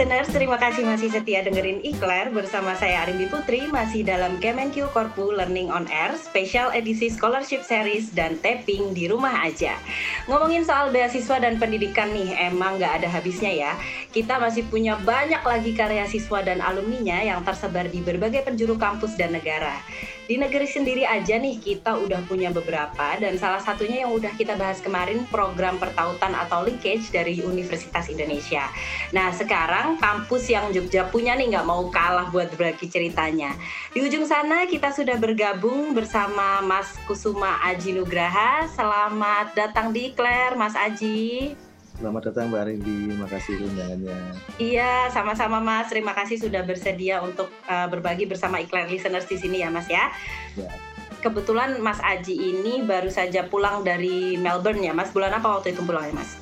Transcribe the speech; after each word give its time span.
listeners, 0.00 0.32
terima 0.32 0.56
kasih 0.56 0.88
masih 0.88 1.12
setia 1.12 1.44
dengerin 1.44 1.84
Iklar 1.84 2.32
bersama 2.32 2.72
saya 2.72 3.04
Arimbi 3.04 3.28
Putri 3.28 3.68
masih 3.68 4.00
dalam 4.00 4.40
Kemenq 4.40 4.80
Korpu 4.96 5.28
Learning 5.28 5.68
on 5.68 5.84
Air 5.92 6.16
Special 6.16 6.72
Edisi 6.72 7.12
Scholarship 7.12 7.60
Series 7.60 8.08
dan 8.16 8.40
tapping 8.40 8.96
di 8.96 9.12
rumah 9.12 9.44
aja. 9.44 9.76
Ngomongin 10.24 10.64
soal 10.64 10.88
beasiswa 10.88 11.44
dan 11.44 11.60
pendidikan 11.60 12.08
nih, 12.16 12.32
emang 12.48 12.80
nggak 12.80 13.04
ada 13.04 13.12
habisnya 13.12 13.52
ya. 13.52 13.76
Kita 14.08 14.40
masih 14.40 14.64
punya 14.72 14.96
banyak 15.04 15.44
lagi 15.44 15.76
karya 15.76 16.08
siswa 16.08 16.40
dan 16.40 16.64
alumninya 16.64 17.20
yang 17.20 17.44
tersebar 17.44 17.84
di 17.92 18.00
berbagai 18.00 18.40
penjuru 18.40 18.80
kampus 18.80 19.20
dan 19.20 19.36
negara. 19.36 19.84
Di 20.30 20.38
negeri 20.38 20.62
sendiri 20.62 21.02
aja 21.02 21.42
nih 21.42 21.58
kita 21.58 22.06
udah 22.06 22.22
punya 22.30 22.54
beberapa 22.54 23.18
dan 23.18 23.34
salah 23.34 23.58
satunya 23.58 24.06
yang 24.06 24.14
udah 24.14 24.30
kita 24.38 24.54
bahas 24.54 24.78
kemarin 24.78 25.26
program 25.26 25.74
pertautan 25.74 26.38
atau 26.38 26.62
linkage 26.62 27.10
dari 27.10 27.42
Universitas 27.42 28.06
Indonesia. 28.06 28.62
Nah 29.10 29.34
sekarang 29.34 29.98
kampus 29.98 30.46
yang 30.46 30.70
Jogja 30.70 31.10
punya 31.10 31.34
nih 31.34 31.50
nggak 31.50 31.66
mau 31.66 31.90
kalah 31.90 32.30
buat 32.30 32.46
berbagi 32.54 32.86
ceritanya. 32.86 33.58
Di 33.90 34.06
ujung 34.06 34.22
sana 34.22 34.70
kita 34.70 34.94
sudah 34.94 35.18
bergabung 35.18 35.98
bersama 35.98 36.62
Mas 36.62 36.94
Kusuma 37.10 37.58
Aji 37.66 37.98
Nugraha. 37.98 38.70
Selamat 38.70 39.58
datang 39.58 39.90
di 39.90 40.14
Claire, 40.14 40.54
Mas 40.54 40.78
Aji. 40.78 41.69
Selamat 42.00 42.32
datang 42.32 42.48
Mbak 42.48 42.64
Rindi, 42.64 43.12
makasih 43.12 43.60
undangannya. 43.60 44.16
Iya, 44.56 45.12
sama-sama 45.12 45.60
Mas. 45.60 45.92
Terima 45.92 46.16
kasih 46.16 46.40
sudah 46.40 46.64
bersedia 46.64 47.20
untuk 47.20 47.52
uh, 47.68 47.92
berbagi 47.92 48.24
bersama 48.24 48.56
iklan 48.56 48.88
listeners 48.88 49.28
di 49.28 49.36
sini 49.36 49.60
ya 49.60 49.68
Mas 49.68 49.84
ya. 49.84 50.08
Ya. 50.56 50.72
Kebetulan 51.20 51.76
Mas 51.84 52.00
Aji 52.00 52.32
ini 52.32 52.80
baru 52.88 53.12
saja 53.12 53.44
pulang 53.52 53.84
dari 53.84 54.40
Melbourne 54.40 54.80
ya 54.80 54.96
Mas. 54.96 55.12
Bulan 55.12 55.36
apa 55.36 55.60
waktu 55.60 55.76
itu 55.76 55.84
pulangnya 55.84 56.24
Mas? 56.24 56.40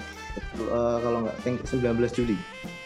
Uh, 0.63 1.03
kalau 1.03 1.27
nggak, 1.27 1.43
19 1.43 1.75
Juli. 2.15 2.39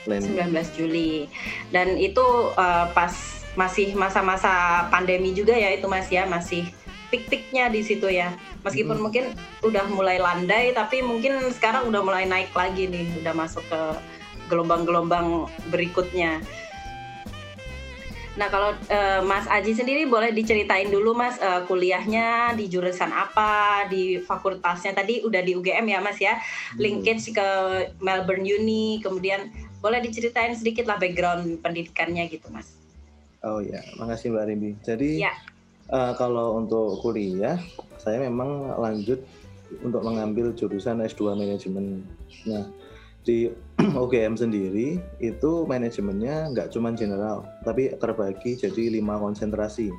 Plan. 0.08 0.24
19 0.24 0.56
Juli. 0.72 1.28
Dan 1.68 2.00
itu 2.00 2.24
uh, 2.56 2.88
pas 2.96 3.12
masih 3.52 3.92
masa-masa 3.92 4.88
pandemi 4.88 5.36
juga 5.36 5.52
ya 5.52 5.76
itu 5.76 5.84
Mas 5.92 6.08
ya, 6.08 6.24
masih 6.24 6.72
pik-piknya 7.12 7.68
di 7.68 7.84
situ 7.84 8.08
ya. 8.08 8.32
Meskipun 8.64 8.96
hmm. 8.96 9.04
mungkin 9.04 9.24
udah 9.60 9.84
mulai 9.92 10.16
landai, 10.16 10.72
tapi 10.72 11.04
mungkin 11.04 11.52
sekarang 11.52 11.92
udah 11.92 12.00
mulai 12.00 12.24
naik 12.24 12.50
lagi 12.56 12.88
nih, 12.88 13.04
udah 13.20 13.36
masuk 13.36 13.60
ke 13.68 13.80
gelombang-gelombang 14.48 15.52
berikutnya. 15.68 16.40
Nah 18.32 18.48
kalau 18.48 18.72
uh, 18.72 19.20
Mas 19.28 19.44
Aji 19.44 19.76
sendiri 19.76 20.08
boleh 20.08 20.32
diceritain 20.32 20.88
dulu 20.88 21.12
Mas 21.12 21.36
uh, 21.36 21.68
kuliahnya 21.68 22.56
di 22.56 22.64
jurusan 22.64 23.12
apa, 23.12 23.84
di 23.92 24.24
fakultasnya 24.24 24.96
tadi 24.96 25.20
udah 25.20 25.44
di 25.44 25.52
UGM 25.52 25.84
ya 25.84 26.00
Mas 26.00 26.16
ya, 26.16 26.40
linkage 26.80 27.36
ke 27.36 27.48
Melbourne 28.00 28.48
Uni, 28.48 29.04
kemudian 29.04 29.52
boleh 29.84 30.00
diceritain 30.00 30.56
sedikit 30.56 30.88
lah 30.88 30.96
background 30.96 31.60
pendidikannya 31.60 32.24
gitu 32.32 32.48
Mas. 32.48 32.72
Oh 33.44 33.60
ya, 33.60 33.84
makasih 34.00 34.32
Mbak 34.32 34.44
Rimbi. 34.48 34.70
Jadi 34.80 35.08
ya. 35.20 35.34
Uh, 35.90 36.14
kalau 36.14 36.60
untuk 36.62 37.02
kuliah, 37.02 37.58
saya 37.98 38.22
memang 38.22 38.78
lanjut 38.78 39.22
untuk 39.80 40.04
mengambil 40.04 40.52
jurusan 40.52 41.00
S2 41.00 41.32
manajemen. 41.32 42.04
Nah, 42.44 42.68
di 43.22 43.48
UGM 44.02 44.34
sendiri 44.34 44.98
itu 45.22 45.50
manajemennya 45.64 46.52
nggak 46.52 46.70
cuma 46.74 46.92
general, 46.92 47.46
tapi 47.62 47.94
terbagi 47.96 48.58
jadi 48.58 48.92
lima 48.92 49.16
konsentrasi. 49.16 49.94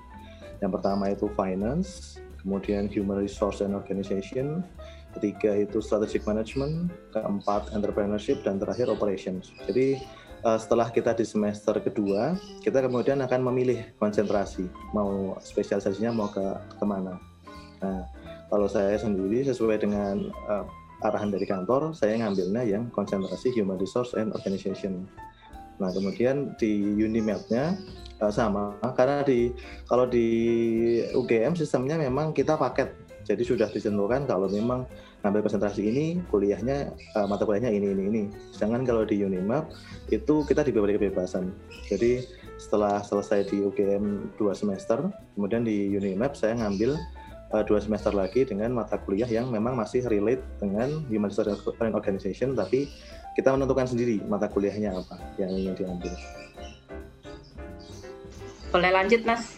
Yang 0.61 0.71
pertama 0.79 1.11
itu 1.11 1.27
finance, 1.35 2.19
kemudian 2.43 2.87
human 2.91 3.19
resource 3.19 3.63
and 3.63 3.75
organization, 3.75 4.63
ketiga 5.15 5.63
itu 5.63 5.79
strategic 5.79 6.27
management, 6.27 6.91
keempat 7.15 7.71
entrepreneurship, 7.71 8.43
dan 8.43 8.59
terakhir 8.59 8.91
operations. 8.91 9.51
Jadi 9.67 9.99
uh, 10.43 10.59
setelah 10.59 10.91
kita 10.91 11.15
di 11.15 11.25
semester 11.25 11.79
kedua, 11.79 12.35
kita 12.61 12.83
kemudian 12.83 13.19
akan 13.23 13.41
memilih 13.51 13.95
konsentrasi, 13.97 14.67
mau 14.91 15.39
spesialisasinya 15.39 16.11
mau 16.11 16.29
ke 16.29 16.43
ke 16.79 16.85
mana. 16.85 17.17
Nah, 17.83 18.07
kalau 18.51 18.67
saya 18.67 18.95
sendiri 18.99 19.43
sesuai 19.47 19.81
dengan 19.81 20.29
uh, 20.47 20.67
arahan 21.03 21.31
dari 21.31 21.43
kantor, 21.47 21.91
saya 21.95 22.15
ngambilnya 22.19 22.63
yang 22.63 22.83
konsentrasi 22.91 23.51
Human 23.59 23.79
Resource 23.79 24.15
and 24.15 24.31
Organization. 24.31 25.07
Nah, 25.81 25.89
kemudian 25.89 26.53
di 26.55 26.79
Unimap-nya 27.01 27.75
uh, 28.21 28.31
sama, 28.31 28.77
karena 28.95 29.25
di 29.25 29.51
kalau 29.89 30.07
di 30.07 30.27
UGM 31.11 31.57
sistemnya 31.59 31.99
memang 31.99 32.31
kita 32.31 32.55
paket, 32.55 32.93
jadi 33.23 33.43
sudah 33.43 33.67
ditentukan 33.71 34.27
kalau 34.27 34.47
memang 34.47 34.87
ngambil 35.23 35.47
konsentrasi 35.47 35.87
ini 35.87 36.05
kuliahnya 36.27 36.91
uh, 37.15 37.25
mata 37.25 37.47
kuliahnya 37.47 37.71
ini 37.71 37.95
ini 37.95 38.03
ini. 38.11 38.23
Sedangkan 38.51 38.83
kalau 38.83 39.07
di 39.07 39.23
Unimap 39.23 39.71
itu 40.11 40.43
kita 40.43 40.67
diberi 40.67 40.99
kebebasan. 40.99 41.55
Jadi 41.87 42.27
setelah 42.59 42.99
selesai 43.01 43.49
di 43.49 43.63
UGM 43.63 44.35
dua 44.37 44.53
semester 44.53 44.99
kemudian 45.33 45.63
di 45.63 45.95
Unimap 45.95 46.35
saya 46.35 46.59
ngambil 46.59 46.99
uh, 47.55 47.63
dua 47.63 47.79
semester 47.79 48.11
lagi 48.11 48.43
dengan 48.43 48.75
mata 48.75 48.99
kuliah 48.99 49.27
yang 49.27 49.47
memang 49.47 49.79
masih 49.79 50.03
relate 50.11 50.43
dengan 50.59 51.07
Human 51.07 51.31
Resource 51.31 51.63
Organization 51.79 52.53
tapi 52.53 52.91
kita 53.33 53.49
menentukan 53.49 53.89
sendiri 53.89 54.21
mata 54.27 54.51
kuliahnya 54.51 54.93
apa 54.93 55.17
yang 55.39 55.49
ingin 55.55 55.73
diambil. 55.73 56.13
Boleh 58.73 58.91
lanjut 58.91 59.21
mas? 59.23 59.53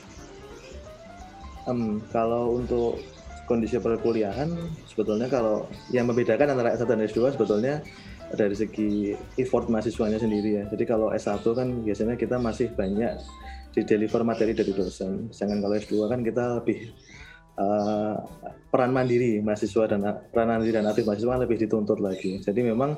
Um, 1.66 1.98
kalau 2.14 2.62
untuk 2.62 3.02
kondisi 3.46 3.78
perkuliahan 3.78 4.50
sebetulnya 4.90 5.30
kalau 5.30 5.70
yang 5.94 6.10
membedakan 6.10 6.58
antara 6.58 6.74
S1 6.74 6.86
dan 6.90 7.02
S2 7.06 7.38
sebetulnya 7.38 7.82
dari 8.34 8.58
segi 8.58 9.14
effort 9.38 9.70
mahasiswanya 9.70 10.18
sendiri 10.18 10.62
ya. 10.62 10.64
Jadi 10.68 10.84
kalau 10.84 11.14
S1 11.14 11.46
kan 11.46 11.68
biasanya 11.86 12.18
kita 12.18 12.42
masih 12.42 12.74
banyak 12.74 13.22
di 13.72 13.82
deliver 13.86 14.26
materi 14.26 14.58
dari 14.58 14.74
dosen. 14.74 15.30
Sedangkan 15.30 15.62
kalau 15.70 15.76
S2 15.78 15.96
kan 16.10 16.20
kita 16.26 16.44
lebih 16.64 16.90
uh, 17.62 18.18
peran 18.74 18.92
mandiri 18.92 19.40
mahasiswa 19.46 19.84
dan 19.88 20.02
peran 20.34 20.48
mandiri 20.50 20.74
dan 20.76 20.90
aktif 20.90 21.06
mahasiswa 21.06 21.46
lebih 21.46 21.58
dituntut 21.62 22.02
lagi. 22.02 22.42
Jadi 22.42 22.66
memang 22.66 22.98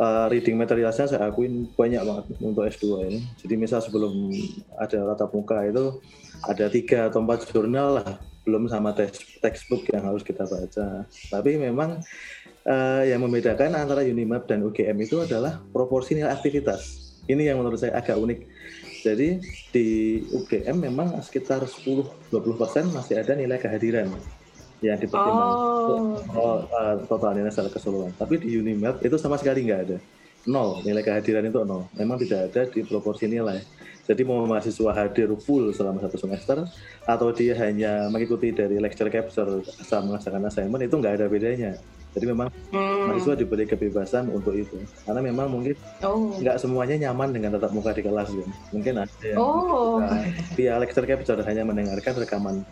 uh, 0.00 0.26
reading 0.32 0.56
materialnya 0.56 1.04
saya 1.04 1.28
akuin 1.28 1.68
banyak 1.76 2.00
banget 2.00 2.24
untuk 2.40 2.64
S2 2.64 2.84
ini. 3.12 3.20
Jadi 3.38 3.54
misal 3.60 3.84
sebelum 3.84 4.32
ada 4.80 5.14
tatap 5.14 5.30
muka 5.36 5.68
itu 5.68 6.00
ada 6.42 6.66
tiga 6.72 7.12
atau 7.12 7.22
empat 7.22 7.46
jurnal 7.52 8.02
lah 8.02 8.31
belum 8.42 8.66
sama 8.66 8.90
teks 8.90 9.38
textbook 9.38 9.86
yang 9.90 10.02
harus 10.06 10.26
kita 10.26 10.42
baca. 10.46 11.06
Tapi 11.06 11.50
memang 11.58 12.02
uh, 12.66 13.02
yang 13.06 13.22
membedakan 13.22 13.78
antara 13.78 14.02
Unimap 14.02 14.50
dan 14.50 14.66
UGM 14.66 14.98
itu 15.02 15.22
adalah 15.22 15.62
proporsi 15.70 16.18
nilai 16.18 16.34
aktivitas. 16.34 17.14
Ini 17.30 17.54
yang 17.54 17.62
menurut 17.62 17.78
saya 17.78 17.94
agak 17.94 18.18
unik. 18.18 18.40
Jadi 19.02 19.28
di 19.74 19.86
UGM 20.30 20.78
memang 20.78 21.18
sekitar 21.22 21.62
10-20% 21.66 22.30
masih 22.94 23.18
ada 23.18 23.34
nilai 23.34 23.58
kehadiran 23.58 24.10
yang 24.82 24.98
dipertimbangkan 24.98 26.02
oh. 26.34 26.38
oh, 26.38 26.58
uh, 26.70 26.94
total 27.06 27.34
nilai 27.38 27.50
secara 27.50 27.70
keseluruhan. 27.70 28.14
Tapi 28.18 28.42
di 28.42 28.58
Unimap 28.58 28.98
itu 29.02 29.14
sama 29.18 29.38
sekali 29.38 29.66
nggak 29.66 29.80
ada. 29.86 29.98
Nol, 30.50 30.82
nilai 30.82 31.06
kehadiran 31.06 31.46
itu 31.46 31.62
nol. 31.62 31.86
Memang 31.94 32.18
tidak 32.18 32.50
ada 32.50 32.66
di 32.66 32.82
proporsi 32.82 33.30
nilai. 33.30 33.62
Jadi 34.02 34.26
mau 34.26 34.42
mahasiswa 34.42 34.90
hadir 34.90 35.30
full 35.38 35.70
selama 35.70 36.02
satu 36.02 36.18
semester 36.18 36.66
atau 37.06 37.28
dia 37.30 37.54
hanya 37.54 38.10
mengikuti 38.10 38.50
dari 38.50 38.82
lecture 38.82 39.06
capture 39.06 39.62
saat 39.62 40.02
mengerjakan 40.02 40.42
assignment 40.50 40.82
itu 40.82 40.94
nggak 40.98 41.22
ada 41.22 41.26
bedanya. 41.30 41.78
Jadi 42.12 42.24
memang 42.28 42.50
hmm. 42.74 43.08
mahasiswa 43.08 43.34
diberi 43.38 43.64
kebebasan 43.64 44.28
untuk 44.28 44.58
itu. 44.58 44.74
Karena 45.06 45.22
memang 45.22 45.48
mungkin 45.48 45.78
oh. 46.02 46.34
nggak 46.34 46.58
semuanya 46.58 47.08
nyaman 47.08 47.30
dengan 47.30 47.56
tatap 47.56 47.72
muka 47.72 47.94
di 47.94 48.02
kelas 48.02 48.28
kan. 48.28 48.50
Mungkin 48.74 48.94
ada 49.06 49.22
yang 49.22 49.38
oh. 49.38 50.02
via 50.58 50.76
lecture 50.82 51.06
capture 51.06 51.40
hanya 51.46 51.62
mendengarkan 51.62 52.12
rekaman 52.18 52.66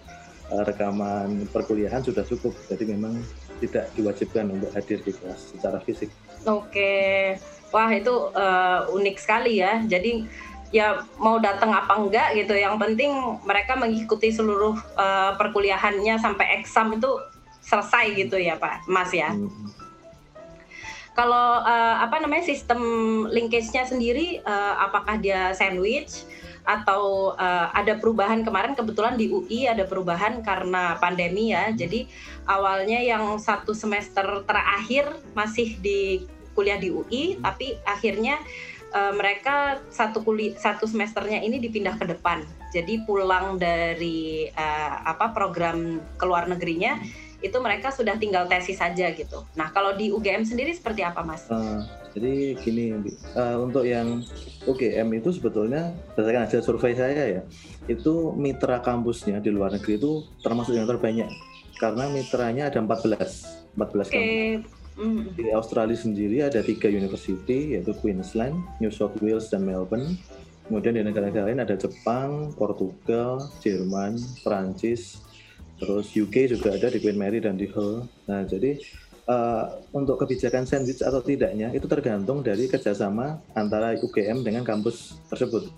eh, 0.51 0.65
rekaman 0.67 1.47
perkuliahan 1.55 2.03
sudah 2.03 2.27
cukup. 2.27 2.53
Jadi 2.69 2.91
memang 2.91 3.17
tidak 3.63 3.87
diwajibkan 3.95 4.51
untuk 4.51 4.75
hadir 4.75 4.99
di 4.99 5.13
kelas 5.15 5.55
secara 5.55 5.79
fisik. 5.85 6.11
Oke. 6.45 7.39
Wah, 7.71 7.87
itu 7.95 8.11
uh, 8.35 8.91
unik 8.91 9.17
sekali 9.23 9.63
ya. 9.63 9.79
Jadi 9.87 10.27
ya 10.71 11.03
mau 11.19 11.39
datang 11.43 11.75
apa 11.75 11.99
enggak 11.99 12.35
gitu. 12.39 12.55
Yang 12.55 12.79
penting 12.79 13.13
mereka 13.43 13.75
mengikuti 13.75 14.31
seluruh 14.31 14.79
uh, 14.99 15.35
perkuliahannya 15.39 16.19
sampai 16.19 16.63
eksam 16.63 16.95
itu 16.95 17.11
selesai 17.61 18.17
gitu 18.17 18.41
ya 18.41 18.59
Pak 18.59 18.89
Mas 18.91 19.13
ya. 19.15 19.31
Hmm. 19.31 19.69
kalau 21.11 21.61
uh, 21.61 22.01
apa 22.01 22.17
namanya 22.23 22.49
sistem 22.49 22.81
linkage-nya 23.29 23.85
sendiri 23.85 24.41
uh, 24.41 24.89
apakah 24.89 25.21
dia 25.21 25.53
sandwich 25.53 26.25
atau 26.65 27.35
uh, 27.37 27.69
ada 27.77 27.99
perubahan? 28.01 28.41
Kemarin 28.41 28.73
kebetulan 28.73 29.21
di 29.21 29.29
UI 29.29 29.69
ada 29.69 29.85
perubahan 29.85 30.41
karena 30.41 30.97
pandemi 30.97 31.53
ya. 31.53 31.75
Jadi 31.77 32.09
awalnya 32.49 33.05
yang 33.05 33.37
satu 33.37 33.77
semester 33.77 34.25
terakhir 34.49 35.13
masih 35.37 35.77
di 35.83 36.25
kuliah 36.57 36.79
di 36.81 36.89
UI 36.89 37.37
tapi 37.39 37.79
akhirnya 37.85 38.41
uh, 38.95 39.13
mereka 39.15 39.81
satu 39.91 40.23
kuli 40.23 40.55
satu 40.59 40.87
semesternya 40.87 41.43
ini 41.43 41.63
dipindah 41.63 41.97
ke 41.99 42.07
depan. 42.07 42.45
Jadi 42.71 43.03
pulang 43.03 43.59
dari 43.59 44.47
uh, 44.55 44.95
apa 45.03 45.35
program 45.35 45.99
keluar 46.15 46.47
negerinya 46.47 47.03
itu 47.41 47.57
mereka 47.59 47.89
sudah 47.89 48.21
tinggal 48.21 48.45
tesis 48.47 48.79
saja 48.79 49.11
gitu. 49.17 49.43
Nah 49.57 49.73
kalau 49.73 49.97
di 49.97 50.13
UGM 50.13 50.45
sendiri 50.45 50.77
seperti 50.77 51.01
apa 51.01 51.25
mas? 51.25 51.49
Uh, 51.49 51.83
jadi 52.13 52.59
gini 52.61 53.01
uh, 53.33 53.57
untuk 53.65 53.89
yang 53.89 54.21
UGM 54.69 55.09
itu 55.17 55.33
sebetulnya 55.33 55.97
berdasarkan 56.13 56.45
hasil 56.47 56.61
survei 56.61 56.93
saya 56.93 57.41
ya, 57.41 57.43
itu 57.89 58.37
mitra 58.37 58.85
kampusnya 58.85 59.41
di 59.41 59.49
luar 59.49 59.73
negeri 59.73 59.97
itu 59.97 60.29
termasuk 60.45 60.77
yang 60.77 60.85
terbanyak 60.85 61.33
karena 61.81 62.13
mitranya 62.13 62.69
ada 62.69 62.85
14, 62.85 63.73
14 63.73 64.13
okay. 64.13 64.13
kampus. 64.13 64.80
Mm. 65.01 65.33
Di 65.33 65.49
Australia 65.57 65.97
sendiri 65.97 66.45
ada 66.45 66.61
tiga 66.61 66.93
university 66.93 67.73
yaitu 67.73 67.97
Queensland, 67.97 68.61
New 68.85 68.93
South 68.93 69.17
Wales 69.25 69.49
dan 69.49 69.65
Melbourne. 69.65 70.21
Kemudian 70.69 70.95
di 70.95 71.03
negara-negara 71.03 71.51
lain 71.51 71.65
ada 71.65 71.75
Jepang, 71.75 72.53
Portugal, 72.55 73.43
Jerman, 73.65 74.21
Prancis, 74.45 75.19
terus 75.81 76.13
UK 76.13 76.53
juga 76.53 76.77
ada 76.77 76.93
di 76.93 77.01
Queen 77.01 77.17
Mary 77.17 77.41
dan 77.41 77.57
di 77.57 77.67
Hull. 77.73 78.07
Nah 78.29 78.45
jadi 78.45 78.77
uh, 79.25 79.81
untuk 79.97 80.21
kebijakan 80.21 80.69
sandwich 80.69 81.01
atau 81.01 81.25
tidaknya 81.25 81.73
itu 81.73 81.89
tergantung 81.89 82.45
dari 82.45 82.69
kerjasama 82.69 83.41
antara 83.57 83.97
UGM 83.97 84.45
dengan 84.45 84.63
kampus 84.63 85.17
tersebut. 85.33 85.73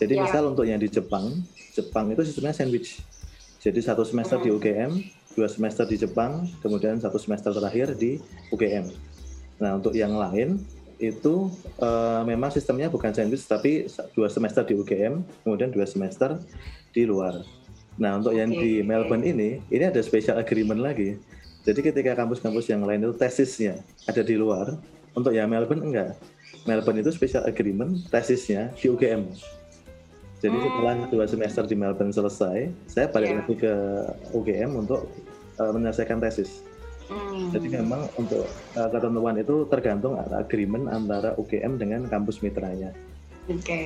Jadi 0.00 0.18
ya. 0.18 0.26
misal 0.26 0.50
untuk 0.50 0.66
yang 0.66 0.80
di 0.80 0.90
Jepang, 0.90 1.30
Jepang 1.76 2.10
itu 2.10 2.24
sistemnya 2.26 2.56
sandwich. 2.56 2.98
Jadi 3.62 3.80
satu 3.80 4.04
semester 4.04 4.42
di 4.44 4.52
UGM, 4.52 4.92
dua 5.34 5.50
semester 5.50 5.84
di 5.84 5.98
Jepang, 5.98 6.46
kemudian 6.62 6.98
satu 7.02 7.18
semester 7.18 7.50
terakhir 7.50 7.94
di 7.98 8.22
UGM. 8.54 8.90
Nah 9.58 9.78
untuk 9.78 9.94
yang 9.94 10.14
lain 10.14 10.62
itu 11.02 11.50
uh, 11.82 12.22
memang 12.22 12.54
sistemnya 12.54 12.86
bukan 12.86 13.10
sandwich 13.10 13.44
tapi 13.44 13.90
dua 14.14 14.30
semester 14.30 14.62
di 14.62 14.78
UGM, 14.78 15.22
kemudian 15.42 15.74
dua 15.74 15.84
semester 15.84 16.38
di 16.94 17.02
luar. 17.04 17.42
Nah 17.98 18.18
untuk 18.18 18.34
yang 18.34 18.50
di 18.50 18.82
Melbourne 18.82 19.26
ini, 19.26 19.62
ini 19.70 19.84
ada 19.84 20.00
special 20.02 20.38
agreement 20.38 20.80
lagi. 20.82 21.18
Jadi 21.64 21.80
ketika 21.80 22.12
kampus-kampus 22.12 22.68
yang 22.68 22.84
lain 22.84 23.02
itu 23.08 23.14
tesisnya 23.16 23.80
ada 24.04 24.20
di 24.20 24.36
luar, 24.36 24.76
untuk 25.14 25.32
yang 25.32 25.48
Melbourne 25.48 25.82
enggak. 25.82 26.18
Melbourne 26.64 27.00
itu 27.00 27.10
special 27.12 27.44
agreement 27.46 28.04
tesisnya 28.08 28.72
di 28.76 28.90
UGM. 28.90 29.30
Jadi 30.44 30.56
hmm. 30.60 30.66
setelah 30.68 30.94
dua 31.08 31.24
semester 31.24 31.64
di 31.64 31.72
Melbourne 31.72 32.12
selesai, 32.12 32.68
saya 32.84 33.08
balik 33.08 33.32
yeah. 33.32 33.38
lagi 33.40 33.54
ke 33.56 33.74
UGM 34.36 34.70
untuk 34.76 35.08
uh, 35.56 35.72
menyelesaikan 35.72 36.20
tesis. 36.20 36.60
Hmm. 37.08 37.48
Jadi 37.48 37.72
memang 37.72 38.12
untuk 38.20 38.44
uh, 38.76 38.88
ketentuan 38.92 39.40
itu 39.40 39.64
tergantung 39.72 40.20
agreement 40.20 40.92
antara 40.92 41.32
UGM 41.40 41.80
dengan 41.80 42.04
kampus 42.12 42.44
mitranya. 42.44 42.92
Oke, 43.44 43.60
okay. 43.60 43.84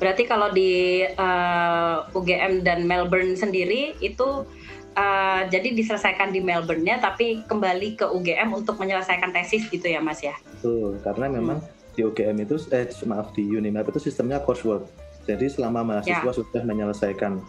berarti 0.00 0.24
kalau 0.24 0.48
di 0.52 1.04
uh, 1.04 2.08
UGM 2.16 2.64
dan 2.64 2.88
Melbourne 2.88 3.36
sendiri 3.36 3.92
itu 4.00 4.48
uh, 4.96 5.40
jadi 5.48 5.76
diselesaikan 5.76 6.32
di 6.32 6.40
Melbourne-nya 6.40 7.04
tapi 7.04 7.44
kembali 7.44 8.00
ke 8.00 8.08
UGM 8.08 8.56
untuk 8.56 8.80
menyelesaikan 8.80 9.28
tesis 9.32 9.68
gitu 9.68 9.84
ya 9.84 10.00
Mas 10.00 10.24
ya? 10.24 10.32
Betul, 10.56 10.96
karena 11.04 11.28
memang 11.28 11.60
hmm. 11.60 11.92
di 11.96 12.00
UGM 12.00 12.36
itu 12.48 12.56
eh 12.72 12.88
maaf 13.04 13.36
di 13.36 13.44
Unimap 13.44 13.92
itu 13.92 14.08
sistemnya 14.08 14.40
coursework. 14.40 15.03
Jadi 15.24 15.46
selama 15.48 15.82
mahasiswa 15.82 16.30
ya. 16.30 16.32
sudah 16.32 16.62
menyelesaikan 16.62 17.40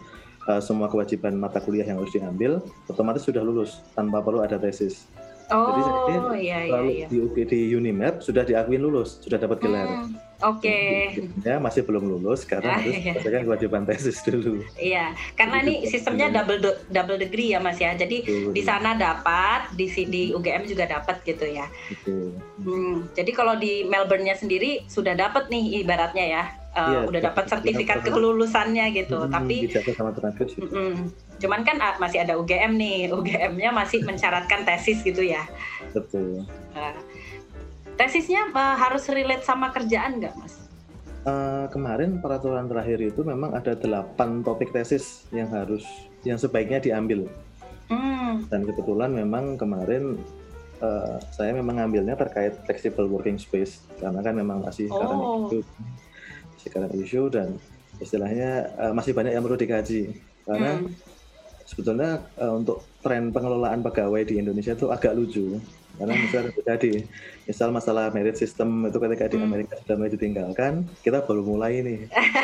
uh, 0.48 0.60
semua 0.62 0.88
kewajiban 0.88 1.36
mata 1.36 1.60
kuliah 1.60 1.84
yang 1.84 2.00
harus 2.00 2.14
diambil, 2.14 2.62
otomatis 2.88 3.26
sudah 3.26 3.42
lulus 3.44 3.84
tanpa 3.92 4.22
perlu 4.24 4.40
ada 4.40 4.56
tesis. 4.56 5.06
Oh, 5.46 5.70
Jadi 6.10 6.42
iya, 6.42 6.58
iya, 6.66 6.78
iya. 6.82 7.06
di 7.06 7.22
di 7.46 7.70
Unimap 7.70 8.18
sudah 8.18 8.42
diakuin 8.42 8.82
lulus, 8.82 9.22
sudah 9.22 9.38
dapat 9.38 9.62
gelar. 9.62 9.86
Hmm, 9.86 10.18
Oke. 10.42 10.66
Okay. 11.14 11.30
Ya 11.46 11.62
masih 11.62 11.86
belum 11.86 12.02
lulus 12.02 12.42
karena 12.42 12.74
ah, 12.74 12.82
harus 12.82 12.98
iya. 12.98 13.46
kewajiban 13.46 13.86
tesis 13.86 14.26
dulu. 14.26 14.66
Iya, 14.74 15.14
karena 15.38 15.62
ini 15.62 15.86
sistemnya 15.86 16.34
double 16.34 16.58
do, 16.58 16.74
double 16.90 17.22
degree 17.22 17.54
ya 17.54 17.62
Mas 17.62 17.78
ya. 17.78 17.94
Jadi 17.94 18.26
Betul. 18.26 18.58
di 18.58 18.62
sana 18.66 18.98
dapat, 18.98 19.70
di 19.78 19.86
di 20.10 20.34
UGM 20.34 20.66
juga 20.66 20.90
dapat 20.90 21.22
gitu 21.22 21.46
ya. 21.46 21.70
Betul. 21.94 22.34
Hmm, 22.66 23.06
jadi 23.14 23.30
kalau 23.30 23.54
di 23.54 23.86
Melbourne-nya 23.86 24.34
sendiri 24.34 24.82
sudah 24.90 25.14
dapat 25.14 25.46
nih 25.46 25.86
ibaratnya 25.86 26.26
ya 26.26 26.42
uh, 26.76 27.02
udah 27.08 27.20
dapat 27.32 27.44
sertifikat 27.48 28.04
kelulusannya 28.04 28.92
gitu. 28.92 29.24
Hmm, 29.24 29.32
Tapi 29.32 29.66
sama 29.96 30.12
mm 30.12 30.68
-mm. 30.68 30.92
cuman 31.40 31.60
kan 31.64 31.76
uh, 31.80 31.96
masih 31.96 32.22
ada 32.22 32.36
UGM 32.36 32.76
nih, 32.76 33.08
UGM-nya 33.16 33.72
masih 33.72 34.04
mensyaratkan 34.04 34.68
tesis 34.68 35.00
gitu 35.00 35.24
ya. 35.24 35.48
Betul. 35.96 36.44
Uh, 36.76 36.96
tesisnya 37.96 38.52
uh, 38.52 38.76
harus 38.76 39.08
relate 39.08 39.42
sama 39.42 39.72
kerjaan 39.72 40.20
nggak, 40.20 40.36
Mas? 40.36 40.54
Uh, 41.26 41.66
kemarin 41.74 42.22
peraturan 42.22 42.70
terakhir 42.70 43.02
itu 43.02 43.26
memang 43.26 43.50
ada 43.50 43.74
delapan 43.74 44.46
topik 44.46 44.70
tesis 44.70 45.26
yang 45.34 45.50
harus 45.50 45.82
yang 46.22 46.38
sebaiknya 46.38 46.78
diambil. 46.78 47.26
Hmm. 47.90 48.46
Dan 48.46 48.62
kebetulan 48.62 49.10
memang 49.10 49.58
kemarin 49.58 50.22
uh, 50.82 51.18
saya 51.34 51.50
memang 51.50 51.82
ngambilnya 51.82 52.14
terkait 52.14 52.54
flexible 52.62 53.10
working 53.10 53.38
space 53.40 53.82
karena 53.98 54.20
kan 54.22 54.34
memang 54.38 54.62
masih 54.62 54.86
oh. 54.90 54.98
karena 54.98 55.16
itu 55.46 55.58
sekarang 56.68 56.90
isu 56.98 57.22
dan 57.30 57.48
istilahnya 58.02 58.70
uh, 58.76 58.92
masih 58.92 59.16
banyak 59.16 59.32
yang 59.32 59.44
perlu 59.44 59.56
dikaji 59.56 60.12
karena 60.44 60.78
hmm. 60.78 60.92
sebetulnya 61.64 62.22
uh, 62.36 62.52
untuk 62.54 62.84
tren 63.00 63.32
pengelolaan 63.32 63.80
pegawai 63.80 64.22
di 64.26 64.38
Indonesia 64.38 64.76
itu 64.76 64.92
agak 64.92 65.16
lucu 65.16 65.56
karena 65.96 66.12
misalnya 66.24 66.52
terjadi 66.52 66.92
misal 67.48 67.68
masalah 67.72 68.12
merit 68.12 68.36
system 68.36 68.84
itu 68.84 68.98
ketika 69.00 69.24
di 69.32 69.36
hmm. 69.40 69.46
Amerika 69.48 69.74
sudah 69.80 69.96
mulai 69.96 70.12
ditinggalkan 70.12 70.72
kita 71.00 71.24
baru 71.24 71.42
mulai 71.42 71.80
ini 71.80 71.96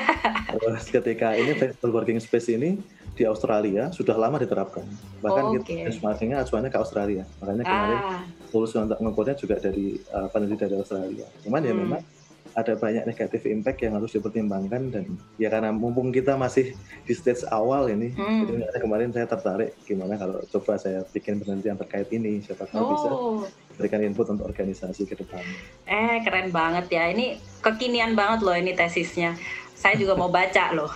terus 0.53 0.85
ketika 0.89 1.37
ini 1.37 1.53
flexible 1.57 1.93
working 1.93 2.21
space 2.21 2.49
ini 2.49 2.81
di 3.13 3.29
Australia 3.29 3.93
sudah 3.93 4.17
lama 4.17 4.41
diterapkan 4.41 4.89
bahkan 5.21 5.53
oh, 5.53 5.61
okay. 5.61 5.85
kita 5.85 5.93
benchmarkingnya 5.93 6.39
acuannya 6.41 6.71
ke 6.73 6.79
Australia 6.81 7.25
makanya 7.45 7.65
kemarin 7.69 7.99
ah. 8.01 8.21
lulus 8.57 8.73
untuk 8.73 8.97
ngekutnya 8.97 9.37
juga 9.37 9.57
dari 9.61 10.01
uh, 10.17 10.29
peneliti 10.33 10.65
dari 10.65 10.77
Australia 10.81 11.27
cuman 11.45 11.61
ya 11.61 11.73
hmm. 11.73 11.77
ya 11.77 11.83
memang 11.85 12.03
ada 12.53 12.77
banyak 12.77 13.05
negatif 13.09 13.49
impact 13.49 13.81
yang 13.81 13.97
harus 13.97 14.13
dipertimbangkan 14.13 14.83
dan 14.93 15.05
ya 15.41 15.49
karena 15.49 15.73
mumpung 15.73 16.13
kita 16.13 16.37
masih 16.37 16.77
di 17.05 17.13
stage 17.17 17.45
awal 17.49 17.89
ini 17.89 18.13
hmm. 18.13 18.49
jadi 18.49 18.79
kemarin 18.81 19.11
saya 19.11 19.27
tertarik 19.29 19.73
gimana 19.89 20.21
kalau 20.21 20.39
coba 20.53 20.77
saya 20.77 21.05
bikin 21.13 21.41
penelitian 21.41 21.81
terkait 21.81 22.09
ini 22.13 22.45
siapa 22.45 22.69
tahu 22.69 22.83
oh. 22.83 22.91
bisa 22.93 23.09
berikan 23.81 24.05
input 24.05 24.29
untuk 24.29 24.53
organisasi 24.53 25.09
ke 25.09 25.17
depan. 25.17 25.41
Eh 25.89 26.21
keren 26.23 26.53
banget 26.53 26.93
ya 26.93 27.09
ini 27.09 27.41
kekinian 27.65 28.13
banget 28.13 28.45
loh 28.45 28.53
ini 28.53 28.77
tesisnya 28.77 29.33
saya 29.73 29.99
juga 29.99 30.15
mau 30.15 30.31
baca 30.31 30.71
loh. 30.77 30.93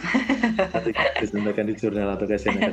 Nanti 0.70 0.94
disampaikan 1.18 1.66
di 1.66 1.74
jurnal 1.74 2.14
atau 2.14 2.28
kesenian. 2.30 2.70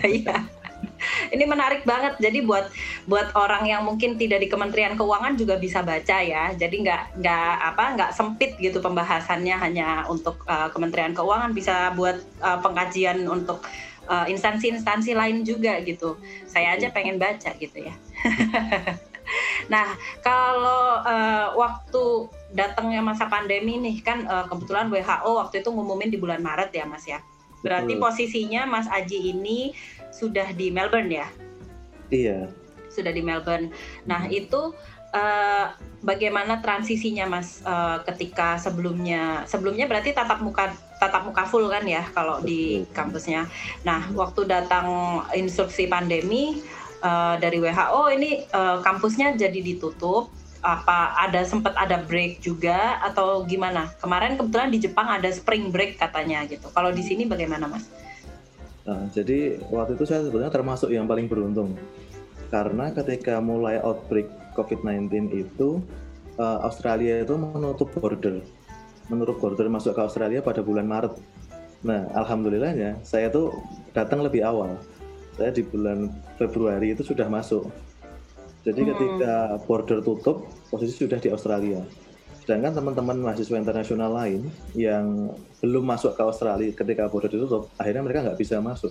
Iya 0.00 0.59
ini 1.34 1.44
menarik 1.46 1.82
banget. 1.84 2.16
Jadi 2.20 2.44
buat 2.44 2.68
buat 3.06 3.32
orang 3.36 3.66
yang 3.68 3.82
mungkin 3.84 4.16
tidak 4.16 4.44
di 4.44 4.48
Kementerian 4.48 4.94
Keuangan 4.96 5.36
juga 5.36 5.56
bisa 5.56 5.80
baca 5.84 6.16
ya. 6.20 6.52
Jadi 6.54 6.86
nggak 6.86 7.20
nggak 7.20 7.52
apa 7.74 7.84
nggak 7.96 8.10
sempit 8.14 8.56
gitu 8.58 8.78
pembahasannya 8.82 9.56
hanya 9.56 9.88
untuk 10.08 10.42
uh, 10.46 10.68
Kementerian 10.72 11.16
Keuangan 11.16 11.52
bisa 11.52 11.92
buat 11.96 12.20
uh, 12.42 12.58
pengkajian 12.60 13.24
untuk 13.28 13.64
uh, 14.10 14.26
instansi-instansi 14.26 15.14
lain 15.14 15.46
juga 15.46 15.78
gitu. 15.84 16.18
Saya 16.48 16.76
aja 16.76 16.90
pengen 16.90 17.16
baca 17.16 17.54
gitu 17.56 17.78
ya. 17.86 17.94
nah 19.72 19.94
kalau 20.26 21.06
uh, 21.06 21.54
waktu 21.54 22.26
datangnya 22.50 22.98
masa 22.98 23.30
pandemi 23.30 23.78
nih 23.78 24.02
kan 24.02 24.26
uh, 24.26 24.42
kebetulan 24.50 24.90
WHO 24.90 25.30
waktu 25.38 25.62
itu 25.62 25.70
ngumumin 25.70 26.10
di 26.10 26.18
bulan 26.18 26.42
Maret 26.42 26.74
ya 26.74 26.84
Mas 26.84 27.06
ya. 27.06 27.22
Berarti 27.60 28.00
posisinya 28.00 28.64
Mas 28.64 28.88
Aji 28.88 29.36
ini 29.36 29.76
sudah 30.10 30.52
di 30.54 30.70
Melbourne 30.70 31.10
ya? 31.10 31.28
Iya. 32.10 32.38
Sudah 32.90 33.14
di 33.14 33.22
Melbourne. 33.22 33.70
Nah 34.06 34.26
hmm. 34.26 34.34
itu 34.34 34.74
uh, 35.14 35.66
bagaimana 36.02 36.58
transisinya 36.62 37.26
Mas 37.30 37.62
uh, 37.62 38.02
ketika 38.06 38.58
sebelumnya 38.58 39.46
sebelumnya 39.46 39.86
berarti 39.86 40.14
tatap 40.14 40.42
muka 40.42 40.74
tatap 40.98 41.24
muka 41.24 41.46
full 41.48 41.70
kan 41.70 41.86
ya 41.86 42.06
kalau 42.12 42.42
di 42.42 42.84
kampusnya. 42.92 43.46
Nah 43.86 44.10
waktu 44.12 44.46
datang 44.46 44.86
instruksi 45.32 45.86
pandemi 45.86 46.60
uh, 47.00 47.38
dari 47.38 47.62
WHO 47.62 48.02
ini 48.14 48.44
uh, 48.52 48.82
kampusnya 48.84 49.38
jadi 49.38 49.60
ditutup 49.62 50.30
apa 50.60 51.16
ada 51.16 51.40
sempat 51.40 51.72
ada 51.72 52.04
break 52.04 52.44
juga 52.44 53.00
atau 53.00 53.44
gimana? 53.48 53.88
Kemarin 53.96 54.36
kebetulan 54.36 54.68
di 54.68 54.78
Jepang 54.80 55.08
ada 55.08 55.28
spring 55.32 55.72
break 55.72 55.96
katanya 55.96 56.44
gitu. 56.44 56.68
Kalau 56.68 56.92
di 56.92 57.00
sini 57.00 57.24
bagaimana, 57.24 57.64
Mas? 57.64 57.88
Nah, 58.90 59.06
jadi 59.14 59.62
waktu 59.70 59.94
itu 59.94 60.02
saya 60.02 60.26
sebenarnya 60.26 60.50
termasuk 60.50 60.90
yang 60.90 61.06
paling 61.06 61.30
beruntung 61.30 61.78
karena 62.50 62.90
ketika 62.90 63.38
mulai 63.38 63.78
outbreak 63.78 64.26
COVID-19 64.58 65.30
itu 65.30 65.78
uh, 66.34 66.58
Australia 66.66 67.22
itu 67.22 67.38
menutup 67.38 67.86
border, 67.94 68.42
menutup 69.06 69.38
border 69.38 69.70
masuk 69.70 69.94
ke 69.94 70.02
Australia 70.02 70.42
pada 70.42 70.58
bulan 70.66 70.90
Maret. 70.90 71.14
Nah, 71.86 72.10
alhamdulillahnya 72.18 72.98
saya 73.06 73.30
tuh 73.30 73.54
datang 73.94 74.26
lebih 74.26 74.42
awal. 74.42 74.74
Saya 75.38 75.54
di 75.54 75.62
bulan 75.62 76.10
Februari 76.34 76.90
itu 76.90 77.06
sudah 77.06 77.30
masuk. 77.30 77.70
Jadi 78.66 78.82
hmm. 78.82 78.90
ketika 78.90 79.34
border 79.70 80.02
tutup, 80.02 80.50
posisi 80.66 81.06
sudah 81.06 81.22
di 81.22 81.30
Australia. 81.30 81.78
Sedangkan 82.50 82.82
teman-teman 82.82 83.30
mahasiswa 83.30 83.62
internasional 83.62 84.10
lain 84.10 84.50
yang 84.74 85.30
belum 85.62 85.86
masuk 85.86 86.18
ke 86.18 86.22
Australia 86.26 86.74
ketika 86.74 87.06
border 87.06 87.30
ditutup, 87.30 87.70
akhirnya 87.78 88.02
mereka 88.02 88.26
nggak 88.26 88.42
bisa 88.42 88.58
masuk. 88.58 88.90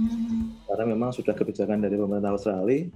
Hmm. 0.00 0.56
Karena 0.64 0.88
memang 0.88 1.12
sudah 1.12 1.36
kebijakan 1.36 1.84
dari 1.84 2.00
pemerintah 2.00 2.32
Australia, 2.32 2.88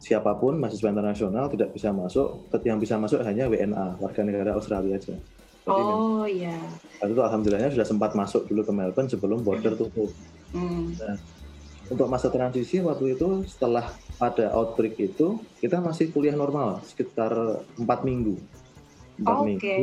siapa 0.00 0.32
pun 0.40 0.56
mahasiswa 0.56 0.88
internasional 0.88 1.52
tidak 1.52 1.76
bisa 1.76 1.92
masuk, 1.92 2.48
yang 2.64 2.80
bisa 2.80 2.96
masuk 2.96 3.20
hanya 3.20 3.52
WNA, 3.52 4.00
warga 4.00 4.24
negara 4.24 4.56
Australia 4.56 4.96
aja. 4.96 5.12
Jadi 5.68 5.82
oh 5.92 6.24
iya. 6.24 6.56
Waktu 7.04 7.12
itu 7.12 7.20
alhamdulillahnya 7.20 7.76
sudah 7.76 7.84
sempat 7.84 8.16
masuk 8.16 8.48
dulu 8.48 8.64
ke 8.64 8.72
Melbourne 8.72 9.12
sebelum 9.12 9.44
border 9.44 9.76
hmm. 9.76 9.80
tutup. 9.84 10.08
Hmm. 10.56 10.96
Nah, 10.96 11.20
untuk 11.92 12.08
masa 12.08 12.32
transisi 12.32 12.80
waktu 12.80 13.12
itu 13.12 13.44
setelah 13.44 13.92
ada 14.16 14.56
outbreak 14.56 14.96
itu 14.96 15.36
kita 15.60 15.84
masih 15.84 16.08
kuliah 16.16 16.32
normal 16.32 16.80
sekitar 16.88 17.60
empat 17.76 18.08
minggu. 18.08 18.40
Empat 19.20 19.36
oh, 19.36 19.44
minggu. 19.44 19.60
Okay. 19.60 19.82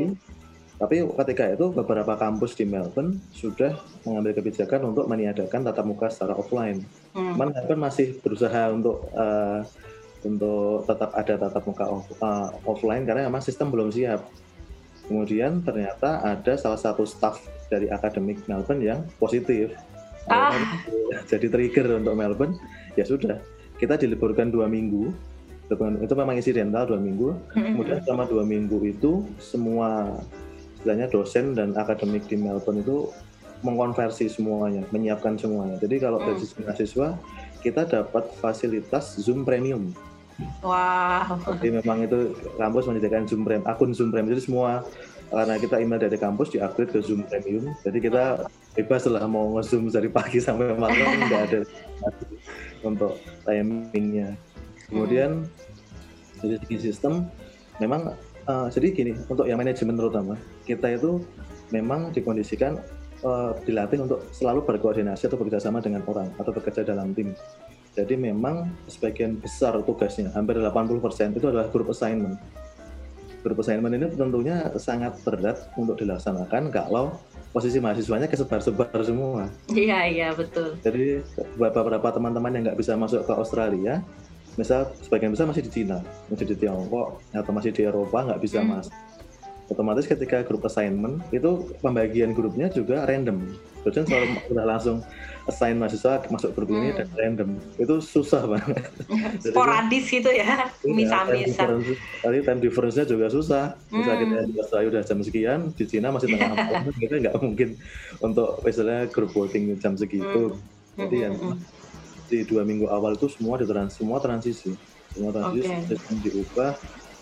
Tapi 0.77 1.01
ketika 1.10 1.44
itu 1.58 1.65
beberapa 1.74 2.13
kampus 2.13 2.53
di 2.53 2.65
Melbourne 2.70 3.17
sudah 3.34 3.82
mengambil 4.06 4.38
kebijakan 4.38 4.94
untuk 4.94 5.10
meniadakan 5.10 5.65
tatap 5.65 5.86
muka 5.89 6.13
secara 6.13 6.38
offline. 6.38 6.86
Hmm. 7.17 7.34
Melbourne 7.34 7.82
masih 7.82 8.22
berusaha 8.22 8.70
untuk 8.70 9.10
uh, 9.17 9.65
untuk 10.22 10.86
tetap 10.86 11.10
ada 11.17 11.34
tatap 11.38 11.63
muka 11.65 11.86
off, 11.89 12.06
uh, 12.22 12.53
offline 12.70 13.10
karena 13.10 13.25
memang 13.25 13.41
sistem 13.41 13.74
belum 13.74 13.89
siap. 13.89 14.22
Kemudian 15.10 15.65
ternyata 15.65 16.22
ada 16.22 16.53
salah 16.62 16.77
satu 16.77 17.10
staff 17.10 17.41
dari 17.74 17.89
akademik 17.89 18.46
Melbourne 18.46 18.86
yang 18.86 19.00
positif. 19.17 19.74
Ah. 20.29 20.53
Jadi 21.32 21.50
trigger 21.50 21.98
untuk 21.98 22.13
Melbourne, 22.13 22.53
ya 22.94 23.08
sudah 23.08 23.41
kita 23.82 23.98
diliburkan 23.98 24.53
dua 24.53 24.70
minggu. 24.70 25.10
Itu 25.75 26.13
memang 26.15 26.36
insidental 26.39 26.88
dua 26.88 27.00
minggu. 27.00 27.36
Kemudian 27.51 28.00
selama 28.07 28.24
dua 28.27 28.43
minggu 28.47 28.79
itu 28.88 29.27
semua 29.39 30.15
istilahnya 30.79 31.12
dosen 31.12 31.51
dan 31.57 31.75
akademik 31.75 32.24
di 32.31 32.39
Melbourne 32.39 32.79
itu 32.79 33.12
mengkonversi 33.65 34.29
semuanya, 34.29 34.86
menyiapkan 34.93 35.36
semuanya. 35.36 35.81
Jadi 35.81 35.95
kalau 35.97 36.21
dari 36.21 36.38
sisi 36.38 36.62
mahasiswa 36.62 37.17
kita 37.65 37.89
dapat 37.89 38.29
fasilitas 38.38 39.17
Zoom 39.17 39.41
Premium. 39.43 39.91
Wow. 40.62 41.41
Jadi 41.57 41.81
memang 41.81 42.05
itu 42.05 42.38
kampus 42.62 42.86
menyediakan 42.86 43.25
Zoom 43.25 43.41
Premium, 43.41 43.65
akun 43.65 43.91
Zoom 43.97 44.13
Premium. 44.13 44.38
Jadi 44.38 44.45
semua 44.45 44.86
karena 45.27 45.59
kita 45.59 45.75
email 45.81 46.00
dari 46.00 46.15
kampus 46.15 46.53
di 46.53 46.62
upgrade 46.62 46.93
ke 46.93 47.00
Zoom 47.01 47.25
Premium. 47.25 47.74
Jadi 47.81 47.97
kita 48.00 48.45
bebas 48.77 49.09
lah 49.09 49.25
mau 49.25 49.57
nge-zoom 49.57 49.89
dari 49.89 50.07
pagi 50.07 50.38
sampai 50.38 50.77
malam 50.77 50.93
nggak 51.27 51.41
ada 51.50 51.59
untuk 52.89 53.17
timingnya. 53.43 54.38
Kemudian 54.88 55.44
dari 56.39 56.56
segi 56.63 56.77
sistem 56.91 57.27
memang 57.84 58.15
uh, 58.48 58.67
jadi 58.72 58.88
gini 58.94 59.12
untuk 59.27 59.46
yang 59.46 59.60
manajemen 59.60 60.00
terutama 60.00 60.34
kita 60.63 60.96
itu 60.96 61.22
memang 61.70 62.15
dikondisikan 62.15 62.79
uh, 63.24 63.51
dilatih 63.67 64.03
untuk 64.03 64.24
selalu 64.32 64.63
berkoordinasi 64.63 65.27
atau 65.27 65.38
bekerjasama 65.39 65.84
dengan 65.84 66.03
orang 66.08 66.32
atau 66.39 66.51
bekerja 66.56 66.88
dalam 66.88 67.12
tim. 67.12 67.36
Jadi 67.98 68.13
memang 68.13 68.70
sebagian 68.86 69.41
besar 69.41 69.74
tugasnya, 69.82 70.29
hampir 70.38 70.62
80% 70.62 71.01
itu 71.34 71.46
adalah 71.50 71.65
group 71.74 71.89
assignment. 71.89 72.38
Group 73.41 73.58
assignment 73.58 73.98
ini 73.98 74.06
tentunya 74.13 74.70
sangat 74.77 75.17
berat 75.25 75.65
untuk 75.74 75.98
dilaksanakan 75.98 76.70
kalau 76.70 77.17
posisi 77.50 77.82
mahasiswanya 77.82 78.29
kesebar-sebar 78.29 78.94
semua. 79.01 79.50
Iya, 79.74 80.13
iya, 80.13 80.29
betul. 80.29 80.77
Jadi 80.86 81.25
beberapa 81.58 82.13
teman-teman 82.13 82.53
yang 82.53 82.63
nggak 82.70 82.77
bisa 82.77 82.94
masuk 82.94 83.25
ke 83.25 83.34
Australia, 83.34 84.06
misal 84.57 84.89
sebagian 85.05 85.31
besar 85.31 85.45
masih 85.45 85.63
di 85.63 85.71
Cina, 85.71 86.01
masih 86.27 86.49
di 86.49 86.55
Tiongkok, 86.57 87.21
atau 87.31 87.51
masih 87.53 87.71
di 87.71 87.85
Eropa 87.85 88.25
nggak 88.25 88.41
bisa 88.41 88.59
hmm. 88.59 88.69
masuk. 88.73 88.95
Otomatis 89.67 90.07
ketika 90.07 90.47
grup 90.47 90.63
assignment 90.63 91.19
itu 91.35 91.75
pembagian 91.83 92.31
grupnya 92.31 92.71
juga 92.71 93.03
random. 93.03 93.51
Dosen 93.83 94.07
selalu 94.07 94.39
udah 94.55 94.65
langsung 94.65 95.03
assign 95.47 95.79
mahasiswa 95.79 96.23
masuk 96.31 96.55
grup 96.55 96.71
ini 96.71 96.89
hmm. 96.91 96.97
dan 96.97 97.07
random. 97.19 97.49
Itu 97.77 97.99
susah 98.01 98.47
banget. 98.47 98.81
Sporadis 99.45 100.07
gitu 100.09 100.31
ya, 100.31 100.71
misal-misal. 100.87 101.83
Tadi 102.23 102.37
time 102.41 102.61
difference-nya 102.63 103.05
juga 103.05 103.27
susah. 103.29 103.77
Misal 103.93 104.13
hmm. 104.17 104.21
kita 104.23 104.37
di 104.47 104.55
Australia 104.57 104.87
udah 104.97 105.03
jam 105.05 105.19
sekian, 105.21 105.59
di 105.75 105.85
Cina 105.85 106.09
masih 106.09 106.33
tengah 106.33 106.55
malam, 106.55 106.83
kita 106.97 107.15
nggak 107.27 107.37
mungkin 107.43 107.69
untuk 108.23 108.63
misalnya 108.63 109.05
grup 109.11 109.35
voting 109.35 109.75
jam 109.77 109.93
segitu. 109.99 110.55
Hmm. 110.55 111.05
Jadi 111.05 111.17
yang 111.29 111.35
hmm, 111.37 111.53
hmm 111.53 111.76
di 112.27 112.43
dua 112.43 112.67
minggu 112.67 112.91
awal 112.91 113.15
itu 113.15 113.31
semua 113.31 113.55
ditrans 113.57 113.96
semua 113.96 114.19
transisi. 114.19 114.75
Semua 115.15 115.31
transisi 115.31 115.72
okay. 115.72 115.88
sistem 115.88 116.15
diubah 116.22 116.72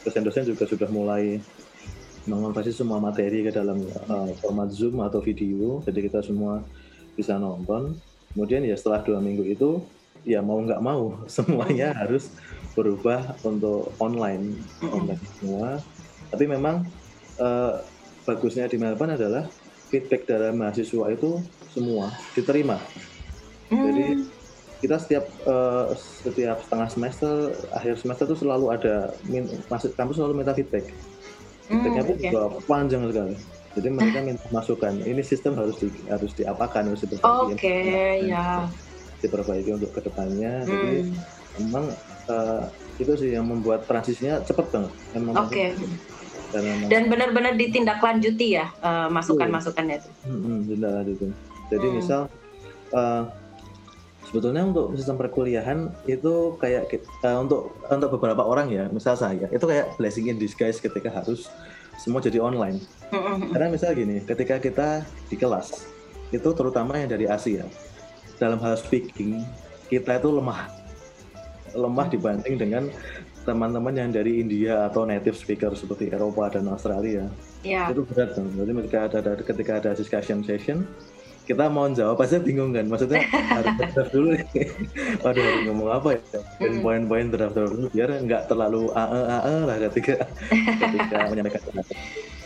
dosen-dosen 0.05 0.45
juga 0.45 0.69
sudah 0.69 0.89
mulai 0.93 1.41
mengonversi 2.29 2.73
semua 2.73 3.01
materi 3.01 3.45
ke 3.45 3.51
dalam 3.53 3.81
uh, 4.09 4.29
format 4.41 4.69
zoom 4.69 5.01
atau 5.01 5.21
video. 5.21 5.81
Jadi 5.85 6.09
kita 6.09 6.21
semua 6.21 6.61
bisa 7.17 7.37
nonton. 7.37 7.97
Kemudian 8.33 8.61
ya 8.65 8.77
setelah 8.77 9.01
dua 9.01 9.17
minggu 9.17 9.45
itu 9.45 9.81
ya 10.25 10.41
mau 10.41 10.61
nggak 10.61 10.81
mau 10.81 11.17
semuanya 11.35 11.93
harus 11.97 12.29
berubah 12.77 13.37
untuk 13.41 13.93
online. 13.97 14.57
Online 14.85 15.21
semua. 15.41 15.69
Tapi 16.29 16.45
memang 16.49 16.85
uh, 17.41 17.81
bagusnya 18.25 18.69
di 18.69 18.77
Melbourne 18.77 19.17
adalah 19.17 19.45
feedback 19.89 20.25
dari 20.25 20.49
mahasiswa 20.53 21.05
itu 21.13 21.41
semua 21.73 22.13
diterima. 22.33 22.77
Jadi 23.69 24.05
hmm 24.21 24.34
kita 24.85 25.01
setiap 25.01 25.25
uh, 25.49 25.89
setiap 25.97 26.61
setengah 26.61 26.89
semester 26.93 27.33
akhir 27.73 27.97
semester 27.97 28.29
itu 28.29 28.37
selalu 28.45 28.65
ada 28.69 29.17
masuk 29.65 29.97
kampus 29.97 30.21
selalu 30.21 30.45
minta 30.45 30.53
feedback. 30.53 30.93
Feedbacknya 31.65 32.03
hmm, 32.05 32.09
pun 32.13 32.17
okay. 32.21 32.29
juga 32.29 32.41
panjang 32.69 33.01
sekali. 33.09 33.35
Jadi 33.75 33.87
mereka 33.89 34.17
minta 34.21 34.45
masukan 34.53 34.93
ini 35.01 35.21
sistem 35.25 35.57
harus 35.57 35.75
di, 35.81 35.89
harus 36.05 36.31
diapakan 36.37 36.93
harus 36.93 37.01
diperbaiki. 37.01 37.33
Oke 37.33 37.57
okay, 37.57 38.29
ya. 38.29 38.69
diperbaiki 39.25 39.69
untuk 39.73 39.89
ke 39.89 40.05
depannya 40.05 40.61
hmm. 40.61 40.69
jadi 40.69 40.97
memang 41.57 41.85
uh, 42.29 42.69
itu 43.01 43.11
sih 43.17 43.33
yang 43.33 43.49
membuat 43.49 43.89
transisinya 43.89 44.45
cepat 44.45 44.69
banget. 44.69 44.93
Oke. 45.17 45.33
okay. 45.49 45.67
dan, 46.87 47.09
benar-benar 47.09 47.57
ditindaklanjuti 47.57 48.55
ya 48.55 48.69
uh, 48.85 49.09
masukan-masukannya 49.09 49.97
itu. 49.97 50.09
Hmm, 50.29 50.61
hmm, 50.69 51.33
jadi 51.73 51.87
hmm. 51.89 51.95
misal 51.99 52.21
uh, 52.93 53.27
sebetulnya 54.35 54.67
untuk 54.67 54.91
sistem 54.99 55.15
perkuliahan 55.15 55.95
itu 56.11 56.59
kayak 56.59 56.91
uh, 57.23 57.39
untuk 57.39 57.71
untuk 57.87 58.19
beberapa 58.19 58.43
orang 58.43 58.67
ya 58.67 58.91
misal 58.91 59.15
saya 59.15 59.47
itu 59.47 59.63
kayak 59.63 59.95
blessing 59.95 60.27
in 60.27 60.35
disguise 60.35 60.75
ketika 60.83 61.07
harus 61.07 61.47
semua 61.95 62.19
jadi 62.19 62.43
online. 62.43 62.83
Karena 63.55 63.71
misal 63.71 63.95
gini 63.95 64.19
ketika 64.27 64.59
kita 64.59 65.07
di 65.31 65.39
kelas 65.39 65.87
itu 66.35 66.49
terutama 66.51 66.99
yang 66.99 67.07
dari 67.07 67.31
Asia 67.31 67.63
dalam 68.35 68.59
hal 68.59 68.75
speaking 68.75 69.39
kita 69.87 70.19
itu 70.19 70.27
lemah. 70.27 70.67
Lemah 71.71 72.11
dibanding 72.11 72.59
dengan 72.59 72.91
teman-teman 73.47 73.95
yang 73.95 74.11
dari 74.11 74.43
India 74.43 74.83
atau 74.91 75.07
native 75.07 75.39
speaker 75.39 75.71
seperti 75.79 76.11
Eropa 76.11 76.51
dan 76.51 76.67
Australia. 76.67 77.31
Yeah. 77.65 77.89
itu 77.89 78.05
berat 78.05 78.37
kan 78.37 78.45
jadi 78.53 78.71
ketika 78.77 78.99
ada 79.09 79.31
ketika 79.41 79.71
ada 79.81 79.91
discussion 79.97 80.45
session 80.45 80.85
kita 81.45 81.69
mau 81.69 81.85
jawab 81.93 82.17
pasti 82.17 82.41
bingung 82.41 82.73
kan? 82.73 82.89
Maksudnya 82.89 83.21
harus 83.29 83.73
draft 83.93 84.11
dulu 84.11 84.29
nih. 84.33 84.45
Waduh 85.21 85.41
harus 85.45 85.61
ngomong 85.69 85.89
apa 85.93 86.07
ya? 86.17 86.21
Dan 86.57 86.73
poin-poin 86.81 87.25
draft 87.29 87.55
dulu 87.55 87.87
biar 87.93 88.09
nggak 88.25 88.49
terlalu 88.49 88.89
ae 88.97 89.21
ae 89.29 89.55
lah 89.63 89.77
ketika 89.89 90.25
ketika 90.51 91.17
menyampaikan 91.31 91.61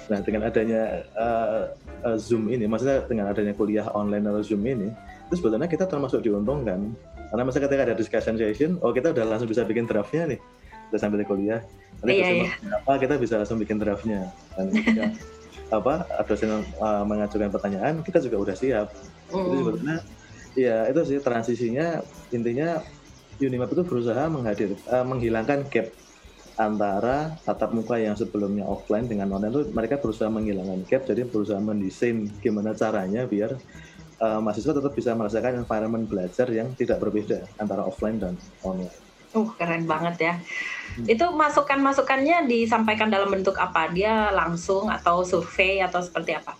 nah 0.09 0.17
dengan 0.25 0.49
adanya 0.49 1.05
uh, 1.13 1.69
uh, 2.01 2.17
zoom 2.17 2.49
ini 2.49 2.65
maksudnya 2.65 3.05
dengan 3.05 3.29
adanya 3.29 3.53
kuliah 3.53 3.85
online 3.93 4.25
atau 4.25 4.41
zoom 4.41 4.65
ini 4.65 4.89
itu 5.29 5.37
sebetulnya 5.37 5.69
kita 5.69 5.85
termasuk 5.85 6.25
diuntungkan. 6.25 6.97
Karena 7.29 7.43
masa 7.45 7.61
ketika 7.61 7.85
ada 7.85 7.93
discussion 7.93 8.35
session 8.41 8.81
oh 8.81 8.89
kita 8.89 9.13
udah 9.13 9.21
langsung 9.29 9.45
bisa 9.45 9.61
bikin 9.61 9.85
draftnya 9.85 10.33
nih. 10.33 10.39
Udah 10.89 10.99
sambil 10.99 11.21
kuliah. 11.21 11.61
Nanti 12.01 12.17
iya, 12.17 12.49
iya. 12.49 12.49
apa 12.81 12.97
kita 12.97 13.21
bisa 13.21 13.37
langsung 13.37 13.61
bikin 13.61 13.77
draftnya. 13.77 14.33
Dan 14.57 14.73
ketika 14.73 15.13
apa 15.69 16.05
dosen 16.25 16.65
uh, 16.81 17.03
mengajukan 17.05 17.53
pertanyaan 17.53 18.01
kita 18.01 18.19
juga 18.25 18.37
udah 18.49 18.55
siap 18.57 18.87
mm. 19.29 19.37
jadi 19.37 19.57
sebetulnya 19.61 19.97
ya 20.57 20.77
itu 20.89 21.01
sih 21.05 21.17
transisinya 21.21 22.01
intinya 22.33 22.81
Unimap 23.39 23.71
itu 23.71 23.87
berusaha 23.87 24.27
menghadir 24.27 24.75
uh, 24.91 25.05
menghilangkan 25.07 25.63
gap 25.71 25.87
antara 26.59 27.39
tatap 27.47 27.71
muka 27.71 27.95
yang 27.95 28.19
sebelumnya 28.19 28.67
offline 28.67 29.07
dengan 29.07 29.31
online 29.31 29.55
itu 29.55 29.63
mereka 29.71 29.95
berusaha 29.95 30.27
menghilangkan 30.27 30.83
gap 30.91 31.07
jadi 31.07 31.23
berusaha 31.23 31.55
mendesain 31.63 32.27
gimana 32.43 32.75
caranya 32.75 33.23
biar 33.23 33.55
uh, 34.19 34.39
mahasiswa 34.43 34.75
tetap 34.75 34.93
bisa 34.93 35.15
merasakan 35.15 35.63
environment 35.63 36.05
belajar 36.05 36.47
yang 36.51 36.75
tidak 36.75 36.99
berbeda 36.99 37.47
antara 37.57 37.87
offline 37.87 38.19
dan 38.19 38.35
online. 38.61 38.91
Uh, 39.31 39.47
keren 39.55 39.87
banget 39.87 40.15
ya. 40.19 40.33
Hmm. 40.99 41.07
Itu 41.07 41.31
masukan-masukannya 41.31 42.51
disampaikan 42.51 43.07
dalam 43.07 43.31
bentuk 43.31 43.55
apa? 43.55 43.87
Dia 43.95 44.35
langsung 44.35 44.91
atau 44.91 45.23
survei 45.23 45.79
atau 45.79 46.03
seperti 46.03 46.35
apa? 46.35 46.59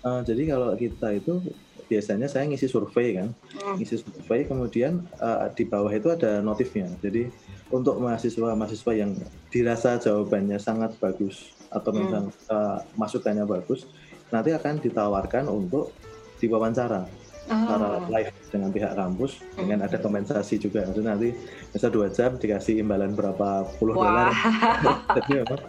Uh, 0.00 0.22
jadi 0.22 0.54
kalau 0.54 0.72
kita 0.78 1.18
itu 1.18 1.42
biasanya 1.90 2.30
saya 2.30 2.46
ngisi 2.46 2.70
survei 2.70 3.18
kan, 3.18 3.34
hmm. 3.34 3.82
ngisi 3.82 3.98
survei 3.98 4.46
kemudian 4.46 5.02
uh, 5.18 5.50
di 5.50 5.66
bawah 5.66 5.90
itu 5.90 6.06
ada 6.14 6.38
notifnya. 6.38 6.86
Jadi 7.02 7.26
untuk 7.74 7.98
mahasiswa-mahasiswa 7.98 8.92
yang 8.94 9.18
dirasa 9.50 9.98
jawabannya 9.98 10.62
sangat 10.62 10.94
bagus 11.02 11.50
atau 11.74 11.90
memang 11.90 12.30
hmm. 12.30 12.46
uh, 12.46 12.78
masukannya 12.94 13.42
bagus, 13.42 13.90
nanti 14.30 14.54
akan 14.54 14.78
ditawarkan 14.78 15.50
untuk 15.50 15.90
diwawancara 16.38 17.10
secara 17.48 17.98
Oh. 17.98 18.08
live 18.12 18.30
dengan 18.50 18.70
pihak 18.70 18.92
kampus 18.94 19.32
Hmm. 19.40 19.58
dengan 19.64 19.78
ada 19.86 19.96
kompensasi 19.96 20.54
juga. 20.58 20.84
Jadi 20.86 21.00
nanti 21.02 21.28
misal 21.72 21.90
dua 21.90 22.06
jam 22.10 22.36
dikasih 22.36 22.82
imbalan 22.82 23.16
berapa 23.16 23.66
puluh 23.78 23.96
dolar. 23.96 24.30
Jadi 25.18 25.30
memang 25.42 25.60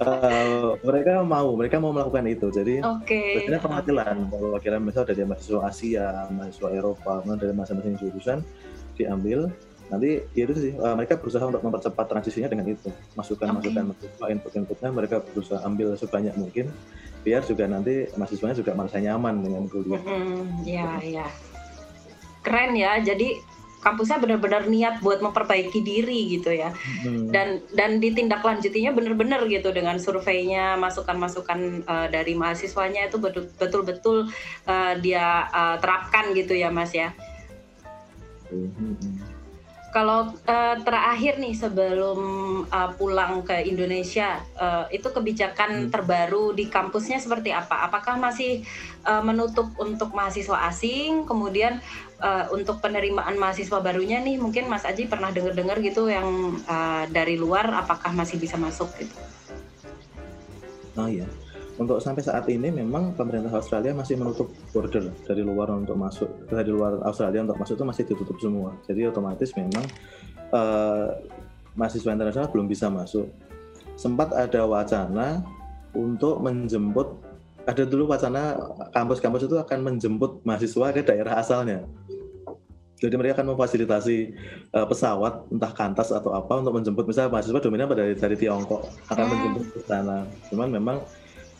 eh, 0.00 0.68
mereka 0.82 1.12
mau 1.22 1.48
mereka 1.54 1.76
mau 1.78 1.92
melakukan 1.94 2.24
itu. 2.26 2.48
Jadi 2.50 2.80
biasanya 3.06 3.60
perwakilan 3.60 4.16
perwakilan 4.28 4.80
misal 4.82 5.02
dari 5.04 5.22
mahasiswa 5.24 5.60
Asia, 5.64 6.06
mahasiswa 6.28 6.68
Eropa, 6.72 7.22
dari 7.36 7.52
masing-masing 7.54 7.94
jurusan 7.96 8.38
diambil. 8.96 9.48
Nanti 9.90 10.22
ya 10.38 10.46
itu 10.46 10.54
sih 10.54 10.72
eh, 10.74 10.94
mereka 10.94 11.18
berusaha 11.18 11.42
untuk 11.42 11.62
mempercepat 11.66 12.06
transisinya 12.06 12.46
dengan 12.46 12.68
itu 12.70 12.90
masukan-masukan 13.18 13.90
mahasiswa 13.90 14.26
input-inputnya 14.30 14.88
mereka 14.94 15.18
berusaha 15.18 15.58
ambil 15.66 15.98
sebanyak 15.98 16.34
mungkin 16.38 16.70
biar 17.20 17.44
juga 17.44 17.68
nanti 17.68 18.08
mahasiswanya 18.16 18.56
juga 18.56 18.72
merasa 18.72 18.96
nyaman 18.96 19.44
dengan 19.44 19.62
kuliah. 19.68 20.00
Mm-mm, 20.00 20.64
ya, 20.64 20.96
ya. 21.04 21.26
Keren 22.40 22.72
ya. 22.72 22.96
Jadi 23.04 23.36
kampusnya 23.80 24.20
benar-benar 24.20 24.68
niat 24.68 25.00
buat 25.00 25.20
memperbaiki 25.24 25.80
diri 25.84 26.36
gitu 26.36 26.52
ya. 26.52 26.72
Hmm. 27.04 27.28
Dan 27.32 27.64
dan 27.76 28.00
ditindaklanjutinya 28.00 28.92
benar-benar 28.96 29.44
gitu 29.48 29.72
dengan 29.72 30.00
surveinya, 30.00 30.76
masukan-masukan 30.80 31.84
eh, 31.84 32.08
dari 32.08 32.32
mahasiswanya 32.36 33.08
itu 33.12 33.20
betul- 33.20 33.52
betul-betul 33.56 34.28
eh, 34.68 34.94
dia 35.04 35.44
eh, 35.48 35.76
terapkan 35.80 36.32
gitu 36.32 36.56
ya, 36.56 36.72
Mas 36.72 36.92
ya. 36.96 37.12
Hmm. 38.48 39.19
Kalau 39.90 40.38
eh, 40.46 40.76
terakhir 40.86 41.42
nih 41.42 41.50
sebelum 41.50 42.20
eh, 42.70 42.90
pulang 42.94 43.42
ke 43.42 43.58
Indonesia, 43.66 44.38
eh, 44.54 44.84
itu 44.94 45.10
kebijakan 45.10 45.70
Hmm. 45.70 45.90
terbaru 45.90 46.54
di 46.54 46.70
kampusnya 46.70 47.18
seperti 47.18 47.50
apa? 47.50 47.90
Apakah 47.90 48.14
masih 48.14 48.62
eh, 49.02 49.22
menutup 49.26 49.74
untuk 49.82 50.14
mahasiswa 50.14 50.70
asing? 50.70 51.26
Kemudian 51.26 51.82
eh, 52.22 52.44
untuk 52.54 52.78
penerimaan 52.78 53.34
mahasiswa 53.34 53.82
barunya 53.82 54.22
nih, 54.22 54.38
mungkin 54.38 54.70
Mas 54.70 54.86
Aji 54.86 55.10
pernah 55.10 55.34
dengar-dengar 55.34 55.82
gitu 55.82 56.06
yang 56.06 56.62
eh, 56.70 57.04
dari 57.10 57.34
luar, 57.34 57.66
apakah 57.74 58.14
masih 58.14 58.38
bisa 58.38 58.54
masuk 58.54 58.94
gitu? 58.94 59.18
Oh 60.94 61.10
iya. 61.10 61.26
Untuk 61.80 61.96
sampai 61.96 62.20
saat 62.20 62.44
ini 62.52 62.68
memang 62.68 63.16
pemerintah 63.16 63.48
Australia 63.56 63.96
masih 63.96 64.20
menutup 64.20 64.52
border 64.68 65.16
dari 65.24 65.40
luar 65.40 65.72
untuk 65.72 65.96
masuk 65.96 66.28
dari 66.52 66.68
luar 66.68 67.00
Australia 67.08 67.40
untuk 67.40 67.56
masuk 67.56 67.80
itu 67.80 67.86
masih 67.88 68.04
ditutup 68.04 68.36
semua. 68.36 68.76
Jadi 68.84 69.08
otomatis 69.08 69.48
memang 69.56 69.88
eh, 70.52 71.08
mahasiswa 71.72 72.12
internasional 72.12 72.52
belum 72.52 72.68
bisa 72.68 72.92
masuk. 72.92 73.32
Sempat 73.96 74.36
ada 74.36 74.68
wacana 74.68 75.40
untuk 75.96 76.44
menjemput 76.44 77.16
ada 77.64 77.88
dulu 77.88 78.12
wacana 78.12 78.60
kampus-kampus 78.92 79.48
itu 79.48 79.56
akan 79.56 79.80
menjemput 79.80 80.44
mahasiswa 80.44 80.92
ke 80.92 81.00
daerah 81.00 81.40
asalnya. 81.40 81.88
Jadi 83.00 83.16
mereka 83.16 83.40
akan 83.40 83.56
memfasilitasi 83.56 84.16
eh, 84.76 84.86
pesawat 84.86 85.48
entah 85.48 85.72
kantas 85.72 86.12
atau 86.12 86.36
apa 86.36 86.60
untuk 86.60 86.76
menjemput 86.76 87.08
misalnya 87.08 87.32
mahasiswa 87.32 87.56
dominan 87.56 87.88
pada 87.88 88.04
dari, 88.04 88.20
dari 88.20 88.36
Tiongkok 88.36 88.84
akan 89.08 89.24
Hmm. 89.24 89.32
menjemput 89.32 89.64
ke 89.72 89.80
sana. 89.88 90.28
Cuman 90.52 90.68
memang 90.68 91.00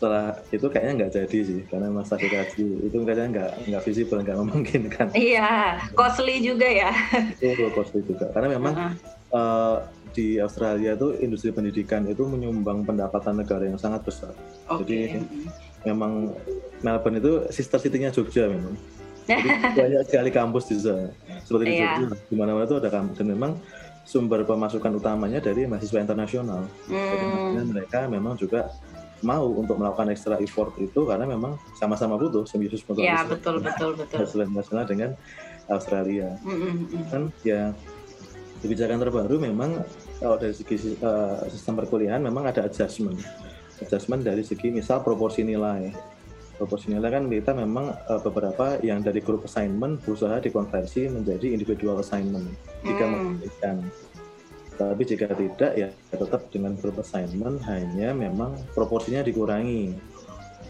setelah 0.00 0.32
itu 0.48 0.64
kayaknya 0.64 0.92
nggak 0.96 1.12
jadi 1.12 1.38
sih 1.44 1.60
karena 1.68 1.92
masa 1.92 2.16
dikaji 2.16 2.64
itu 2.80 2.96
kayaknya 2.98 3.26
nggak 3.28 3.50
nggak 3.68 3.82
visible 3.84 4.16
nggak 4.18 4.38
memungkinkan 4.40 5.06
Iya, 5.12 5.76
costly 5.92 6.40
juga 6.40 6.64
ya. 6.64 6.88
itu 7.30 7.52
low 7.52 7.68
cost 7.68 7.92
juga 7.92 8.32
karena 8.32 8.48
memang 8.50 8.72
Heeh. 8.72 8.92
eh, 9.30 9.76
di 10.10 10.26
Australia 10.36 10.96
itu 10.96 11.20
industri 11.20 11.52
pendidikan 11.52 12.08
itu 12.08 12.24
menyumbang 12.24 12.82
pendapatan 12.82 13.36
negara 13.36 13.62
yang 13.62 13.76
sangat 13.76 14.00
besar 14.02 14.32
Oke. 14.66 14.88
jadi- 14.88 15.20
memang 15.80 16.32
Melbourne 16.80 17.16
itu 17.16 17.32
sister 17.50 17.76
city-nya 17.76 18.08
Jogja 18.08 18.48
memang 18.48 18.80
jadi 19.22 19.48
banyak 19.76 20.02
sekali 20.06 20.30
kampus 20.30 20.64
di 20.66 20.76
sana 20.76 21.12
seperti 21.42 21.64
di 21.66 21.72
Iya. 21.76 21.92
Jogja 22.00 22.24
di 22.24 22.34
mana-mana 22.34 22.64
itu 22.64 22.74
ada 22.74 22.88
kampus 22.88 23.16
dan 23.16 23.28
memang 23.28 23.52
sumber 24.02 24.42
pemasukan 24.42 24.96
utamanya 24.96 25.38
dari 25.38 25.64
mahasiswa 25.64 26.00
internasional 26.00 26.64
Jadi 26.82 27.20
Hmm, 27.22 27.32
makanya 27.36 27.64
mereka 27.66 27.98
memang 28.08 28.32
juga 28.34 28.64
mau 29.22 29.46
untuk 29.52 29.76
melakukan 29.76 30.08
extra 30.12 30.40
effort 30.40 30.76
itu 30.80 31.04
karena 31.04 31.28
memang 31.28 31.60
sama-sama 31.76 32.16
butuh 32.16 32.48
simbiosis 32.48 32.84
mutualisme 32.88 33.12
ya 33.12 33.22
betul 33.28 33.56
betul 33.60 33.90
betul. 33.96 34.16
mahasiswa 34.20 34.44
internasional 34.48 34.84
dengan 34.88 35.10
Australia 35.70 36.28
Mm, 36.42 36.56
mm, 36.56 36.76
mm. 36.88 37.04
kan 37.12 37.22
ya 37.44 37.62
kebijakan 38.60 39.00
terbaru 39.00 39.36
memang 39.40 39.80
kalau 40.20 40.36
dari 40.36 40.52
segi 40.52 40.96
eh, 41.00 41.36
sistem 41.48 41.80
perkuliahan 41.80 42.20
memang 42.20 42.48
ada 42.48 42.64
adjustment 42.68 43.16
adjustment 43.80 44.20
dari 44.24 44.44
segi 44.44 44.68
misal 44.68 45.00
proporsi 45.00 45.40
nilai 45.44 45.88
proporsi 46.60 46.92
nilai 46.92 47.08
kan 47.08 47.24
kita 47.24 47.52
memang 47.56 47.88
eh, 47.88 48.20
beberapa 48.20 48.76
yang 48.84 49.00
dari 49.00 49.24
grup 49.24 49.48
assignment 49.48 50.04
berusaha 50.04 50.36
dikonversi 50.44 51.08
menjadi 51.08 51.56
individual 51.56 52.04
assignment 52.04 52.52
jika 52.84 53.04
Hmm. 53.08 53.12
memungkinkan 53.16 53.76
tapi 54.80 55.04
jika 55.04 55.28
tidak 55.36 55.76
ya 55.76 55.92
tetap 56.08 56.48
dengan 56.48 56.72
grup 56.80 57.04
assignment 57.04 57.60
hanya 57.68 58.16
memang 58.16 58.56
proporsinya 58.72 59.20
dikurangi. 59.20 59.92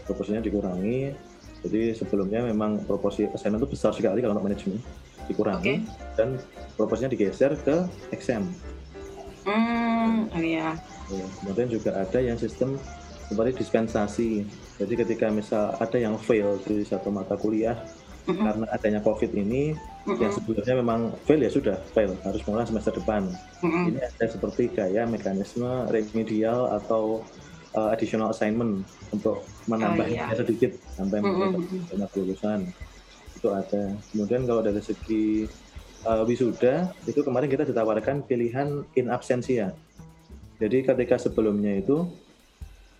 Proporsinya 0.03 0.43
dikurangi. 0.43 1.15
Jadi 1.63 1.95
sebelumnya 1.95 2.43
memang 2.43 2.83
proporsi 2.83 3.23
assignment 3.31 3.63
itu 3.63 3.79
besar 3.79 3.95
sekali 3.95 4.19
kalau 4.19 4.35
untuk 4.35 4.51
manajemen 4.51 4.83
dikurangi 5.31 5.87
dan 6.19 6.35
proporsinya 6.75 7.15
digeser 7.15 7.55
ke 7.63 7.87
exam. 8.11 8.51
Hmm, 9.47 10.27
oh 10.27 10.41
iya. 10.43 10.75
Ya, 11.07 11.25
kemudian 11.39 11.71
juga 11.71 11.95
ada 11.95 12.19
yang 12.19 12.35
sistem 12.35 12.75
seperti 13.31 13.63
dispensasi. 13.63 14.43
Jadi 14.75 14.93
ketika 15.07 15.31
misal 15.31 15.71
ada 15.79 15.95
yang 15.95 16.19
fail 16.19 16.59
di 16.67 16.83
satu 16.83 17.07
mata 17.07 17.39
kuliah 17.39 17.79
Karena 18.25 18.65
adanya 18.69 18.99
covid 19.01 19.33
ini 19.33 19.73
yang 20.05 20.33
sebelumnya 20.33 20.75
memang 20.77 20.99
fail 21.25 21.41
ya 21.41 21.51
sudah 21.51 21.77
fail. 21.93 22.13
Harus 22.21 22.41
mulai 22.45 22.65
semester 22.69 22.93
depan. 22.93 23.29
Ini 23.61 23.97
ada 23.97 24.25
seperti 24.29 24.69
kayak 24.73 25.09
mekanisme 25.09 25.89
remedial 25.89 26.69
atau 26.81 27.25
uh, 27.75 27.89
additional 27.93 28.31
assignment 28.31 28.83
untuk 29.11 29.43
menambahnya 29.67 30.31
iya. 30.31 30.37
sedikit 30.37 30.71
sampai 30.95 31.19
Mm, 31.21 31.25
mm, 31.25 31.33
mendapat 31.33 31.61
mm. 31.61 31.83
banyak 31.93 32.09
lulusan. 32.17 32.59
Itu 33.37 33.47
ada. 33.53 33.83
Kemudian 34.13 34.41
kalau 34.45 34.61
dari 34.61 34.81
segi 34.81 35.47
uh, 36.05 36.23
wisuda 36.25 36.93
itu 37.05 37.21
kemarin 37.21 37.49
kita 37.49 37.63
ditawarkan 37.67 38.25
pilihan 38.25 38.85
in 38.97 39.07
absentia. 39.09 39.73
Jadi 40.61 40.85
ketika 40.85 41.17
sebelumnya 41.17 41.81
itu 41.81 42.05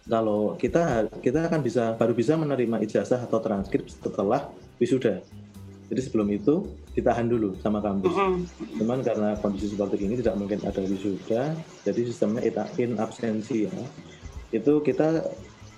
kalau 0.09 0.57
kita 0.57 1.05
kita 1.21 1.45
akan 1.45 1.61
bisa 1.61 1.93
baru 1.93 2.17
bisa 2.17 2.33
menerima 2.33 2.81
ijazah 2.81 3.21
atau 3.21 3.37
transkrip 3.37 3.85
setelah 3.85 4.49
wisuda 4.81 5.21
jadi 5.91 6.07
sebelum 6.07 6.31
itu 6.31 6.71
ditahan 6.95 7.27
dulu 7.27 7.59
sama 7.59 7.83
kampus 7.83 8.15
Mm, 8.15 8.39
Cuman 8.79 8.99
karena 9.03 9.35
kondisi 9.43 9.75
seperti 9.75 9.99
ini 10.07 10.15
tidak 10.23 10.39
mungkin 10.39 10.63
ada 10.63 10.79
wisuda, 10.79 11.51
jadi 11.83 12.01
sistemnya 12.07 12.47
in 12.79 12.95
absensi 12.95 13.67
ya. 13.67 13.75
Itu 14.55 14.79
kita 14.79 15.27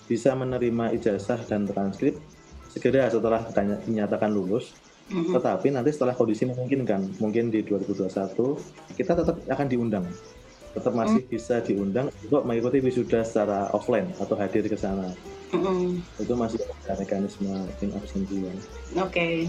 bisa 0.05 0.37
menerima 0.37 0.93
ijazah 0.93 1.41
dan 1.49 1.65
transkrip 1.65 2.21
segera 2.69 3.09
setelah 3.09 3.41
dinyatakan 3.89 4.29
lulus. 4.29 4.77
mm, 5.09 5.17
mm. 5.17 5.33
Tetapi 5.33 5.67
nanti 5.73 5.89
setelah 5.89 6.13
kondisi 6.13 6.45
memungkinkan, 6.45 7.17
mungkin 7.17 7.49
di 7.49 7.65
2021 7.65 8.93
kita 8.93 9.17
tetap 9.17 9.35
akan 9.49 9.65
diundang. 9.65 10.05
Tetap 10.77 10.93
masih 10.93 11.25
bisa 11.25 11.57
diundang 11.65 12.13
untuk 12.21 12.45
mengikuti 12.45 12.81
wisuda 12.85 13.25
secara 13.25 13.69
offline 13.73 14.13
atau 14.21 14.37
hadir 14.37 14.65
ke 14.69 14.77
sana. 14.77 15.09
Mm, 15.53 15.61
mm. 15.61 16.23
Itu 16.25 16.33
masih 16.33 16.59
ada 16.89 16.93
mekanisme 16.97 17.53
in 17.79 17.89
absensi 17.93 18.35
ya. 18.41 18.53
Oke. 18.99 19.45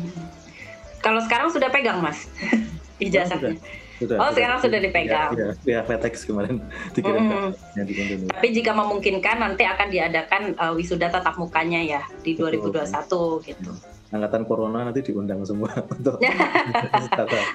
Kalau 1.01 1.21
sekarang 1.25 1.49
sudah 1.53 1.69
pegang 1.73 2.01
mas 2.05 2.29
ijazahnya. 3.05 3.57
Sudah, 3.95 4.19
Oh, 4.19 4.31
sekarang 4.35 4.59
sudah 4.59 4.79
dipegang. 4.83 5.31
Ya, 5.65 5.81
ya, 5.87 6.11
kemarin 6.13 6.61
dikirimkan 6.97 7.55
Mm. 7.75 8.31
Tapi 8.31 8.49
jika 8.53 8.71
memungkinkan 8.75 9.37
nanti 9.41 9.65
akan 9.65 9.89
diadakan 9.89 10.43
uh, 10.61 10.73
wisuda 10.77 11.09
tatap 11.09 11.39
mukanya 11.41 11.81
ya 11.81 12.03
di 12.21 12.37
Betul. 12.37 12.71
2021 12.75 13.49
gitu. 13.51 13.73
angkatan 14.15 14.47
corona 14.47 14.87
nanti 14.87 15.03
diundang 15.11 15.43
semua 15.43 15.75
untuk 15.99 16.23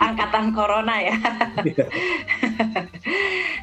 Angkatan 0.04 0.52
corona 0.52 1.00
ya. 1.00 1.16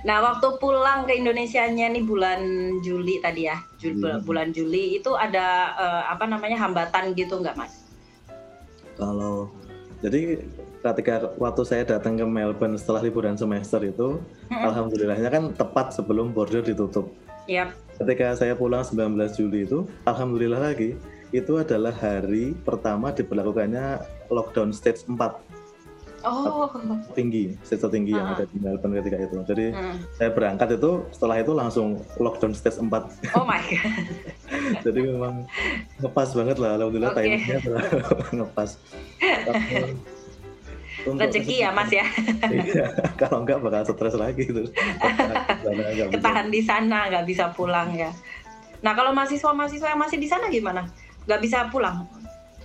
Nah, 0.06 0.22
waktu 0.22 0.46
pulang 0.56 1.02
ke 1.02 1.18
Indonesianya 1.18 1.90
nih 1.90 2.06
bulan 2.06 2.38
Juli 2.78 3.18
tadi 3.18 3.50
ya, 3.50 3.58
Jul- 3.74 3.98
Hmm. 3.98 4.22
bulan 4.22 4.54
Juli 4.54 5.02
itu 5.02 5.10
ada 5.12 5.74
uh, 5.74 6.02
apa 6.06 6.30
namanya 6.30 6.54
hambatan 6.56 7.10
gitu 7.12 7.42
nggak 7.42 7.58
mas? 7.58 7.82
kalau 8.96 9.52
jadi 10.00 10.40
ketika 10.80 11.32
waktu 11.36 11.62
saya 11.64 11.82
datang 11.84 12.16
ke 12.16 12.24
Melbourne 12.24 12.76
setelah 12.76 13.04
liburan 13.04 13.36
semester 13.36 13.80
itu 13.82 14.20
Mm-mm. 14.48 14.64
alhamdulillahnya 14.64 15.28
kan 15.28 15.44
tepat 15.52 15.92
sebelum 15.92 16.32
border 16.32 16.64
ditutup 16.64 17.12
Yap. 17.44 17.76
ketika 18.00 18.32
saya 18.32 18.56
pulang 18.56 18.80
19 18.80 19.12
Juli 19.36 19.68
itu 19.68 19.84
alhamdulillah 20.04 20.72
lagi 20.72 20.96
itu 21.28 21.52
adalah 21.58 21.92
hari 21.92 22.56
pertama 22.56 23.12
diberlakukannya 23.12 24.00
lockdown 24.32 24.72
stage 24.72 25.04
4 25.04 25.16
Oh. 26.24 26.66
tinggi 27.12 27.52
stage 27.60 27.84
tertinggi 27.84 28.16
yang 28.16 28.32
Ah. 28.32 28.34
ada 28.34 28.44
di 28.48 28.56
Melbourne 28.58 28.98
ketika 28.98 29.16
itu. 29.20 29.36
Jadi 29.44 29.64
Hmm. 29.70 29.96
saya 30.16 30.30
berangkat 30.32 30.68
itu 30.74 31.04
setelah 31.12 31.36
itu 31.38 31.52
langsung 31.52 32.00
lockdown 32.16 32.56
stage 32.56 32.80
4 32.80 33.04
Oh 33.36 33.44
my 33.44 33.60
god. 33.60 33.92
jadi 34.86 35.00
memang 35.06 35.44
ngepas 36.00 36.32
banget 36.32 36.56
lah 36.56 36.80
alhamdulillah 36.80 37.12
okay. 37.12 37.36
timingnya 37.36 37.58
ngepas. 38.40 38.70
Rezeki 41.06 41.62
ya 41.62 41.70
mas 41.70 41.90
ya? 41.92 42.02
Iya, 42.50 42.86
kalau 43.14 43.46
enggak 43.46 43.62
bakal 43.62 43.86
stres 43.86 44.16
lagi 44.18 44.42
terus 44.50 44.74
ketahan 46.10 46.50
di 46.50 46.60
sana 46.64 47.06
nggak 47.06 47.26
bisa. 47.28 47.54
Pulang 47.54 47.94
ya. 47.94 48.10
Nah 48.82 48.92
kalau 48.96 49.14
mahasiswa 49.14 49.54
mahasiswa 49.54 49.94
yang 49.94 50.00
masih 50.02 50.18
di 50.18 50.26
sana 50.26 50.50
gimana? 50.50 50.90
Nggak 51.30 51.40
bisa 51.42 51.70
pulang? 51.70 52.10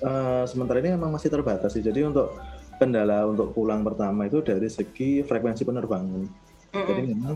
Uh, 0.01 0.41
sementara 0.49 0.81
ini 0.81 0.97
memang 0.97 1.13
masih 1.13 1.29
terbatas 1.29 1.77
sih. 1.77 1.85
Jadi 1.85 2.01
untuk 2.01 2.33
kendala 2.81 3.29
untuk 3.29 3.53
pulang 3.53 3.85
pertama 3.85 4.25
itu 4.25 4.41
dari 4.41 4.65
segi 4.65 5.21
frekuensi 5.21 5.61
penerbangan 5.61 6.21
mm 6.25 6.73
-hmm. 6.73 6.85
jadi 6.89 7.01
memang 7.05 7.35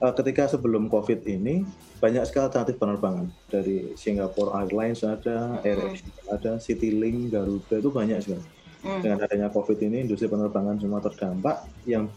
uh, 0.00 0.12
ketika 0.12 0.48
sebelum 0.50 0.92
COVID 0.92 1.24
ini 1.24 1.64
banyak 2.00 2.28
sekali 2.28 2.52
alternatif 2.52 2.76
penerbangan 2.76 3.26
dari 3.48 3.96
Singapore 3.96 4.52
Airlines 4.52 5.00
ada, 5.00 5.60
Air 5.64 5.80
Asia 5.80 6.12
ada, 6.28 6.52
Citylink, 6.60 7.32
Garuda 7.32 7.80
itu 7.80 7.88
banyak 7.88 8.18
sekali. 8.20 8.44
Hmm. 8.84 9.00
Dengan 9.02 9.18
adanya 9.24 9.48
COVID 9.50 9.78
ini 9.82 10.04
industri 10.04 10.28
penerbangan 10.28 10.78
semua 10.78 11.00
terdampak 11.00 11.64
yang 11.88 12.12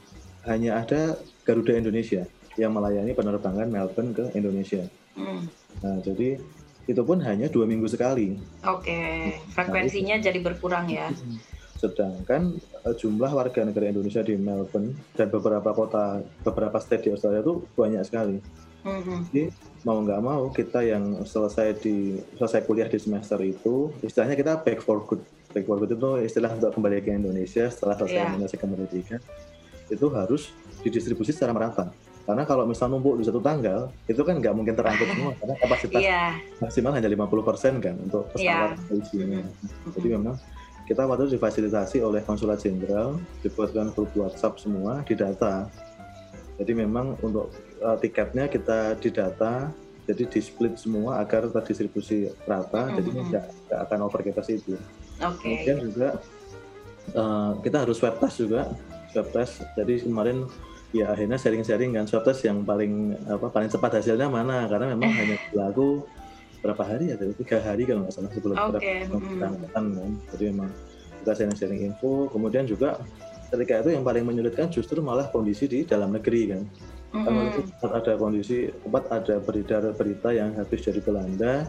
hanya 0.45 0.83
ada 0.83 1.15
Garuda 1.47 1.73
Indonesia 1.79 2.27
yang 2.59 2.75
melayani 2.75 3.15
penerbangan 3.15 3.71
Melbourne 3.71 4.11
ke 4.11 4.25
Indonesia. 4.35 4.83
Hmm. 5.15 5.47
Nah 5.79 5.97
jadi 6.03 6.37
itu 6.89 7.01
pun 7.05 7.21
hanya 7.21 7.47
dua 7.47 7.69
minggu 7.69 7.85
sekali. 7.85 8.35
Oke, 8.65 8.89
okay. 8.89 9.15
frekuensinya 9.53 10.17
nah, 10.17 10.23
jadi 10.25 10.39
berkurang 10.41 10.89
ya. 10.89 11.13
Sedangkan 11.79 12.59
uh, 12.83 12.91
jumlah 12.91 13.31
warga 13.31 13.63
negara 13.63 13.87
Indonesia 13.87 14.19
di 14.19 14.35
Melbourne 14.35 14.91
dan 15.15 15.31
beberapa 15.31 15.71
kota, 15.71 16.19
beberapa 16.43 16.75
state 16.83 17.07
di 17.07 17.09
Australia 17.15 17.39
itu 17.39 17.63
banyak 17.79 18.03
sekali. 18.03 18.37
Mm-hmm. 18.83 19.19
Jadi 19.31 19.43
mau 19.87 19.99
nggak 20.03 20.21
mau 20.23 20.51
kita 20.51 20.83
yang 20.83 21.23
selesai 21.23 21.79
di 21.79 22.19
selesai 22.35 22.67
kuliah 22.67 22.87
di 22.91 22.99
semester 22.99 23.39
itu, 23.43 23.95
istilahnya 24.03 24.35
kita 24.35 24.59
back 24.59 24.83
for 24.83 25.03
good. 25.07 25.23
Back 25.55 25.65
for 25.65 25.79
good 25.79 25.95
itu 25.95 26.11
istilah 26.27 26.51
untuk 26.51 26.75
kembali 26.75 26.99
ke 26.99 27.15
Indonesia 27.15 27.71
setelah 27.71 27.95
selesai 27.95 28.19
yeah. 28.19 28.31
menyelesaikan 28.35 28.67
pendidikan 28.69 29.19
itu 29.89 30.05
harus 30.13 30.53
didistribusi 30.85 31.33
secara 31.33 31.51
merata. 31.51 31.89
Karena 32.29 32.45
kalau 32.45 32.69
misal 32.69 32.93
numpuk 32.93 33.17
di 33.17 33.25
satu 33.25 33.41
tanggal, 33.41 33.89
itu 34.05 34.21
kan 34.21 34.37
nggak 34.37 34.53
mungkin 34.53 34.77
terangkut 34.77 35.09
semua 35.09 35.33
karena 35.33 35.55
kapasitas 35.65 36.01
yeah. 36.05 36.37
maksimal 36.61 36.93
hanya 36.93 37.09
50% 37.09 37.81
kan 37.81 37.95
untuk 38.05 38.29
pesawat 38.29 38.77
yeah. 38.77 38.99
isinya. 39.01 39.41
Jadi 39.97 40.07
memang 40.13 40.37
kita 40.89 41.05
waktu 41.05 41.29
itu 41.29 41.37
difasilitasi 41.37 42.01
oleh 42.01 42.25
konsulat 42.25 42.65
jenderal 42.65 43.21
dibuatkan 43.45 43.93
grup 43.93 44.09
WhatsApp 44.17 44.57
semua 44.57 45.05
didata 45.05 45.69
jadi 46.57 46.73
memang 46.73 47.13
untuk 47.21 47.53
uh, 47.85 47.93
tiketnya 48.01 48.49
kita 48.49 48.97
didata 48.97 49.69
jadi 50.09 50.25
di 50.25 50.41
split 50.41 50.81
semua 50.81 51.21
agar 51.21 51.45
terdistribusi 51.53 52.33
rata 52.49 52.89
mm 52.89 52.89
-hmm. 52.89 52.97
jadi 52.97 53.09
tidak 53.21 53.45
akan 53.85 53.99
over 54.01 54.21
capacity 54.25 54.73
okay. 55.21 55.61
kemudian 55.61 55.77
juga 55.93 56.09
uh, 57.13 57.53
kita 57.61 57.85
harus 57.85 58.01
swab 58.01 58.17
test 58.17 58.41
juga 58.41 58.73
swab 59.13 59.29
test 59.29 59.61
jadi 59.77 60.01
kemarin 60.01 60.49
ya 60.89 61.13
akhirnya 61.13 61.37
sharing-sharing 61.37 61.93
kan 61.93 62.09
swab 62.09 62.25
test 62.25 62.41
yang 62.49 62.65
paling 62.65 63.13
apa 63.29 63.45
paling 63.53 63.69
cepat 63.69 64.01
hasilnya 64.01 64.25
mana 64.25 64.65
karena 64.65 64.97
memang 64.97 65.13
hanya 65.21 65.37
berlaku 65.53 66.01
berapa 66.59 66.83
hari 66.83 67.11
ya 67.11 67.15
tiga 67.15 67.57
hari 67.63 67.87
kalau 67.87 68.03
nggak 68.03 68.13
salah 68.13 68.31
sebelum 68.35 68.55
okay. 68.75 69.07
keberangkatan 69.07 69.83
kan 69.95 70.09
jadi 70.35 70.43
memang 70.51 70.69
kita 71.23 71.31
sharing-sharing 71.35 71.81
info 71.87 72.27
kemudian 72.31 72.67
juga 72.67 72.99
ketika 73.49 73.81
itu 73.81 73.89
yang 73.95 74.03
paling 74.03 74.23
menyulitkan 74.27 74.67
justru 74.69 74.99
malah 74.99 75.27
kondisi 75.31 75.65
di 75.65 75.79
dalam 75.87 76.11
negeri 76.13 76.41
kan 76.51 76.61
mm 77.15 77.21
-hmm. 77.25 77.49
itu 77.49 77.61
ada 77.87 78.13
kondisi 78.19 78.57
tempat 78.83 79.03
ada 79.09 79.35
beredar 79.41 79.83
berita 79.95 80.29
yang 80.35 80.53
habis 80.59 80.83
dari 80.83 81.01
Belanda 81.01 81.65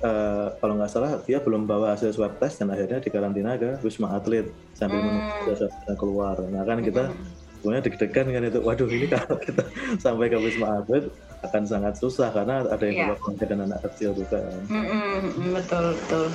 uh, 0.00 0.48
kalau 0.58 0.74
nggak 0.78 0.90
salah 0.90 1.18
dia 1.26 1.42
belum 1.42 1.66
bawa 1.66 1.98
hasil 1.98 2.14
swab 2.14 2.38
test 2.38 2.62
dan 2.62 2.72
akhirnya 2.72 3.02
dikarantina 3.02 3.58
ke 3.58 3.82
wisma 3.82 4.14
atlet 4.16 4.48
sambil 4.72 5.02
mm. 5.02 5.04
menunggu 5.04 5.68
keluar 5.98 6.38
nah 6.48 6.62
kan 6.62 6.80
kita 6.80 7.10
mm 7.10 7.43
sebenarnya 7.64 7.88
deg-degan 7.88 8.26
kan 8.28 8.42
itu 8.44 8.60
waduh 8.60 8.88
ini 8.92 9.08
kalau 9.16 9.40
kita 9.40 9.64
sampai 9.96 10.28
ke 10.28 10.36
wisma 10.36 10.84
atlet 10.84 11.08
akan 11.40 11.64
sangat 11.64 11.96
susah 11.96 12.28
karena 12.28 12.68
ada 12.68 12.84
yang 12.84 13.16
yeah. 13.16 13.46
dan 13.48 13.64
anak 13.64 13.80
kecil 13.88 14.12
juga 14.12 14.44
kan. 14.44 14.60
Mm 14.68 14.84
-hmm, 14.84 15.48
betul 15.56 15.84
betul 15.96 16.28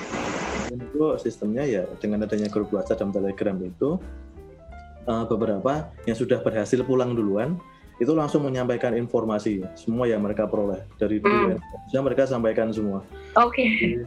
itu 0.70 1.06
sistemnya 1.22 1.64
ya 1.66 1.84
dengan 1.98 2.26
adanya 2.26 2.50
grup 2.50 2.74
WhatsApp 2.74 3.02
dan 3.02 3.14
Telegram 3.14 3.58
itu 3.62 4.02
uh, 5.10 5.26
beberapa 5.26 5.90
yang 6.06 6.18
sudah 6.18 6.42
berhasil 6.42 6.82
pulang 6.86 7.18
duluan 7.18 7.58
itu 8.00 8.16
langsung 8.16 8.48
menyampaikan 8.48 8.96
informasi 8.96 9.60
semua 9.76 10.08
yang 10.08 10.24
mereka 10.24 10.48
peroleh 10.48 10.88
dari 10.96 11.20
dulu 11.20 11.60
mm. 11.60 12.00
mereka 12.00 12.24
sampaikan 12.24 12.72
semua. 12.72 13.04
Oke. 13.36 13.60
Okay. 13.60 14.00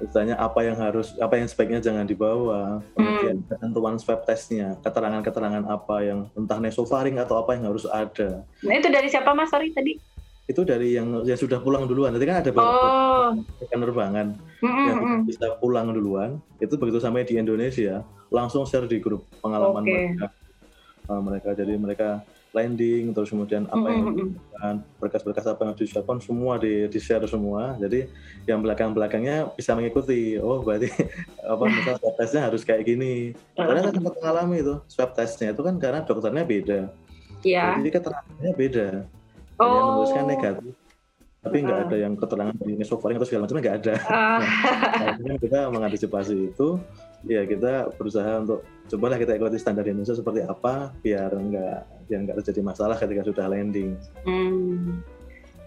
Misalnya 0.00 0.38
apa 0.38 0.64
yang 0.64 0.78
harus, 0.78 1.12
apa 1.18 1.36
yang 1.36 1.50
sebaiknya 1.50 1.82
jangan 1.82 2.06
dibawa, 2.06 2.78
kemudian 2.94 3.42
mm. 3.42 3.46
ketentuan 3.50 3.98
swab 3.98 4.22
testnya, 4.22 4.78
keterangan-keterangan 4.86 5.66
apa 5.66 5.96
yang 6.00 6.30
entah 6.38 6.62
nesofaring 6.62 7.18
atau 7.18 7.42
apa 7.42 7.58
yang 7.58 7.74
harus 7.74 7.84
ada. 7.90 8.46
Nah 8.62 8.74
itu 8.78 8.88
dari 8.88 9.10
siapa 9.10 9.34
mas 9.34 9.50
Sorry 9.50 9.74
tadi? 9.74 9.98
Itu 10.46 10.62
dari 10.62 10.94
yang 10.94 11.26
yang 11.26 11.38
sudah 11.38 11.58
pulang 11.58 11.90
duluan. 11.90 12.14
Tadi 12.14 12.26
kan 12.30 12.38
ada 12.46 12.50
beberapa 12.54 12.86
oh. 12.86 13.30
penerbangan 13.66 14.38
mm-hmm. 14.62 14.86
yang 14.86 14.98
bisa 15.26 15.58
pulang 15.58 15.90
duluan. 15.90 16.38
Itu 16.62 16.78
begitu 16.78 17.02
sampai 17.02 17.26
di 17.26 17.34
Indonesia 17.34 18.06
langsung 18.30 18.62
share 18.62 18.86
di 18.86 19.02
grup 19.02 19.26
pengalaman 19.42 19.82
okay. 19.82 20.14
mereka. 20.14 20.26
Uh, 21.10 21.18
mereka 21.18 21.50
jadi 21.58 21.74
mereka 21.74 22.22
landing 22.50 23.14
terus 23.14 23.30
kemudian 23.30 23.70
apa 23.70 23.86
yang 23.86 24.10
mm-hmm. 24.10 24.76
berkas-berkas 24.98 25.46
apa 25.46 25.70
yang 25.70 25.74
disiapkan 25.78 26.18
semua 26.18 26.58
di, 26.58 26.90
di 26.90 26.98
share 26.98 27.22
semua 27.30 27.78
jadi 27.78 28.10
yang 28.50 28.58
belakang-belakangnya 28.60 29.54
bisa 29.54 29.78
mengikuti 29.78 30.34
oh 30.42 30.58
berarti 30.58 30.90
apa 31.52 31.62
misal 31.70 31.94
swab 32.02 32.14
testnya 32.18 32.50
harus 32.50 32.66
kayak 32.66 32.82
gini 32.82 33.38
karena 33.54 33.86
saya 33.86 33.94
sempat 33.94 34.14
mengalami 34.18 34.56
itu 34.66 34.74
swab 34.90 35.10
testnya 35.14 35.54
itu 35.54 35.62
kan 35.62 35.74
karena 35.78 36.02
dokternya 36.02 36.42
beda 36.42 36.80
yeah. 37.46 37.78
jadi 37.78 37.90
keterangannya 38.02 38.52
beda 38.58 38.88
oh. 39.62 39.66
yang 39.70 39.86
menuliskan 39.94 40.26
negatif 40.26 40.74
tapi 41.40 41.56
nggak 41.64 41.78
uh. 41.78 41.84
ada 41.88 41.96
yang 41.96 42.14
keterangan 42.18 42.56
di 42.60 42.72
mesofaring 42.76 43.16
atau 43.16 43.28
segala 43.30 43.42
macamnya 43.46 43.62
nggak 43.62 43.78
ada 43.80 43.94
uh. 44.10 44.40
nah, 45.22 45.38
kita 45.38 45.58
mengantisipasi 45.70 46.50
itu 46.50 46.68
ya 47.24 47.46
kita 47.46 47.94
berusaha 47.94 48.42
untuk 48.42 48.66
cobalah 48.90 49.16
kita 49.22 49.38
ikuti 49.38 49.56
standar 49.60 49.86
Indonesia 49.86 50.18
seperti 50.18 50.42
apa 50.44 50.90
biar 50.98 51.30
nggak 51.30 51.99
biar 52.10 52.26
nggak 52.26 52.42
terjadi 52.42 52.60
masalah 52.66 52.98
ketika 52.98 53.22
sudah 53.22 53.46
landing. 53.46 53.94
Hmm. 54.26 54.98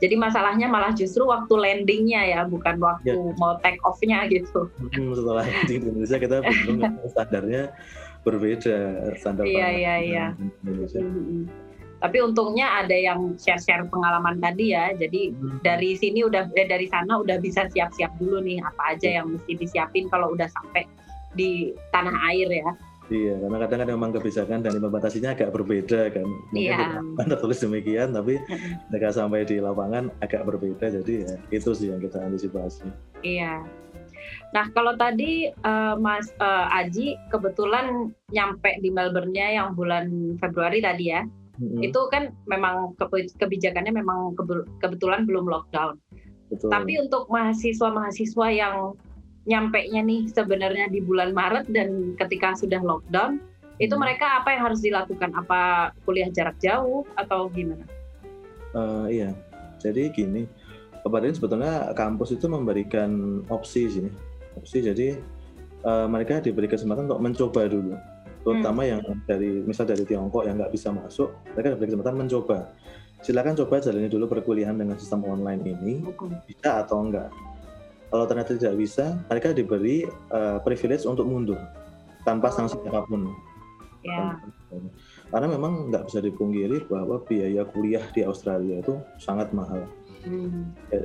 Jadi 0.04 0.20
masalahnya 0.20 0.68
malah 0.68 0.92
justru 0.92 1.24
waktu 1.24 1.56
landingnya 1.56 2.22
ya, 2.28 2.42
bukan 2.44 2.76
waktu 2.84 3.16
ya. 3.16 3.40
mau 3.40 3.56
take 3.64 3.80
off-nya 3.88 4.28
gitu. 4.28 4.68
Hmm, 4.92 5.16
setelah 5.16 5.48
di 5.64 5.80
Indonesia 5.80 6.20
kita 6.20 6.44
belum 6.44 6.80
standarnya 7.16 7.72
berbeda 8.28 8.76
standar. 9.16 9.48
Iya 9.48 9.68
iya 9.72 9.96
iya. 10.04 10.26
Indonesia. 10.68 11.00
Hmm. 11.00 11.48
Tapi 12.04 12.20
untungnya 12.20 12.84
ada 12.84 12.92
yang 12.92 13.40
share-share 13.40 13.88
pengalaman 13.88 14.44
tadi 14.44 14.76
ya. 14.76 14.92
Jadi 14.92 15.32
hmm. 15.32 15.64
dari 15.64 15.96
sini 15.96 16.28
udah 16.28 16.52
eh, 16.52 16.68
dari 16.68 16.92
sana 16.92 17.24
udah 17.24 17.40
bisa 17.40 17.72
siap-siap 17.72 18.12
dulu 18.20 18.44
nih 18.44 18.60
apa 18.60 19.00
aja 19.00 19.24
yang 19.24 19.32
mesti 19.32 19.56
disiapin 19.56 20.12
kalau 20.12 20.36
udah 20.36 20.52
sampai 20.52 20.84
di 21.32 21.72
tanah 21.96 22.16
air 22.28 22.52
ya. 22.52 22.72
Iya, 23.12 23.36
karena 23.36 23.58
kadang 23.68 23.80
kadang 23.84 23.98
memang 24.00 24.12
kebijakan 24.16 24.64
dan 24.64 24.80
implementasinya 24.80 25.36
agak 25.36 25.52
berbeda 25.52 26.08
kan. 26.16 26.24
Mungkin 26.56 26.72
iya. 26.72 27.04
tertulis 27.28 27.60
demikian, 27.60 28.16
tapi 28.16 28.40
mereka 28.88 29.12
sampai 29.12 29.44
di 29.44 29.60
lapangan 29.60 30.08
agak 30.24 30.48
berbeda. 30.48 30.88
Jadi 30.88 31.28
ya 31.28 31.36
itu 31.52 31.76
sih 31.76 31.92
yang 31.92 32.00
kita 32.00 32.24
antisipasi. 32.24 32.88
Iya. 33.20 33.68
Nah 34.56 34.72
kalau 34.72 34.96
tadi 34.96 35.52
uh, 35.68 36.00
Mas 36.00 36.32
uh, 36.40 36.72
Aji 36.72 37.20
kebetulan 37.28 38.16
nyampe 38.32 38.72
di 38.80 38.88
Melbourne-nya 38.88 39.60
yang 39.60 39.76
bulan 39.76 40.40
Februari 40.40 40.80
tadi 40.80 41.12
ya, 41.12 41.28
mm-hmm. 41.60 41.84
itu 41.84 42.00
kan 42.08 42.32
memang 42.48 42.96
kebijakannya 43.36 43.92
memang 43.92 44.32
kebetulan 44.80 45.28
belum 45.28 45.44
lockdown. 45.52 46.00
Betul. 46.48 46.70
Tapi 46.72 47.04
untuk 47.04 47.28
mahasiswa-mahasiswa 47.34 48.48
yang 48.54 48.96
nyampe 49.44 49.80
nya 49.92 50.00
nih 50.00 50.32
sebenarnya 50.32 50.88
di 50.88 51.04
bulan 51.04 51.36
Maret 51.36 51.68
dan 51.68 52.16
ketika 52.16 52.56
sudah 52.56 52.80
lockdown 52.80 53.44
itu 53.82 53.94
hmm. 53.94 54.02
mereka 54.02 54.42
apa 54.42 54.54
yang 54.54 54.70
harus 54.70 54.80
dilakukan? 54.80 55.34
Apa 55.34 55.92
kuliah 56.06 56.30
jarak 56.30 56.58
jauh 56.62 57.04
atau 57.18 57.50
gimana? 57.50 57.86
Uh, 58.74 59.06
iya. 59.10 59.34
Jadi 59.82 60.14
gini 60.14 60.48
kemarin 61.04 61.36
sebetulnya 61.36 61.92
kampus 61.98 62.38
itu 62.38 62.46
memberikan 62.48 63.44
opsi 63.52 63.90
sih. 63.92 64.08
Opsi 64.56 64.86
jadi 64.86 65.20
uh, 65.84 66.08
mereka 66.08 66.40
diberi 66.40 66.70
kesempatan 66.70 67.10
untuk 67.10 67.22
mencoba 67.22 67.68
dulu. 67.68 67.94
Terutama 68.44 68.84
hmm. 68.84 68.90
yang 68.90 69.02
dari 69.28 69.52
misal 69.64 69.88
dari 69.88 70.04
Tiongkok 70.08 70.48
yang 70.48 70.60
nggak 70.60 70.72
bisa 70.72 70.94
masuk 70.94 71.36
mereka 71.56 71.76
diberi 71.76 71.90
kesempatan 71.92 72.16
mencoba. 72.16 72.60
Silakan 73.24 73.56
coba 73.56 73.80
jalani 73.80 74.12
dulu 74.12 74.28
perkuliahan 74.28 74.76
dengan 74.76 75.00
sistem 75.00 75.24
online 75.24 75.64
ini 75.64 76.04
bisa 76.44 76.84
atau 76.84 77.08
enggak 77.08 77.32
kalau 78.14 78.30
ternyata 78.30 78.54
tidak 78.54 78.78
bisa, 78.78 79.18
mereka 79.26 79.58
diberi 79.58 80.06
uh, 80.30 80.62
privilege 80.62 81.02
untuk 81.10 81.26
mundur 81.26 81.58
tanpa 82.22 82.54
sanksi 82.54 82.78
apa 82.86 83.10
pun. 83.10 83.34
Ya. 84.06 84.38
Karena 85.34 85.50
memang 85.50 85.90
nggak 85.90 86.14
bisa 86.14 86.22
dipungkiri 86.22 86.86
bahwa 86.86 87.26
biaya 87.26 87.66
kuliah 87.66 88.06
di 88.14 88.22
Australia 88.22 88.86
itu 88.86 89.02
sangat 89.18 89.50
mahal. 89.50 89.90
Hmm. 90.30 90.78
Ya, 90.94 91.02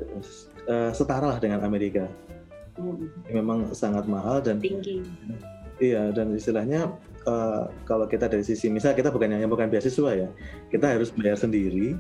uh, 0.68 0.92
setara 0.92 1.33
lah 1.33 1.40
dengan 1.40 1.64
Amerika. 1.64 2.05
Hmm. 2.77 3.09
Memang 3.33 3.73
sangat 3.73 4.05
mahal 4.05 4.44
dan 4.44 4.61
tinggi. 4.61 5.01
Iya 5.81 6.12
dan 6.12 6.37
istilahnya 6.37 6.92
uh, 7.25 7.73
kalau 7.88 8.05
kita 8.05 8.29
dari 8.29 8.44
sisi 8.44 8.68
misal 8.68 8.92
kita 8.92 9.09
bukan 9.09 9.33
hanya 9.33 9.49
bukan 9.49 9.73
beasiswa 9.73 10.12
ya, 10.12 10.29
kita 10.68 10.92
harus 10.92 11.09
bayar 11.16 11.40
sendiri 11.40 11.97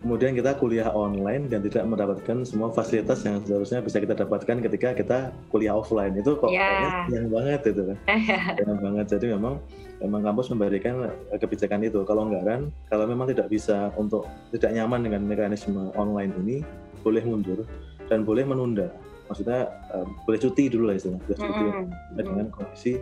kemudian 0.00 0.32
kita 0.32 0.56
kuliah 0.56 0.88
online 0.88 1.52
dan 1.52 1.60
tidak 1.60 1.84
mendapatkan 1.84 2.42
semua 2.48 2.72
fasilitas 2.72 3.20
yang 3.20 3.44
seharusnya 3.44 3.84
bisa 3.84 4.00
kita 4.00 4.16
dapatkan 4.16 4.56
ketika 4.64 4.88
kita 4.96 5.18
kuliah 5.52 5.76
offline. 5.76 6.16
Itu 6.16 6.40
kok 6.40 6.48
yeah. 6.48 7.04
sayang 7.06 7.28
banget 7.28 7.60
itu 7.68 7.82
kan. 7.92 7.96
Sayang 8.56 8.80
banget. 8.80 9.06
Jadi 9.12 9.26
memang 9.36 9.60
memang 10.00 10.20
kampus 10.24 10.48
memberikan 10.48 11.12
kebijakan 11.36 11.84
itu. 11.84 12.00
Kalau 12.08 12.24
enggak 12.24 12.44
kan 12.48 12.60
kalau 12.88 13.04
memang 13.04 13.28
tidak 13.28 13.52
bisa 13.52 13.92
untuk 14.00 14.24
tidak 14.56 14.72
nyaman 14.72 15.04
dengan 15.04 15.22
mekanisme 15.28 15.92
online 15.92 16.32
ini 16.40 16.56
boleh 17.04 17.22
mundur 17.24 17.68
dan 18.08 18.24
boleh 18.24 18.48
menunda. 18.48 18.88
Maksudnya 19.28 19.68
uh, 19.94 20.08
boleh 20.26 20.40
cuti 20.40 20.72
dulu 20.72 20.90
lah 20.90 20.96
istilahnya. 20.96 21.22
Boleh 21.28 21.38
cuti 21.38 21.62
mm 21.62 21.72
-hmm. 21.76 22.16
dengan 22.16 22.46
kondisi 22.48 22.92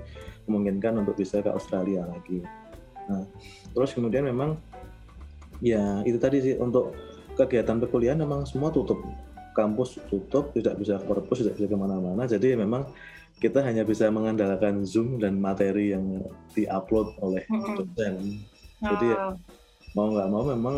memungkinkan 0.51 0.99
untuk 0.99 1.15
bisa 1.15 1.39
ke 1.39 1.51
Australia 1.55 2.05
lagi. 2.11 2.43
Nah 3.07 3.23
terus 3.73 3.95
kemudian 3.95 4.27
memang 4.27 4.59
ya 5.59 6.03
itu 6.07 6.19
tadi 6.21 6.39
sih 6.43 6.55
untuk 6.59 6.95
kegiatan 7.39 7.79
perkuliahan 7.79 8.19
memang 8.19 8.45
semua 8.45 8.75
tutup. 8.75 8.99
Kampus 9.55 9.99
tutup 10.07 10.55
tidak 10.55 10.79
bisa 10.79 11.03
korpus 11.03 11.43
tidak 11.43 11.59
bisa 11.59 11.67
ke 11.67 11.79
mana-mana. 11.79 12.27
Jadi 12.27 12.55
memang 12.55 12.87
kita 13.39 13.63
hanya 13.63 13.87
bisa 13.87 14.11
mengandalkan 14.11 14.83
zoom 14.83 15.23
dan 15.23 15.39
materi 15.39 15.95
yang 15.95 16.23
diupload 16.55 17.15
oleh 17.23 17.43
dosen. 17.79 18.43
Jadi 18.79 19.07
ya, 19.15 19.35
mau 19.95 20.11
nggak 20.11 20.29
mau 20.31 20.43
memang 20.47 20.77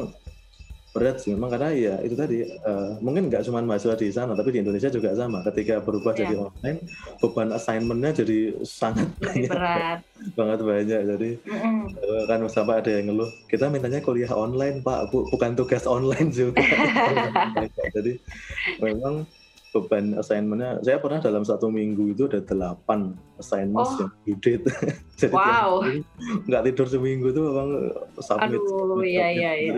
berat 0.91 1.23
sih 1.23 1.31
memang 1.31 1.55
karena 1.55 1.71
ya 1.71 1.95
itu 2.03 2.19
tadi 2.19 2.43
uh, 2.67 2.99
mungkin 2.99 3.31
nggak 3.31 3.47
cuma 3.47 3.63
mahasiswa 3.63 3.95
di 3.95 4.11
sana 4.11 4.35
tapi 4.35 4.51
di 4.51 4.59
Indonesia 4.59 4.91
juga 4.91 5.15
sama 5.15 5.39
ketika 5.47 5.79
berubah 5.79 6.19
yeah. 6.19 6.21
jadi 6.27 6.35
online 6.43 6.79
beban 7.23 7.49
assignmentnya 7.55 8.11
jadi 8.11 8.39
sangat 8.67 9.07
banyak 9.23 9.51
berat 9.55 10.01
banget 10.39 10.61
banyak 10.67 11.01
jadi 11.15 11.31
mm 11.47 11.59
-hmm. 11.63 12.27
kan 12.27 12.39
sampai 12.51 12.83
ada 12.83 12.91
yang 12.91 13.15
ngeluh 13.15 13.31
kita 13.47 13.71
mintanya 13.71 14.03
kuliah 14.03 14.35
online 14.35 14.83
pak 14.83 15.15
bukan 15.15 15.55
tugas 15.55 15.87
online 15.87 16.35
juga 16.35 16.59
jadi 17.97 18.19
memang 18.83 19.31
beban 19.71 20.19
assignmentnya 20.19 20.83
saya 20.83 20.99
pernah 20.99 21.23
dalam 21.23 21.47
satu 21.47 21.71
minggu 21.71 22.19
itu 22.19 22.27
ada 22.27 22.43
delapan 22.43 23.15
assignment 23.39 23.87
oh. 23.87 24.11
yang 24.27 24.43
date 24.43 24.67
jadi 25.15 25.31
wow. 25.31 25.87
nggak 26.51 26.63
tidur 26.67 26.87
seminggu 26.91 27.31
tuh 27.31 27.47
memang 27.47 27.69
submit 28.19 28.59
aduh 28.59 28.99
iya 29.07 29.31
iya 29.31 29.53
iya 29.55 29.75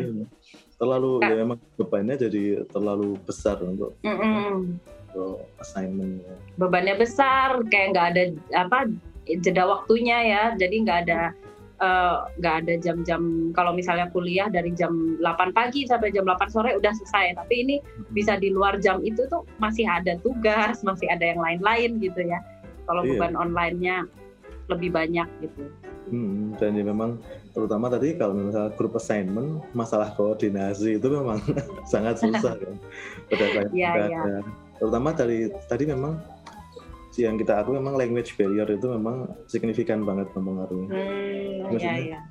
terlalu 0.83 1.23
ya 1.23 1.35
memang 1.47 1.59
bebannya 1.79 2.19
jadi 2.19 2.67
terlalu 2.75 3.15
besar 3.23 3.63
untuk, 3.63 3.95
mm 4.03 4.11
-mm. 4.19 4.51
untuk 5.15 5.47
assignmentnya. 5.63 6.35
Bebannya 6.59 6.99
besar, 6.99 7.63
kayak 7.71 7.95
nggak 7.95 8.07
ada 8.11 8.23
apa 8.59 8.91
jeda 9.39 9.63
waktunya 9.71 10.19
ya, 10.27 10.43
jadi 10.59 10.75
nggak 10.83 10.99
ada 11.07 11.21
eh, 11.79 12.17
nggak 12.43 12.55
uh, 12.59 12.61
ada 12.67 12.75
jam-jam 12.83 13.55
kalau 13.55 13.71
misalnya 13.71 14.11
kuliah 14.11 14.51
dari 14.51 14.75
jam 14.75 15.23
8 15.23 15.55
pagi 15.55 15.87
sampai 15.87 16.11
jam 16.11 16.27
8 16.27 16.51
sore 16.51 16.75
udah 16.75 16.91
selesai 16.95 17.39
tapi 17.39 17.55
ini 17.63 17.77
bisa 18.11 18.39
di 18.39 18.51
luar 18.55 18.79
jam 18.79 19.03
itu 19.03 19.27
tuh 19.27 19.43
masih 19.59 19.87
ada 19.87 20.15
tugas 20.23 20.83
masih 20.87 21.11
ada 21.11 21.27
yang 21.27 21.43
lain-lain 21.43 21.99
gitu 21.99 22.23
ya 22.23 22.39
kalau 22.87 23.03
iya. 23.03 23.19
beban 23.19 23.35
online-nya 23.35 24.07
lebih 24.71 24.91
banyak 24.95 25.29
gitu 25.43 25.67
Hmm, 26.13 26.53
dan 26.61 26.77
ya 26.77 26.85
memang 26.85 27.17
terutama 27.57 27.89
tadi 27.89 28.19
kalau 28.21 28.37
misalnya 28.37 28.75
grup 28.77 28.99
assignment 29.01 29.65
masalah 29.73 30.13
koordinasi 30.13 31.01
itu 31.01 31.09
memang 31.09 31.41
sangat 31.93 32.21
susah 32.21 32.53
kan. 32.53 32.77
Pada 33.33 33.65
yeah, 33.73 34.11
yeah. 34.11 34.45
Terutama 34.77 35.17
dari 35.17 35.49
tadi 35.71 35.89
memang 35.89 36.21
yang 37.17 37.41
kita 37.41 37.65
aku 37.65 37.77
memang 37.77 37.97
language 37.97 38.37
barrier 38.37 38.69
itu 38.69 38.89
memang 38.93 39.25
signifikan 39.49 40.05
banget 40.05 40.29
mempengaruhi. 40.37 40.87
Hmm, 40.93 41.71
Maksudnya, 41.71 41.97
yeah, 41.97 42.21
yeah. 42.21 42.23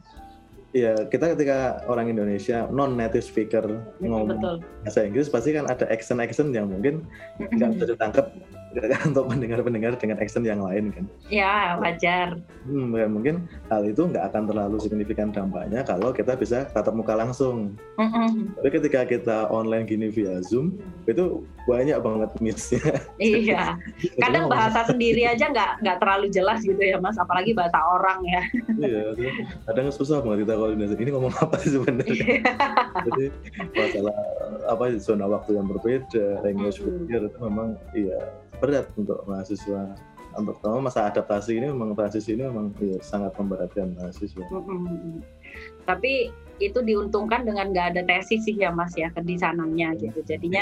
Iya, 0.71 0.95
kita 1.11 1.35
ketika 1.35 1.83
orang 1.91 2.07
Indonesia 2.07 2.63
non 2.71 2.95
native 2.95 3.27
speaker 3.27 3.63
ngomong 3.99 4.39
Betul. 4.39 4.55
bahasa 4.87 4.99
Inggris 5.03 5.27
pasti 5.27 5.51
kan 5.51 5.67
ada 5.67 5.83
accent-accent 5.91 6.55
yang 6.55 6.71
mungkin 6.71 7.03
nggak 7.39 7.75
bisa 7.75 7.85
ditangkap 7.91 8.31
untuk 9.11 9.27
pendengar-pendengar 9.27 9.99
dengan 9.99 10.17
accent 10.23 10.47
yang 10.47 10.63
lain 10.63 10.95
kan. 10.95 11.05
Ya 11.27 11.75
wajar. 11.75 12.39
Hmm, 12.63 12.95
ya, 12.95 13.07
mungkin 13.11 13.51
hal 13.67 13.83
itu 13.83 14.07
nggak 14.07 14.31
akan 14.31 14.47
terlalu 14.47 14.77
signifikan 14.79 15.35
dampaknya 15.35 15.83
kalau 15.83 16.15
kita 16.15 16.39
bisa 16.39 16.63
tatap 16.71 16.95
muka 16.95 17.19
langsung. 17.19 17.75
Mm-hmm. 17.99 18.55
Tapi 18.63 18.69
ketika 18.71 19.03
kita 19.03 19.37
online 19.51 19.83
gini 19.83 20.07
via 20.07 20.39
Zoom 20.39 20.79
itu 21.03 21.43
banyak 21.69 21.97
banget 22.01 22.29
missnya. 22.41 22.81
Iya. 23.21 23.77
Kadang 24.17 24.49
bahasa 24.49 24.87
sendiri 24.89 25.25
aja 25.29 25.49
nggak 25.49 25.85
nggak 25.85 25.97
terlalu 26.01 26.27
jelas 26.33 26.65
gitu 26.65 26.79
ya 26.81 26.97
mas, 26.97 27.17
apalagi 27.21 27.53
bahasa 27.53 27.77
orang 27.77 28.19
ya. 28.25 28.43
iya. 28.81 29.31
Kadang 29.69 29.93
susah 29.93 30.25
banget 30.25 30.47
kita 30.47 30.53
koordinasi. 30.57 30.93
Ini 30.97 31.11
ngomong 31.13 31.33
apa 31.37 31.55
sih 31.61 31.71
sebenarnya? 31.77 32.11
Iya. 32.11 32.37
Jadi 33.07 33.25
masalah 33.77 34.17
apa 34.67 34.83
zona 34.97 35.25
waktu 35.29 35.57
yang 35.57 35.67
berbeda, 35.69 36.41
language 36.41 36.81
mm-hmm. 36.81 37.29
itu 37.29 37.39
memang 37.41 37.67
iya 37.93 38.17
berat 38.61 38.89
untuk 38.93 39.25
mahasiswa 39.25 39.97
untuk 40.37 40.63
terutama 40.63 40.87
masa 40.87 41.11
adaptasi 41.11 41.59
ini 41.59 41.67
memang 41.75 41.91
transisi 41.91 42.39
ini 42.39 42.47
memang 42.47 42.71
ya, 42.79 42.95
sangat 43.03 43.35
memberatkan 43.35 43.91
mahasiswa. 43.99 44.47
Mm 44.47 44.63
-hmm. 44.63 45.17
Tapi 45.83 46.31
itu 46.61 46.79
diuntungkan 46.85 47.41
dengan 47.41 47.73
nggak 47.73 47.97
ada 47.97 48.01
tesis 48.05 48.45
sih 48.45 48.53
ya 48.53 48.69
mas 48.69 48.93
ya 48.93 49.09
di 49.21 49.35
sananya 49.35 49.97
gitu. 49.97 50.21
Jadinya 50.21 50.61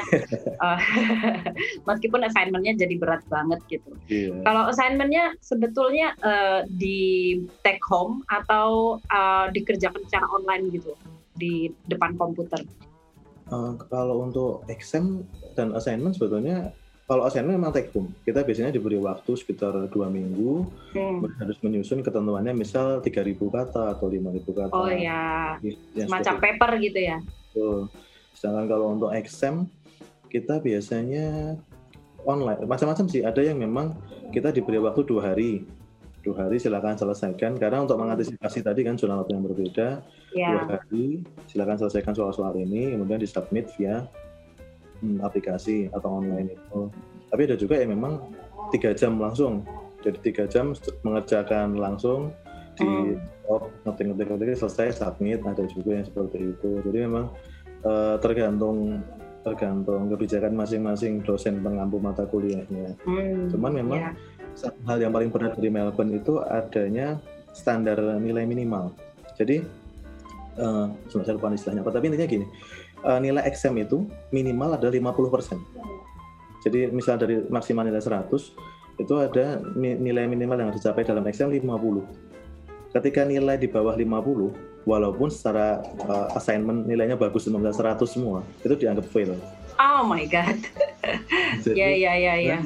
uh, 0.64 0.80
meskipun 1.90 2.24
assignmentnya 2.24 2.80
jadi 2.80 2.96
berat 2.96 3.24
banget 3.28 3.60
gitu. 3.68 3.92
Yeah. 4.08 4.40
Kalau 4.48 4.72
assignmentnya 4.72 5.36
sebetulnya 5.44 6.16
uh, 6.24 6.64
di 6.68 7.40
take 7.62 7.84
home 7.84 8.24
atau 8.32 8.98
uh, 9.12 9.52
dikerjakan 9.52 10.02
secara 10.08 10.26
online 10.32 10.72
gitu 10.72 10.96
di 11.36 11.72
depan 11.88 12.16
komputer. 12.20 12.64
Uh, 13.50 13.74
kalau 13.90 14.22
untuk 14.30 14.62
exam 14.70 15.26
dan 15.58 15.74
assignment 15.74 16.14
sebetulnya 16.14 16.70
kalau 17.10 17.26
assignment 17.26 17.58
memang 17.58 17.74
take 17.74 17.90
home. 17.90 18.14
Kita 18.22 18.46
biasanya 18.46 18.70
diberi 18.70 19.02
waktu 19.02 19.34
sekitar 19.34 19.74
dua 19.90 20.14
minggu, 20.14 20.70
hmm. 20.94 21.42
harus 21.42 21.58
menyusun 21.66 22.06
ketentuannya 22.06 22.54
misal 22.54 23.02
3.000 23.02 23.34
kata 23.50 23.98
atau 23.98 24.06
5.000 24.14 24.46
kata. 24.46 24.74
Oh 24.78 24.86
ya, 24.86 25.58
semacam 25.98 26.36
paper 26.38 26.72
gitu 26.78 27.00
ya. 27.02 27.18
Tuh. 27.58 27.90
Sedangkan 28.38 28.70
kalau 28.70 28.94
untuk 28.94 29.10
exam, 29.18 29.66
kita 30.30 30.62
biasanya 30.62 31.58
online. 32.30 32.70
Macam-macam 32.70 33.06
sih, 33.10 33.26
ada 33.26 33.42
yang 33.42 33.58
memang 33.58 33.98
kita 34.30 34.54
diberi 34.54 34.78
waktu 34.78 35.02
dua 35.02 35.34
hari. 35.34 35.66
Dua 36.22 36.46
hari 36.46 36.62
silakan 36.62 36.94
selesaikan, 36.94 37.58
karena 37.58 37.90
untuk 37.90 37.98
mengantisipasi 37.98 38.62
tadi 38.62 38.86
kan 38.86 39.02
waktu 39.02 39.34
yang 39.34 39.44
berbeda, 39.50 40.06
yeah. 40.38 40.62
dua 40.62 40.78
hari 40.78 41.26
silakan 41.50 41.82
selesaikan 41.82 42.14
soal-soal 42.14 42.54
ini, 42.54 42.94
kemudian 42.94 43.18
disubmit 43.18 43.66
via 43.80 44.06
hmm, 45.02 45.20
aplikasi 45.24 45.92
atau 45.92 46.22
online 46.22 46.56
itu. 46.56 46.80
Tapi 47.30 47.42
ada 47.46 47.56
juga 47.56 47.76
yang 47.80 47.94
memang 47.96 48.20
tiga 48.74 48.94
jam 48.96 49.18
langsung. 49.18 49.66
Jadi 50.00 50.18
tiga 50.24 50.48
jam 50.48 50.72
mengerjakan 51.04 51.76
langsung 51.76 52.32
di 52.80 53.20
oh. 53.52 53.68
ngetik-ngetik 53.84 54.28
ngetik 54.32 54.56
selesai 54.56 55.04
submit 55.04 55.44
ada 55.44 55.68
juga 55.68 56.00
yang 56.00 56.06
seperti 56.08 56.56
itu. 56.56 56.70
Jadi 56.88 56.98
memang 57.04 57.26
uh, 57.84 58.16
tergantung 58.24 59.04
tergantung 59.44 60.12
kebijakan 60.12 60.56
masing-masing 60.56 61.24
dosen 61.24 61.64
pengampu 61.64 62.00
mata 62.00 62.28
kuliahnya. 62.28 62.96
Hmm, 63.04 63.48
Cuman 63.52 63.72
memang 63.72 64.00
yeah. 64.00 64.72
hal 64.88 64.98
yang 65.00 65.12
paling 65.16 65.32
berat 65.32 65.56
dari 65.56 65.72
Melbourne 65.72 66.16
itu 66.16 66.44
adanya 66.44 67.20
standar 67.56 68.00
nilai 68.20 68.44
minimal. 68.44 68.92
Jadi 69.40 69.64
uh, 70.60 70.92
saya 71.08 71.36
lupa 71.36 71.56
istilahnya 71.56 71.82
apa, 71.82 71.92
tapi 71.96 72.12
intinya 72.12 72.28
gini, 72.28 72.46
uh, 73.04 73.20
nilai 73.20 73.44
exam 73.48 73.76
itu 73.78 74.08
minimal 74.32 74.76
ada 74.76 74.88
50%. 74.88 75.60
Jadi 76.60 76.92
misal 76.92 77.16
dari 77.16 77.40
maksimal 77.48 77.88
nilai 77.88 78.04
100 78.04 78.28
itu 79.00 79.14
ada 79.16 79.64
nilai 79.80 80.28
minimal 80.28 80.60
yang 80.60 80.72
dicapai 80.76 81.08
dalam 81.08 81.24
exam 81.32 81.48
50. 81.48 81.64
Ketika 82.90 83.22
nilai 83.24 83.56
di 83.56 83.70
bawah 83.70 83.96
50, 83.96 84.84
walaupun 84.84 85.30
secara 85.32 85.80
uh, 86.10 86.28
assignment 86.36 86.84
nilainya 86.90 87.16
bagus 87.16 87.48
100 87.48 88.02
semua, 88.10 88.44
itu 88.66 88.76
dianggap 88.76 89.08
fail. 89.08 89.38
Oh 89.80 90.04
my 90.04 90.28
god. 90.28 90.60
Jadi, 91.64 91.80
ya 91.80 91.90
ya 91.96 92.14
ya 92.20 92.34
ya. 92.36 92.58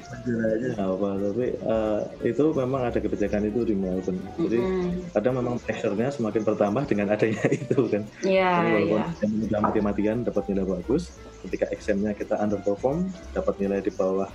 apa 0.81 1.07
tapi 1.21 1.53
uh, 1.61 2.01
itu 2.25 2.43
memang 2.57 2.89
ada 2.89 2.97
kebijakan 2.97 3.53
itu 3.53 3.61
di 3.69 3.77
Melbourne. 3.77 4.17
Jadi 4.41 4.57
mm-hmm. 4.57 5.13
ada 5.13 5.29
memang 5.29 5.55
pressure-nya 5.61 6.09
semakin 6.09 6.41
bertambah 6.41 6.83
dengan 6.89 7.13
adanya 7.13 7.45
itu 7.61 7.85
kan. 7.85 8.03
Iya 8.25 8.51
iya. 8.81 9.05
Walaupun 9.05 9.61
mati-matian 9.61 10.25
dapat 10.25 10.49
nilai 10.49 10.65
bagus, 10.65 11.13
ketika 11.45 11.69
examnya 11.69 12.17
kita 12.17 12.33
underperform, 12.41 13.13
dapat 13.37 13.61
nilai 13.61 13.79
di 13.85 13.93
bawah 13.93 14.27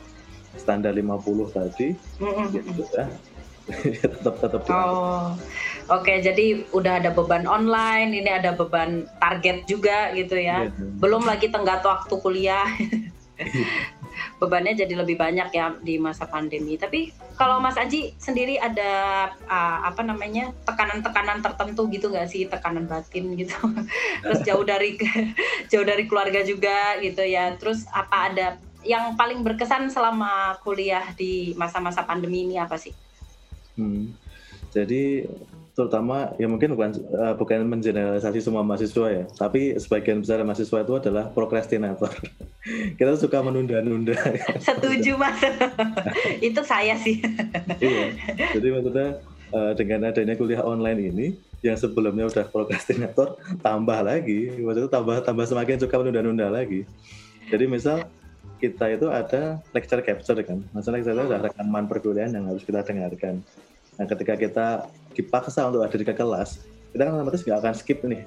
standar 0.54 0.94
50 0.94 1.50
tadi, 1.50 1.98
mm-hmm. 2.22 2.46
gitu 2.54 2.82
ya 2.94 3.10
tetap 4.02 4.34
tetap 4.40 4.60
oh 4.68 5.36
oke 5.88 6.02
okay, 6.02 6.24
jadi 6.24 6.64
udah 6.72 7.04
ada 7.04 7.10
beban 7.12 7.44
online 7.44 8.12
ini 8.12 8.30
ada 8.30 8.56
beban 8.56 9.04
target 9.20 9.68
juga 9.68 10.12
gitu 10.16 10.36
ya 10.36 10.68
yeah. 10.68 10.92
belum 10.98 11.24
lagi 11.28 11.52
tenggat 11.52 11.84
waktu 11.84 12.14
kuliah 12.20 12.66
bebannya 14.38 14.74
jadi 14.74 14.94
lebih 14.98 15.18
banyak 15.18 15.50
ya 15.50 15.74
di 15.82 15.98
masa 15.98 16.26
pandemi. 16.26 16.78
Tapi 16.78 17.10
kalau 17.38 17.62
Mas 17.62 17.78
Aji 17.78 18.14
sendiri 18.18 18.58
ada 18.58 19.26
uh, 19.46 19.78
apa 19.86 20.02
namanya 20.02 20.54
tekanan-tekanan 20.66 21.42
tertentu 21.42 21.86
gitu 21.90 22.10
nggak 22.10 22.28
sih 22.30 22.46
tekanan 22.46 22.86
batin 22.86 23.34
gitu? 23.34 23.54
Terus 24.24 24.40
jauh 24.46 24.64
dari 24.66 24.98
jauh 25.70 25.86
dari 25.86 26.04
keluarga 26.06 26.42
juga 26.42 26.98
gitu 27.02 27.22
ya. 27.22 27.54
Terus 27.58 27.86
apa 27.90 28.30
ada 28.30 28.46
yang 28.86 29.18
paling 29.18 29.42
berkesan 29.42 29.90
selama 29.90 30.56
kuliah 30.62 31.04
di 31.18 31.52
masa-masa 31.58 32.06
pandemi 32.06 32.46
ini 32.46 32.56
apa 32.58 32.78
sih? 32.78 32.94
Hmm. 33.78 34.12
Jadi 34.74 35.24
terutama 35.78 36.34
ya 36.42 36.50
mungkin 36.50 36.74
bukan 36.74 36.90
uh, 37.14 37.38
bukan 37.38 37.62
mengeneralisasi 37.62 38.42
semua 38.42 38.66
mahasiswa 38.66 39.06
ya, 39.14 39.24
tapi 39.38 39.78
sebagian 39.78 40.18
besar 40.18 40.42
mahasiswa 40.42 40.82
itu 40.82 40.92
adalah 40.98 41.30
prokrastinator. 41.30 42.10
Kita 42.98 43.14
suka 43.14 43.38
menunda-nunda. 43.46 44.18
Setuju 44.66 45.14
mas, 45.14 45.38
itu 46.50 46.60
saya 46.66 46.98
sih. 46.98 47.22
iya, 47.78 48.10
jadi 48.58 48.66
maksudnya 48.74 49.22
uh, 49.54 49.72
dengan 49.78 50.10
adanya 50.10 50.34
kuliah 50.34 50.66
online 50.66 51.14
ini, 51.14 51.26
yang 51.62 51.78
sebelumnya 51.78 52.26
udah 52.26 52.50
prokrastinator 52.50 53.38
tambah 53.62 54.02
lagi, 54.02 54.58
maksudnya 54.58 54.90
tambah 54.90 55.22
tambah 55.22 55.46
semakin 55.46 55.78
suka 55.78 55.94
menunda-nunda 55.94 56.50
lagi. 56.50 56.82
Jadi 57.54 57.70
misal 57.70 58.02
kita 58.58 58.90
itu 58.90 59.06
ada 59.14 59.62
lecture 59.70 60.02
capture 60.02 60.42
kan, 60.42 60.58
masalah 60.74 60.98
lecture 60.98 61.22
ada 61.22 61.38
rekaman 61.38 61.86
perkuliahan 61.86 62.34
yang 62.34 62.50
harus 62.50 62.66
kita 62.66 62.82
dengarkan. 62.82 63.46
Nah, 63.98 64.06
ketika 64.06 64.34
kita 64.38 64.66
dipaksa 65.18 65.66
untuk 65.66 65.82
hadir 65.82 66.06
ke 66.06 66.14
kelas, 66.14 66.62
kita 66.94 67.02
kan 67.04 67.12
otomatis 67.18 67.42
nggak 67.42 67.58
akan 67.58 67.74
skip 67.74 67.98
nih. 68.06 68.22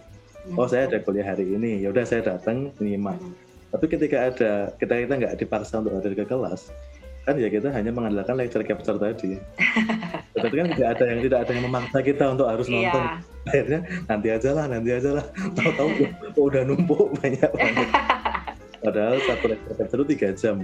Hmm. 0.46 0.60
Oh, 0.60 0.68
saya 0.68 0.92
ada 0.92 1.00
kuliah 1.00 1.26
hari 1.26 1.48
ini, 1.48 1.82
ya 1.82 1.96
udah 1.96 2.04
saya 2.04 2.22
datang 2.28 2.76
nyimak. 2.84 3.16
Hmm. 3.16 3.34
Tapi 3.72 3.86
ketika 3.88 4.18
ada 4.28 4.52
kita 4.76 4.94
kita 5.08 5.14
nggak 5.16 5.34
dipaksa 5.40 5.80
untuk 5.80 5.96
hadir 5.96 6.12
ke 6.12 6.28
kelas, 6.28 6.76
kan 7.24 7.40
ya 7.40 7.48
kita 7.48 7.72
hanya 7.72 7.94
mengandalkan 7.94 8.36
lecture 8.36 8.66
capture 8.68 9.00
tadi. 9.00 9.40
Tetapi 10.36 10.56
kan 10.60 10.68
tidak 10.76 10.88
ada 10.98 11.04
yang 11.08 11.20
tidak 11.24 11.40
ada 11.48 11.52
yang 11.56 11.66
memaksa 11.70 12.00
kita 12.04 12.24
untuk 12.36 12.48
harus 12.52 12.68
iya. 12.68 12.76
nonton. 12.76 13.04
Yeah. 13.04 13.48
Akhirnya 13.48 13.80
nanti 14.12 14.28
aja 14.28 14.50
lah, 14.52 14.66
nanti 14.68 14.90
aja 14.92 15.10
lah. 15.22 15.26
Tahu-tahu 15.56 15.90
udah 16.52 16.62
numpuk 16.68 17.16
banyak 17.22 17.52
banget. 17.56 17.90
Padahal 18.84 19.16
satu 19.24 19.46
lecture 19.56 19.76
capture 19.78 20.00
itu 20.04 20.08
tiga 20.18 20.30
jam. 20.34 20.58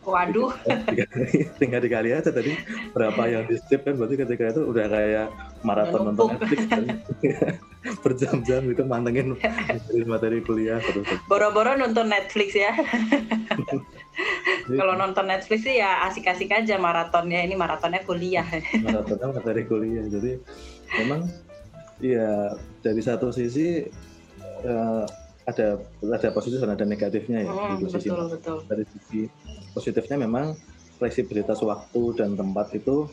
Waduh. 0.00 0.52
Tinggal 1.60 1.80
dikali 1.84 2.16
aja 2.16 2.32
tadi 2.32 2.56
berapa 2.96 3.20
yang 3.28 3.44
di 3.44 3.60
skip 3.60 3.84
kan 3.84 4.00
berarti 4.00 4.16
ketika 4.16 4.56
itu 4.56 4.62
udah 4.64 4.86
kayak 4.88 5.28
maraton 5.60 6.12
nonton 6.12 6.40
Netflix 6.40 6.64
kan. 6.72 6.84
Berjam-jam 8.04 8.62
itu 8.68 8.82
mantengin 8.84 9.36
materi 10.08 10.40
kuliah 10.40 10.80
terus. 10.80 11.04
Boro-boro 11.28 11.76
nonton 11.76 12.08
Netflix 12.08 12.56
ya. 12.56 12.72
Kalau 14.80 14.96
nonton 14.96 15.28
Netflix 15.28 15.68
sih 15.68 15.80
ya 15.80 16.08
asik-asik 16.08 16.52
aja 16.52 16.80
maratonnya 16.80 17.44
ini 17.44 17.56
maratonnya 17.56 18.00
kuliah. 18.04 18.44
maratonnya 18.80 19.36
materi 19.36 19.68
kuliah. 19.68 20.04
Jadi 20.08 20.40
memang 21.00 21.28
ya 22.00 22.56
dari 22.80 23.02
satu 23.04 23.28
sisi 23.28 23.84
uh, 24.64 25.04
ada 25.50 25.82
ada 26.00 26.28
positif 26.30 26.62
dan 26.62 26.72
ada 26.72 26.86
negatifnya 26.86 27.44
ya 27.44 27.50
hmm, 27.50 27.76
di 27.82 27.84
betul, 27.90 28.26
betul. 28.30 28.56
dari 28.66 28.84
sisi 28.86 29.20
positifnya 29.74 30.16
memang 30.22 30.54
fleksibilitas 31.00 31.64
waktu 31.64 32.02
dan 32.20 32.36
tempat 32.36 32.76
itu 32.76 33.08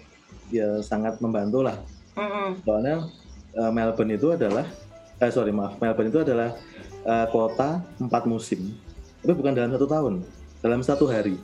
ya 0.52 0.84
sangat 0.84 1.24
membantu 1.24 1.64
lah. 1.64 1.80
Mm-hmm. 2.20 2.48
Soalnya 2.68 2.96
uh, 3.56 3.72
Melbourne 3.72 4.14
itu 4.20 4.28
adalah, 4.36 4.68
eh, 5.24 5.32
sorry 5.32 5.56
maaf, 5.56 5.80
Melbourne 5.80 6.12
itu 6.12 6.20
adalah 6.28 6.52
uh, 7.08 7.26
kota 7.32 7.80
empat 8.04 8.28
musim, 8.28 8.76
tapi 9.24 9.34
bukan 9.38 9.56
dalam 9.56 9.72
satu 9.72 9.88
tahun, 9.88 10.14
dalam 10.60 10.82
satu 10.84 11.08
hari. 11.08 11.40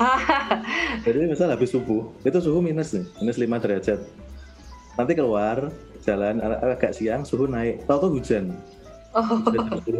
Jadi 1.04 1.28
misal 1.28 1.52
habis 1.52 1.74
subuh, 1.74 2.08
itu 2.24 2.38
suhu 2.40 2.64
minus 2.64 2.96
nih, 2.96 3.04
minus 3.20 3.36
5 3.36 3.60
derajat. 3.60 4.00
Nanti 4.96 5.12
keluar, 5.12 5.68
jalan 6.00 6.40
agak 6.40 6.96
siang, 6.96 7.20
suhu 7.26 7.44
naik, 7.44 7.84
tahu-tahu 7.84 8.16
hujan. 8.16 8.56
Oh. 9.10 9.42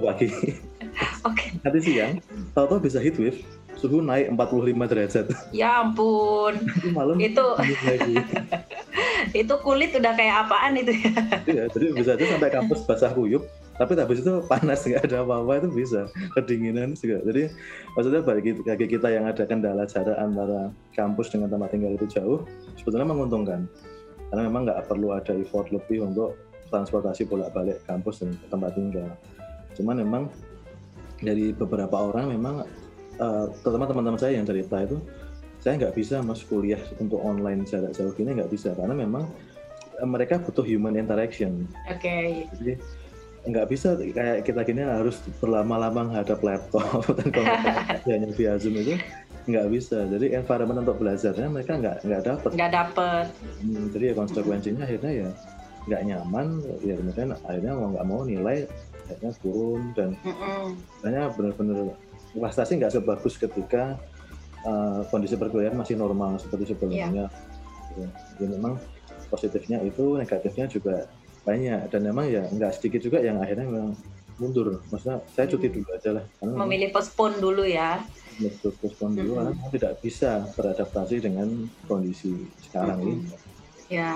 pagi. 0.06 0.28
Oke. 1.26 1.34
Okay. 1.34 1.48
Nanti 1.66 1.78
siang, 1.82 2.12
tahu-tahu 2.54 2.86
bisa 2.86 2.98
heat 3.02 3.16
wave, 3.18 3.42
suhu 3.78 4.02
naik 4.02 4.30
45 4.34 4.90
derajat. 4.90 5.26
Ya 5.50 5.82
ampun. 5.82 6.62
Malam 6.94 7.18
itu 7.18 7.46
itu 9.40 9.54
kulit 9.62 9.90
udah 9.96 10.12
kayak 10.14 10.46
apaan 10.46 10.78
itu 10.78 10.94
ya? 10.94 11.12
Iya, 11.46 11.64
jadi 11.74 11.86
bisa 11.94 12.10
aja 12.14 12.24
sampai 12.36 12.50
kampus 12.54 12.86
basah 12.86 13.10
kuyup, 13.12 13.46
tapi 13.76 13.98
habis 13.98 14.22
itu 14.22 14.32
panas 14.46 14.82
nggak 14.86 15.10
ada 15.10 15.26
apa-apa 15.26 15.66
itu 15.66 15.68
bisa 15.74 16.00
kedinginan 16.38 16.94
juga. 16.94 17.22
Jadi 17.26 17.50
maksudnya 17.94 18.22
bagi, 18.22 18.50
bagi 18.62 18.86
kita 18.86 19.08
yang 19.10 19.24
ada 19.26 19.42
kendala 19.46 19.84
jarak 19.86 20.16
antara 20.18 20.70
kampus 20.94 21.32
dengan 21.34 21.50
tempat 21.50 21.74
tinggal 21.74 21.94
itu 21.94 22.06
jauh, 22.10 22.46
sebetulnya 22.78 23.10
menguntungkan 23.10 23.66
karena 24.30 24.46
memang 24.46 24.62
nggak 24.70 24.86
perlu 24.86 25.10
ada 25.10 25.34
effort 25.34 25.74
lebih 25.74 26.06
untuk 26.06 26.38
transportasi 26.70 27.26
bolak-balik 27.26 27.82
kampus 27.84 28.24
dan 28.24 28.38
tempat 28.48 28.72
tinggal. 28.78 29.10
Cuman 29.76 30.00
memang 30.00 30.22
dari 31.20 31.52
beberapa 31.52 32.00
orang 32.00 32.32
memang 32.32 32.64
uh, 33.20 33.46
terutama 33.60 33.84
teman-teman 33.84 34.20
saya 34.20 34.40
yang 34.40 34.48
cerita 34.48 34.80
itu 34.80 34.96
saya 35.60 35.76
nggak 35.76 35.92
bisa 35.92 36.24
masuk 36.24 36.56
kuliah 36.56 36.80
untuk 36.96 37.20
online 37.20 37.68
jarak 37.68 37.92
jauh 37.92 38.16
ini 38.16 38.40
nggak 38.40 38.48
bisa 38.48 38.72
karena 38.72 38.96
memang 38.96 39.28
uh, 40.00 40.08
mereka 40.08 40.40
butuh 40.40 40.64
human 40.64 40.96
interaction. 40.96 41.68
Oke. 41.92 42.00
Okay. 42.00 42.28
Jadi 42.56 42.72
nggak 43.40 43.66
bisa 43.72 43.96
kayak 43.96 44.44
kita 44.44 44.60
gini 44.68 44.84
harus 44.84 45.16
berlama-lama 45.40 46.12
menghadap 46.12 46.44
laptop 46.44 47.08
dan 47.16 47.28
kalau 47.32 47.56
hanya 48.04 48.28
via 48.36 48.56
zoom 48.60 48.76
itu 48.76 48.96
nggak 49.48 49.66
bisa. 49.72 50.04
Jadi 50.08 50.36
environment 50.36 50.84
untuk 50.84 51.00
belajarnya 51.00 51.48
mereka 51.48 51.72
nggak 51.76 51.96
nggak 52.04 52.22
dapat. 52.24 52.50
Nggak 52.56 52.72
dapat. 52.72 53.26
Hmm, 53.64 53.84
jadi 53.92 54.04
ya 54.12 54.14
konsekuensinya 54.16 54.82
akhirnya 54.84 55.12
ya 55.12 55.30
nggak 55.88 56.02
nyaman 56.04 56.60
ya 56.84 56.94
kemudian 56.96 57.32
akhirnya 57.48 57.72
mau 57.72 57.88
nggak 57.96 58.06
mau 58.06 58.20
nilai 58.28 58.68
akhirnya 59.08 59.32
turun 59.40 59.82
dan 59.96 60.12
mm 60.20 60.34
-mm. 60.34 60.66
benar-benar 61.34 61.96
prestasi 62.36 62.78
nggak 62.78 62.94
sebagus 62.94 63.34
ketika 63.40 63.98
uh, 64.62 65.02
kondisi 65.10 65.34
perkuliahan 65.34 65.74
masih 65.74 65.98
normal 65.98 66.38
seperti 66.38 66.74
sebelumnya. 66.74 67.26
Yeah. 67.98 68.10
Jadi 68.38 68.54
memang 68.54 68.78
positifnya 69.26 69.82
itu, 69.82 70.14
negatifnya 70.14 70.70
juga 70.70 71.10
banyak 71.42 71.90
dan 71.90 72.00
memang 72.04 72.28
ya 72.30 72.46
nggak 72.46 72.78
sedikit 72.78 73.00
juga 73.02 73.18
yang 73.18 73.42
akhirnya 73.42 73.66
memang 73.66 73.98
mundur. 74.38 74.78
Maksudnya 74.94 75.18
saya 75.34 75.50
cuti 75.50 75.66
hmm. 75.68 75.74
dulu 75.74 75.88
aja 75.90 76.10
lah. 76.14 76.24
Memilih 76.38 76.88
postpone 76.94 77.36
dulu 77.42 77.66
ya. 77.66 77.98
Postpone 78.62 79.14
dulu 79.18 79.30
hmm. 79.34 79.38
karena 79.42 79.52
tidak 79.74 79.92
bisa 79.98 80.46
beradaptasi 80.54 81.16
dengan 81.18 81.66
kondisi 81.90 82.46
sekarang 82.70 82.98
hmm. 83.02 83.10
ini. 83.10 83.16
Ya 83.90 84.14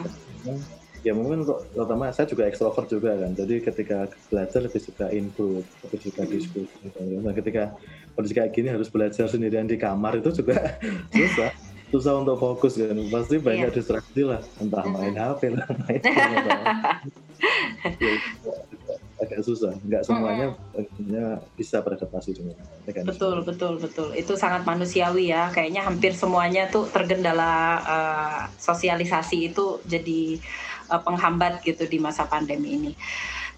ya 1.04 1.12
mungkin 1.12 1.44
untuk 1.44 1.60
terutama 1.76 2.08
saya 2.10 2.26
juga 2.26 2.48
ekstrovert 2.48 2.88
juga 2.88 3.12
kan. 3.14 3.30
Jadi 3.36 3.60
ketika 3.60 4.08
belajar 4.32 4.60
lebih 4.64 4.80
suka 4.80 5.06
input 5.12 5.64
lebih 5.84 6.00
suka 6.00 6.22
diskusi 6.24 6.88
nah 7.20 7.36
ketika 7.36 7.76
kondisi 8.16 8.34
kayak 8.34 8.50
gini 8.56 8.68
harus 8.72 8.88
belajar 8.88 9.28
sendirian 9.28 9.68
di 9.68 9.76
kamar 9.76 10.18
itu 10.18 10.32
juga 10.32 10.80
susah. 11.14 11.52
Susah 11.92 12.18
untuk 12.18 12.40
fokus 12.40 12.74
kan. 12.80 12.96
Pasti 13.12 13.38
banyak 13.38 13.70
yeah. 13.70 13.76
distraksi 13.76 14.22
lah. 14.24 14.40
Entah 14.58 14.82
main 14.88 15.14
HP 15.14 15.54
lah 15.54 15.68
main 15.84 16.00
agak 19.24 19.40
susah. 19.44 19.72
Nggak 19.82 20.02
semuanya 20.06 20.46
mm 20.52 21.36
bisa 21.54 21.80
beradaptasi 21.80 22.30
dengan 22.34 22.58
mekanisme. 22.84 23.10
Betul 23.14 23.36
betul 23.46 23.74
betul. 23.78 24.08
Itu 24.12 24.34
sangat 24.34 24.66
manusiawi 24.66 25.30
ya. 25.30 25.48
Kayaknya 25.54 25.82
hampir 25.86 26.12
semuanya 26.14 26.66
tuh 26.68 26.86
tergendala 26.90 27.54
uh, 27.82 28.40
sosialisasi 28.58 29.54
itu 29.54 29.80
jadi 29.86 30.38
uh, 30.90 31.00
penghambat 31.00 31.64
gitu 31.64 31.84
di 31.88 31.98
masa 32.00 32.26
pandemi 32.28 32.76
ini. 32.76 32.92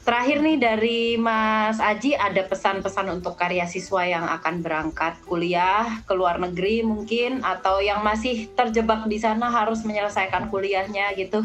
Terakhir 0.06 0.38
nih 0.38 0.54
dari 0.62 1.02
Mas 1.18 1.82
Aji 1.82 2.14
ada 2.14 2.46
pesan-pesan 2.46 3.10
untuk 3.10 3.34
karya 3.34 3.66
siswa 3.66 4.06
yang 4.06 4.22
akan 4.38 4.62
berangkat 4.62 5.18
kuliah 5.26 5.82
ke 6.06 6.14
luar 6.14 6.38
negeri 6.38 6.86
mungkin 6.86 7.42
atau 7.42 7.82
yang 7.82 8.06
masih 8.06 8.46
terjebak 8.54 9.02
di 9.10 9.18
sana 9.18 9.50
harus 9.50 9.82
menyelesaikan 9.82 10.46
kuliahnya 10.46 11.10
gitu. 11.18 11.42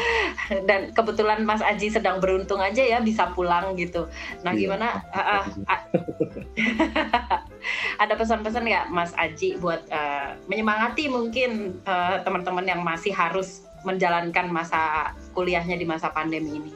Dan 0.68 0.92
kebetulan 0.92 1.48
Mas 1.48 1.64
Aji 1.64 1.88
sedang 1.88 2.20
beruntung 2.20 2.60
aja 2.60 2.84
ya 2.84 3.00
bisa 3.00 3.32
pulang 3.32 3.72
gitu. 3.80 4.12
Nah 4.44 4.52
iya. 4.52 4.60
gimana? 4.60 5.00
Uh, 5.16 5.48
uh, 5.64 5.80
ada 8.04 8.12
pesan-pesan 8.12 8.60
nggak 8.60 8.86
Mas 8.92 9.16
Aji 9.16 9.56
buat 9.56 9.88
uh, 9.88 10.36
menyemangati 10.52 11.08
mungkin 11.08 11.80
teman-teman 12.28 12.68
uh, 12.68 12.70
yang 12.76 12.84
masih 12.84 13.16
harus 13.16 13.65
menjalankan 13.86 14.50
masa 14.50 15.14
kuliahnya 15.30 15.78
di 15.78 15.86
masa 15.86 16.10
pandemi 16.10 16.58
ini? 16.58 16.72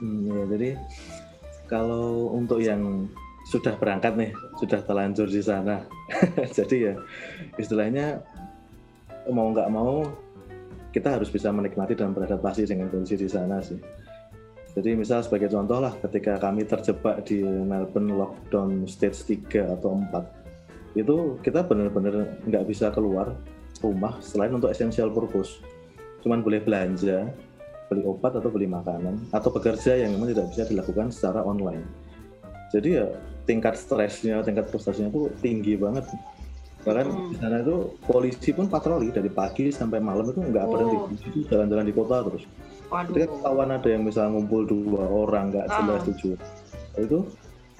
Hmm, 0.00 0.24
ya, 0.24 0.42
jadi 0.56 0.70
kalau 1.68 2.32
untuk 2.32 2.64
yang 2.64 3.06
sudah 3.44 3.76
berangkat 3.76 4.16
nih, 4.16 4.30
sudah 4.56 4.80
terlanjur 4.84 5.28
di 5.28 5.44
sana, 5.44 5.84
jadi 6.58 6.76
ya 6.76 6.94
istilahnya 7.60 8.24
mau 9.28 9.52
nggak 9.52 9.68
mau 9.68 10.08
kita 10.92 11.20
harus 11.20 11.28
bisa 11.28 11.52
menikmati 11.52 11.92
dan 11.92 12.16
beradaptasi 12.16 12.64
dengan 12.64 12.88
kondisi 12.88 13.20
di 13.20 13.28
sana 13.28 13.60
sih. 13.60 13.76
Jadi 14.72 14.94
misal 14.94 15.24
sebagai 15.24 15.50
contoh 15.52 15.82
lah 15.82 15.92
ketika 16.06 16.38
kami 16.38 16.64
terjebak 16.64 17.26
di 17.26 17.42
Melbourne 17.42 18.14
lockdown 18.14 18.70
stage 18.86 19.26
3 19.50 19.74
atau 19.74 19.98
4 19.98 20.38
itu 20.96 21.36
kita 21.44 21.66
benar-benar 21.66 22.40
nggak 22.48 22.64
bisa 22.64 22.88
keluar 22.94 23.36
rumah 23.84 24.18
selain 24.22 24.54
untuk 24.54 24.72
essential 24.72 25.12
purpose. 25.12 25.60
Cuman 26.22 26.42
boleh 26.42 26.60
belanja, 26.62 27.30
beli 27.88 28.02
obat 28.04 28.36
atau 28.36 28.52
beli 28.52 28.68
makanan 28.68 29.32
atau 29.32 29.48
bekerja 29.48 29.96
yang 29.96 30.14
memang 30.14 30.36
tidak 30.36 30.46
bisa 30.52 30.62
dilakukan 30.68 31.08
secara 31.08 31.40
online. 31.42 31.82
Jadi 32.68 33.00
ya 33.00 33.08
tingkat 33.48 33.80
stresnya, 33.80 34.44
tingkat 34.44 34.68
frustasinya 34.68 35.08
itu 35.08 35.32
tinggi 35.40 35.74
banget. 35.80 36.04
Bahkan 36.84 37.06
hmm. 37.08 37.28
di 37.32 37.36
sana 37.40 37.56
itu 37.64 37.96
polisi 38.04 38.50
pun 38.52 38.68
patroli 38.68 39.08
dari 39.08 39.32
pagi 39.32 39.72
sampai 39.72 39.98
malam 39.98 40.28
itu 40.28 40.40
nggak 40.44 40.64
oh. 40.68 40.70
berhenti. 40.70 40.96
Itu 41.32 41.38
jalan-jalan 41.48 41.84
di 41.88 41.94
kota 41.96 42.16
terus. 42.28 42.44
Waduh. 42.88 43.12
Ketika 43.12 43.28
kawan 43.44 43.70
ada 43.72 43.88
yang 43.88 44.02
misalnya 44.04 44.30
ngumpul 44.36 44.62
dua 44.68 45.04
orang 45.04 45.52
nggak 45.52 45.66
jelas 45.68 46.00
ah. 46.00 46.06
tujuh, 46.12 46.34
itu 47.00 47.18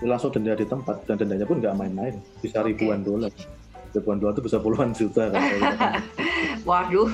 langsung 0.05 0.31
denda 0.31 0.55
di 0.55 0.69
tempat 0.69 0.97
dan 1.09 1.17
dendanya 1.19 1.47
pun 1.49 1.59
nggak 1.59 1.75
main-main, 1.77 2.15
bisa 2.41 2.61
okay. 2.61 2.73
ribuan 2.73 3.01
dolar. 3.05 3.33
Ribuan 3.97 4.21
dolar 4.21 4.37
itu 4.37 4.45
bisa 4.45 4.59
puluhan 4.61 4.93
juta 4.93 5.33
kan. 5.33 5.43
Waduh. 6.69 7.09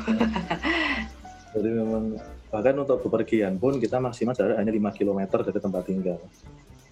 Jadi 1.54 1.68
memang 1.70 2.18
bahkan 2.50 2.74
untuk 2.74 2.98
bepergian 3.06 3.56
pun 3.62 3.78
kita 3.78 4.02
maksimal 4.02 4.34
jarak 4.34 4.58
hanya 4.58 4.74
5 4.74 4.98
km 4.98 5.20
dari 5.40 5.60
tempat 5.62 5.82
tinggal. 5.86 6.18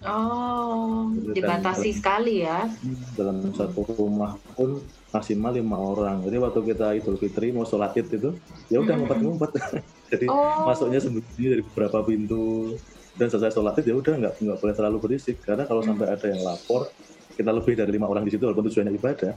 Oh, 0.03 1.07
Jadi 1.15 1.39
dibatasi 1.39 1.89
kan, 1.95 1.97
sekali 1.99 2.43
ya. 2.43 2.67
Dalam 3.15 3.55
satu 3.55 3.87
rumah 3.87 4.35
pun 4.51 4.83
maksimal 5.15 5.55
lima 5.55 5.79
orang. 5.79 6.19
Jadi 6.27 6.35
waktu 6.43 6.59
kita 6.75 6.87
Idul 6.99 7.15
Fitri 7.15 7.55
mau 7.55 7.63
sholat 7.63 7.95
id 7.95 8.11
itu, 8.11 8.35
ya 8.67 8.83
udah 8.83 8.99
ngumpet-ngumpet. 8.99 9.51
Jadi 10.11 10.27
oh. 10.27 10.67
masuknya 10.67 10.99
sembunyi 10.99 11.47
dari 11.55 11.63
beberapa 11.63 12.03
pintu 12.03 12.75
dan 13.15 13.31
selesai 13.31 13.55
sholat 13.55 13.79
id 13.79 13.87
ya 13.87 13.95
udah 13.95 14.13
nggak 14.19 14.33
nggak 14.43 14.57
boleh 14.59 14.75
terlalu 14.75 14.97
berisik 14.99 15.39
karena 15.45 15.63
kalau 15.69 15.85
sampai 15.85 16.09
ada 16.09 16.27
yang 16.33 16.41
lapor 16.41 16.89
kita 17.37 17.53
lebih 17.53 17.73
dari 17.77 17.91
lima 17.93 18.09
orang 18.09 18.25
di 18.25 18.33
situ 18.33 18.43
walaupun 18.43 18.73
tujuannya 18.73 18.93
ibadah 18.97 19.33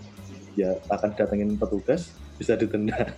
ya 0.57 0.81
akan 0.91 1.11
datengin 1.14 1.55
petugas 1.55 2.11
bisa 2.41 2.59
ditenda. 2.59 3.14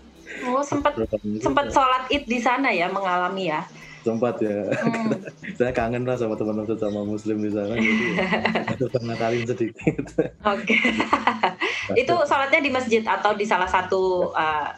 Oh 0.49 0.63
sempat 0.63 0.95
sempat 1.41 1.67
sholat 1.73 2.09
id 2.13 2.25
di 2.29 2.39
sana 2.41 2.69
ya 2.73 2.91
mengalami 2.93 3.51
ya? 3.53 3.65
Sempat 4.05 4.41
ya. 4.41 4.71
Hmm. 4.73 5.11
Saya 5.59 5.73
kangen 5.75 6.07
lah 6.07 6.17
sama 6.17 6.39
teman-teman 6.39 6.79
sama 6.79 7.01
muslim 7.05 7.43
di 7.43 7.51
sana 7.53 7.75
jadi 7.77 8.07
ya, 8.15 8.87
pernah 8.95 9.17
kali 9.19 9.45
sedikit. 9.45 10.05
Oke. 10.47 10.77
Okay. 10.77 11.97
Itu 12.03 12.15
sholatnya 12.25 12.61
di 12.63 12.71
masjid 12.71 13.03
atau 13.05 13.35
di 13.35 13.45
salah 13.45 13.69
satu 13.69 14.33
uh, 14.33 14.71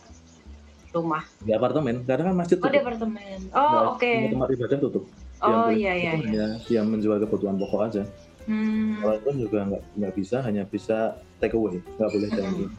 rumah? 0.90 1.22
Di 1.42 1.54
apartemen, 1.54 2.02
karena 2.02 2.32
kan 2.32 2.34
masjid 2.34 2.56
tutup. 2.58 2.70
Oh 2.70 2.72
di 2.74 2.80
apartemen. 2.80 3.38
Oh 3.54 3.94
oke. 3.94 4.02
Okay. 4.02 4.32
Tempat 4.34 4.48
ibadah 4.56 4.78
tutup. 4.80 5.04
Oh 5.40 5.72
iya 5.72 5.96
iya. 5.96 6.12
iya. 6.20 6.46
yang 6.68 6.90
menjual 6.92 7.16
kebutuhan 7.24 7.56
pokok 7.56 7.80
aja. 7.88 8.02
Hmm. 8.48 8.98
Kalau 8.98 9.14
itu 9.20 9.30
juga 9.46 9.58
nggak 9.68 9.82
nggak 10.00 10.12
bisa, 10.16 10.36
hanya 10.42 10.62
bisa 10.64 11.14
take 11.38 11.54
away, 11.54 11.78
nggak 12.00 12.10
boleh 12.10 12.28
dine 12.32 12.50
hmm. 12.66 12.70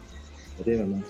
Jadi 0.61 0.71
memang 0.83 1.01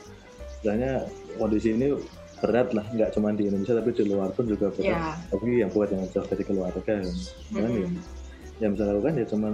sebenarnya 0.61 1.09
kondisi 1.41 1.73
ini 1.73 1.97
berat 2.41 2.73
lah, 2.73 2.85
nggak 2.89 3.09
cuma 3.17 3.33
di 3.33 3.49
Indonesia 3.49 3.77
tapi 3.77 3.89
di 3.93 4.03
luar 4.05 4.29
pun 4.33 4.45
juga 4.45 4.69
berat. 4.73 4.93
Yeah. 4.93 5.13
Tapi 5.29 5.45
yang 5.61 5.69
buat 5.73 5.89
yang 5.93 6.05
jauh 6.09 6.25
dari 6.25 6.43
keluarga 6.45 6.81
kan, 6.81 7.05
hmm. 7.05 7.57
ya, 7.57 7.89
yang 8.61 8.77
bisa 8.77 8.85
lakukan 8.85 9.13
ya 9.17 9.25
cuman 9.25 9.53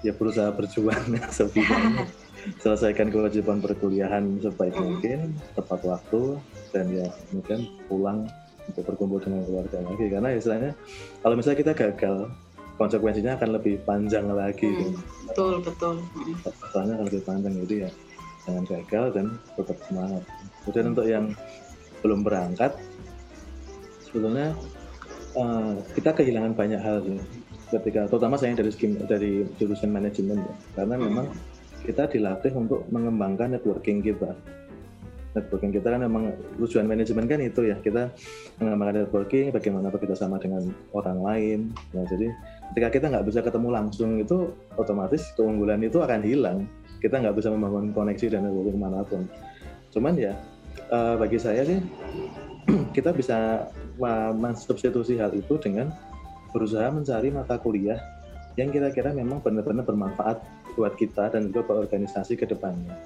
ya 0.00 0.12
berusaha 0.16 0.48
berjuang 0.54 1.04
sebidangnya 1.36 2.06
selesaikan 2.62 3.12
kewajiban 3.12 3.60
perkuliahan 3.60 4.40
sebaik 4.40 4.72
hmm. 4.72 4.84
mungkin 4.86 5.18
tepat 5.58 5.80
waktu 5.84 6.40
dan 6.72 6.86
ya 6.88 7.06
mungkin 7.34 7.68
pulang 7.90 8.18
untuk 8.70 8.86
berkumpul 8.86 9.18
dengan 9.18 9.42
keluarga 9.44 9.82
lagi 9.82 10.06
karena 10.08 10.28
istilahnya 10.32 10.72
kalau 11.20 11.34
misalnya 11.34 11.58
kita 11.58 11.72
gagal 11.74 12.16
konsekuensinya 12.80 13.36
akan 13.36 13.60
lebih 13.60 13.76
panjang 13.84 14.24
lagi 14.30 14.64
hmm, 14.64 14.78
gitu. 14.78 15.00
betul 15.28 15.54
betul 15.60 15.94
soalnya 16.72 16.96
akan 16.96 17.06
lebih 17.12 17.22
panjang 17.28 17.52
jadi 17.66 17.74
ya 17.84 17.90
jangan 18.44 18.64
gagal 18.64 19.04
dan 19.12 19.26
tetap 19.56 19.76
semangat. 19.88 20.22
Kemudian 20.64 20.86
untuk 20.92 21.06
yang 21.08 21.24
belum 22.00 22.20
berangkat 22.24 22.72
sebetulnya 24.10 24.56
uh, 25.38 25.78
kita 25.94 26.10
kehilangan 26.16 26.52
banyak 26.56 26.80
hal 26.80 27.04
sih. 27.04 27.20
Ketika 27.70 28.10
terutama 28.10 28.34
saya 28.34 28.58
dari 28.58 28.70
skim 28.74 28.98
dari 29.06 29.46
jurusan 29.60 29.94
manajemen 29.94 30.42
ya. 30.42 30.54
Karena 30.74 30.98
memang 30.98 31.30
kita 31.86 32.10
dilatih 32.10 32.50
untuk 32.58 32.82
mengembangkan 32.90 33.54
networking 33.54 34.02
kita. 34.02 34.34
Networking 35.30 35.70
kita 35.70 35.94
kan 35.94 36.02
memang 36.02 36.34
tujuan 36.58 36.90
manajemen 36.90 37.30
kan 37.30 37.38
itu 37.38 37.70
ya. 37.70 37.78
Kita 37.78 38.10
mengembangkan 38.58 39.06
networking 39.06 39.54
bagaimana 39.54 39.86
bekerja 39.94 40.18
sama 40.18 40.42
dengan 40.42 40.74
orang 40.90 41.18
lain. 41.22 41.58
Nah 41.94 42.02
jadi 42.10 42.34
ketika 42.74 42.88
kita 42.90 43.06
nggak 43.14 43.26
bisa 43.30 43.40
ketemu 43.46 43.68
langsung 43.70 44.18
itu 44.18 44.50
otomatis 44.74 45.30
keunggulan 45.38 45.78
itu 45.86 46.02
akan 46.02 46.26
hilang 46.26 46.66
kita 47.00 47.18
nggak 47.18 47.36
bisa 47.36 47.48
membangun 47.50 47.90
koneksi 47.90 48.26
dan 48.36 48.46
networking 48.46 48.78
mana 48.80 49.00
pun 49.02 49.24
cuman 49.90 50.14
ya 50.14 50.32
uh, 50.92 51.16
bagi 51.18 51.40
saya 51.40 51.66
sih 51.66 51.80
kita 52.96 53.10
bisa 53.12 53.68
mensubstitusi 54.32 55.20
hal 55.20 55.34
itu 55.36 55.60
dengan 55.60 55.92
berusaha 56.56 56.88
mencari 56.88 57.28
mata 57.28 57.60
kuliah 57.60 58.00
yang 58.58 58.72
kira-kira 58.72 59.14
memang 59.14 59.44
benar-benar 59.44 59.86
bermanfaat 59.86 60.42
buat 60.74 60.94
kita 60.98 61.34
dan 61.34 61.50
juga 61.50 61.66
buat 61.66 61.78
organisasi 61.86 62.38
ke 62.38 62.46
depannya. 62.48 62.96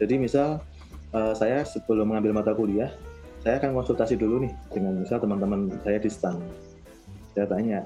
Jadi 0.00 0.16
misal 0.16 0.64
uh, 1.12 1.34
saya 1.36 1.62
sebelum 1.66 2.08
mengambil 2.08 2.40
mata 2.40 2.56
kuliah, 2.56 2.88
saya 3.44 3.60
akan 3.60 3.76
konsultasi 3.76 4.16
dulu 4.16 4.48
nih 4.48 4.52
dengan 4.72 5.00
misal 5.00 5.20
teman-teman 5.20 5.68
saya 5.84 5.98
di 6.00 6.10
STAN. 6.10 6.40
Saya 7.36 7.46
tanya, 7.46 7.80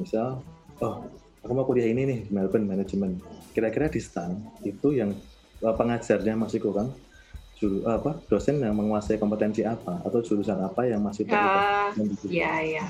misal 0.00 0.40
oh 0.80 1.04
aku 1.42 1.52
mau 1.52 1.66
kuliah 1.66 1.90
ini 1.90 2.02
nih 2.06 2.18
di 2.26 2.30
Melbourne 2.30 2.66
Management. 2.66 3.18
Kira-kira 3.52 3.90
di 3.90 3.98
STAN 3.98 4.38
itu 4.62 4.94
yang 4.94 5.12
uh, 5.62 5.74
pengajarnya 5.74 6.34
masih 6.38 6.58
kurang 6.62 6.94
juru, 7.62 7.86
apa 7.86 8.18
dosen 8.26 8.58
yang 8.58 8.74
menguasai 8.74 9.22
kompetensi 9.22 9.62
apa 9.62 10.02
atau 10.02 10.18
jurusan 10.18 10.58
apa 10.58 10.82
yang 10.90 10.98
masih 10.98 11.22
perlu 11.22 11.38
uh, 11.38 11.94
ya, 12.26 12.58
ya. 12.58 12.84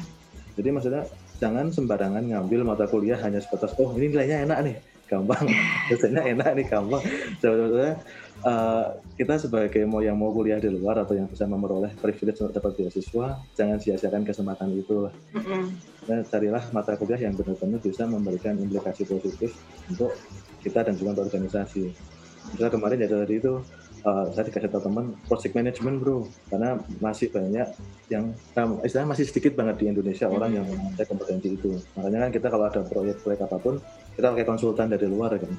jadi 0.56 0.68
maksudnya 0.72 1.04
jangan 1.36 1.68
sembarangan 1.68 2.24
ngambil 2.24 2.64
mata 2.64 2.88
kuliah 2.88 3.20
hanya 3.20 3.44
sebatas 3.44 3.76
oh 3.76 3.92
ini 4.00 4.08
nilainya 4.16 4.48
enak 4.48 4.58
nih 4.64 4.76
gampang 5.12 5.44
dosennya 5.92 6.22
enak 6.32 6.50
nih 6.56 6.66
gampang 6.72 7.02
sebetulnya 7.36 8.00
uh, 8.46 8.98
kita 9.14 9.38
sebagai 9.38 9.82
mau 9.86 10.02
yang 10.02 10.18
mau 10.18 10.30
kuliah 10.34 10.58
di 10.58 10.70
luar 10.70 11.02
atau 11.02 11.14
yang 11.14 11.30
bisa 11.30 11.46
memperoleh 11.46 11.94
privilege 11.98 12.42
untuk 12.42 12.54
dapat 12.58 12.72
beasiswa, 12.78 13.38
jangan 13.54 13.78
sia-siakan 13.78 14.22
kesempatan 14.26 14.68
itu 14.74 15.08
lah. 15.08 15.14
Mm-hmm. 15.34 15.62
Nah, 16.10 16.20
carilah 16.26 16.64
mata 16.74 16.92
kuliah 16.98 17.20
yang 17.22 17.34
benar-benar 17.38 17.78
bisa 17.78 18.02
memberikan 18.06 18.58
implikasi 18.58 19.06
positif 19.06 19.54
untuk 19.86 20.14
kita 20.62 20.86
dan 20.86 20.94
juga 20.98 21.18
untuk 21.18 21.30
organisasi. 21.30 21.94
Misalnya 22.42 22.72
kemarin 22.74 22.98
ya 22.98 23.06
tadi 23.06 23.38
itu 23.38 23.62
uh, 24.02 24.26
saya 24.34 24.44
dikasih 24.50 24.70
tahu 24.70 24.82
teman 24.90 25.14
project 25.30 25.54
management 25.54 25.96
bro, 26.02 26.26
karena 26.50 26.82
masih 26.98 27.30
banyak 27.30 27.70
yang 28.10 28.34
um, 28.58 28.82
istilahnya 28.82 29.14
masih 29.14 29.24
sedikit 29.30 29.54
banget 29.54 29.78
di 29.78 29.84
Indonesia 29.94 30.26
orang 30.26 30.50
yang 30.58 30.66
menguasai 30.66 31.06
kompetensi 31.06 31.54
itu. 31.54 31.78
Makanya 31.94 32.26
kan 32.26 32.30
kita 32.34 32.46
kalau 32.50 32.64
ada 32.66 32.80
proyek-proyek 32.82 33.40
apa 33.46 33.56
pun 33.62 33.74
kita 34.14 34.26
pakai 34.32 34.46
konsultan 34.46 34.92
dari 34.92 35.06
luar 35.08 35.36
kan, 35.36 35.52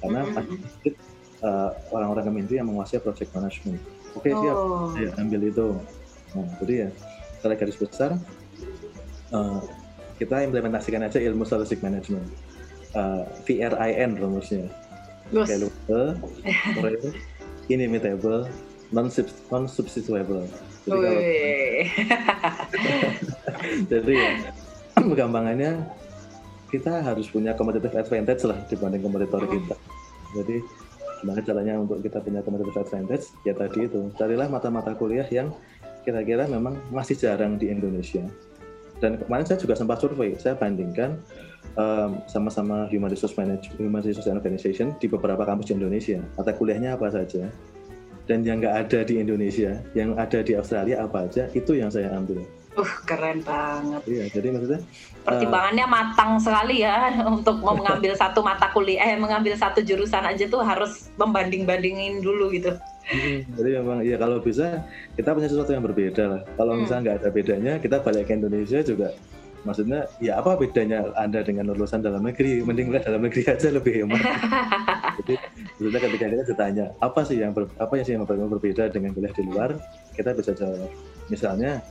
karena 0.00 0.20
masih 0.32 0.58
sedikit 0.60 0.94
uh, 1.44 1.70
orang-orang 1.92 2.24
Kementerian 2.28 2.64
yang 2.64 2.68
menguasai 2.72 3.00
project 3.00 3.30
management. 3.36 3.80
Oke 4.18 4.28
okay, 4.28 4.32
siap, 4.34 4.56
oh. 4.56 4.90
ya, 4.98 5.10
ambil 5.22 5.40
itu. 5.46 5.68
Nah, 6.34 6.46
jadi 6.62 6.74
ya 6.86 6.88
secara 7.38 7.54
garis 7.56 7.78
besar 7.78 8.10
uh, 9.32 9.60
kita 10.20 10.44
implementasikan 10.44 11.06
aja 11.06 11.18
ilmu 11.22 11.48
statistik 11.48 11.80
management. 11.80 12.26
Uh, 12.92 13.24
VRIN 13.46 14.18
rumusnya. 14.18 14.66
Valuable, 15.30 16.18
real, 16.82 17.14
inimitable, 17.70 18.50
non-substitutable. 18.90 20.42
Jadi 20.82 20.90
kalau 20.90 21.12
jadi 23.94 24.12
ya 24.12 24.32
gampangannya 25.22 25.86
kita 26.70 27.02
harus 27.02 27.26
punya 27.26 27.52
competitive 27.58 27.98
advantage 27.98 28.42
lah 28.46 28.58
dibanding 28.70 29.02
kompetitor 29.02 29.42
kita. 29.50 29.76
Jadi 30.30 30.62
Gimana 31.20 31.44
caranya 31.44 31.74
untuk 31.76 32.00
kita 32.00 32.18
punya 32.24 32.40
competitive 32.40 32.80
advantage? 32.80 33.24
Ya 33.44 33.52
tadi 33.52 33.84
itu, 33.84 34.08
carilah 34.16 34.48
mata-mata 34.48 34.96
kuliah 34.96 35.28
yang 35.28 35.52
kira-kira 36.00 36.48
memang 36.48 36.80
masih 36.88 37.12
jarang 37.12 37.60
di 37.60 37.68
Indonesia. 37.68 38.24
Dan 39.04 39.20
kemarin 39.20 39.44
saya 39.44 39.60
juga 39.60 39.76
sempat 39.76 40.00
survei, 40.00 40.32
saya 40.40 40.56
bandingkan 40.56 41.20
um, 41.76 42.24
sama-sama 42.24 42.88
Human 42.88 43.12
Resource 43.12 43.36
Management, 43.36 43.76
Human 43.76 44.00
Resource 44.00 44.32
Organization 44.32 44.96
di 44.96 45.12
beberapa 45.12 45.44
kampus 45.44 45.72
di 45.72 45.76
Indonesia. 45.76 46.20
Mata 46.40 46.56
kuliahnya 46.56 46.96
apa 46.96 47.12
saja. 47.12 47.48
Dan 48.24 48.46
yang 48.46 48.64
nggak 48.64 48.88
ada 48.88 49.00
di 49.04 49.20
Indonesia, 49.20 49.76
yang 49.92 50.16
ada 50.16 50.40
di 50.40 50.56
Australia 50.56 51.04
apa 51.04 51.28
aja, 51.28 51.52
itu 51.52 51.76
yang 51.76 51.92
saya 51.92 52.14
ambil. 52.16 52.40
Uh, 52.78 52.92
keren 53.02 53.42
banget. 53.42 54.02
Iya, 54.06 54.24
jadi 54.30 54.54
maksudnya 54.54 54.80
pertimbangannya 55.26 55.84
uh, 55.84 55.90
matang 55.90 56.30
sekali 56.38 56.86
ya 56.86 57.10
untuk 57.34 57.58
mau 57.66 57.74
mengambil 57.74 58.14
satu 58.14 58.46
mata 58.46 58.70
kuliah, 58.70 59.10
eh 59.10 59.18
mengambil 59.18 59.58
satu 59.58 59.82
jurusan 59.82 60.22
aja 60.22 60.46
tuh 60.46 60.62
harus 60.62 61.10
membanding-bandingin 61.18 62.22
dulu 62.22 62.54
gitu. 62.54 62.70
jadi 63.58 63.82
memang 63.82 64.06
ya 64.06 64.14
kalau 64.22 64.38
bisa 64.38 64.86
kita 65.18 65.34
punya 65.34 65.50
sesuatu 65.50 65.74
yang 65.74 65.82
berbeda 65.82 66.24
lah. 66.30 66.40
Kalau 66.54 66.78
hmm. 66.78 66.80
misalnya 66.86 67.02
nggak 67.02 67.18
ada 67.18 67.30
bedanya, 67.34 67.72
kita 67.82 67.96
balik 68.06 68.30
ke 68.30 68.38
Indonesia 68.38 68.78
juga 68.86 69.10
maksudnya 69.64 70.08
ya 70.24 70.40
apa 70.40 70.56
bedanya 70.56 71.12
anda 71.20 71.44
dengan 71.44 71.68
lulusan 71.72 72.00
dalam 72.00 72.24
negeri 72.24 72.64
mending 72.64 72.88
kuliah 72.88 73.04
dalam 73.04 73.20
negeri 73.20 73.44
aja 73.44 73.68
lebih 73.68 73.92
hemat 74.04 74.20
jadi 75.20 75.34
maksudnya 75.76 76.00
ketika 76.00 76.26
kita 76.32 76.44
ditanya 76.48 76.86
apa 77.04 77.20
sih 77.28 77.36
yang 77.44 77.52
ber, 77.52 77.68
apa 77.76 77.92
yang 78.00 78.04
sih 78.08 78.14
yang 78.16 78.24
berbeda 78.24 78.88
dengan 78.88 79.12
kuliah 79.12 79.32
di 79.36 79.42
luar 79.44 79.70
kita 80.16 80.32
bisa 80.32 80.56
jawab 80.56 80.88
misalnya 81.28 81.84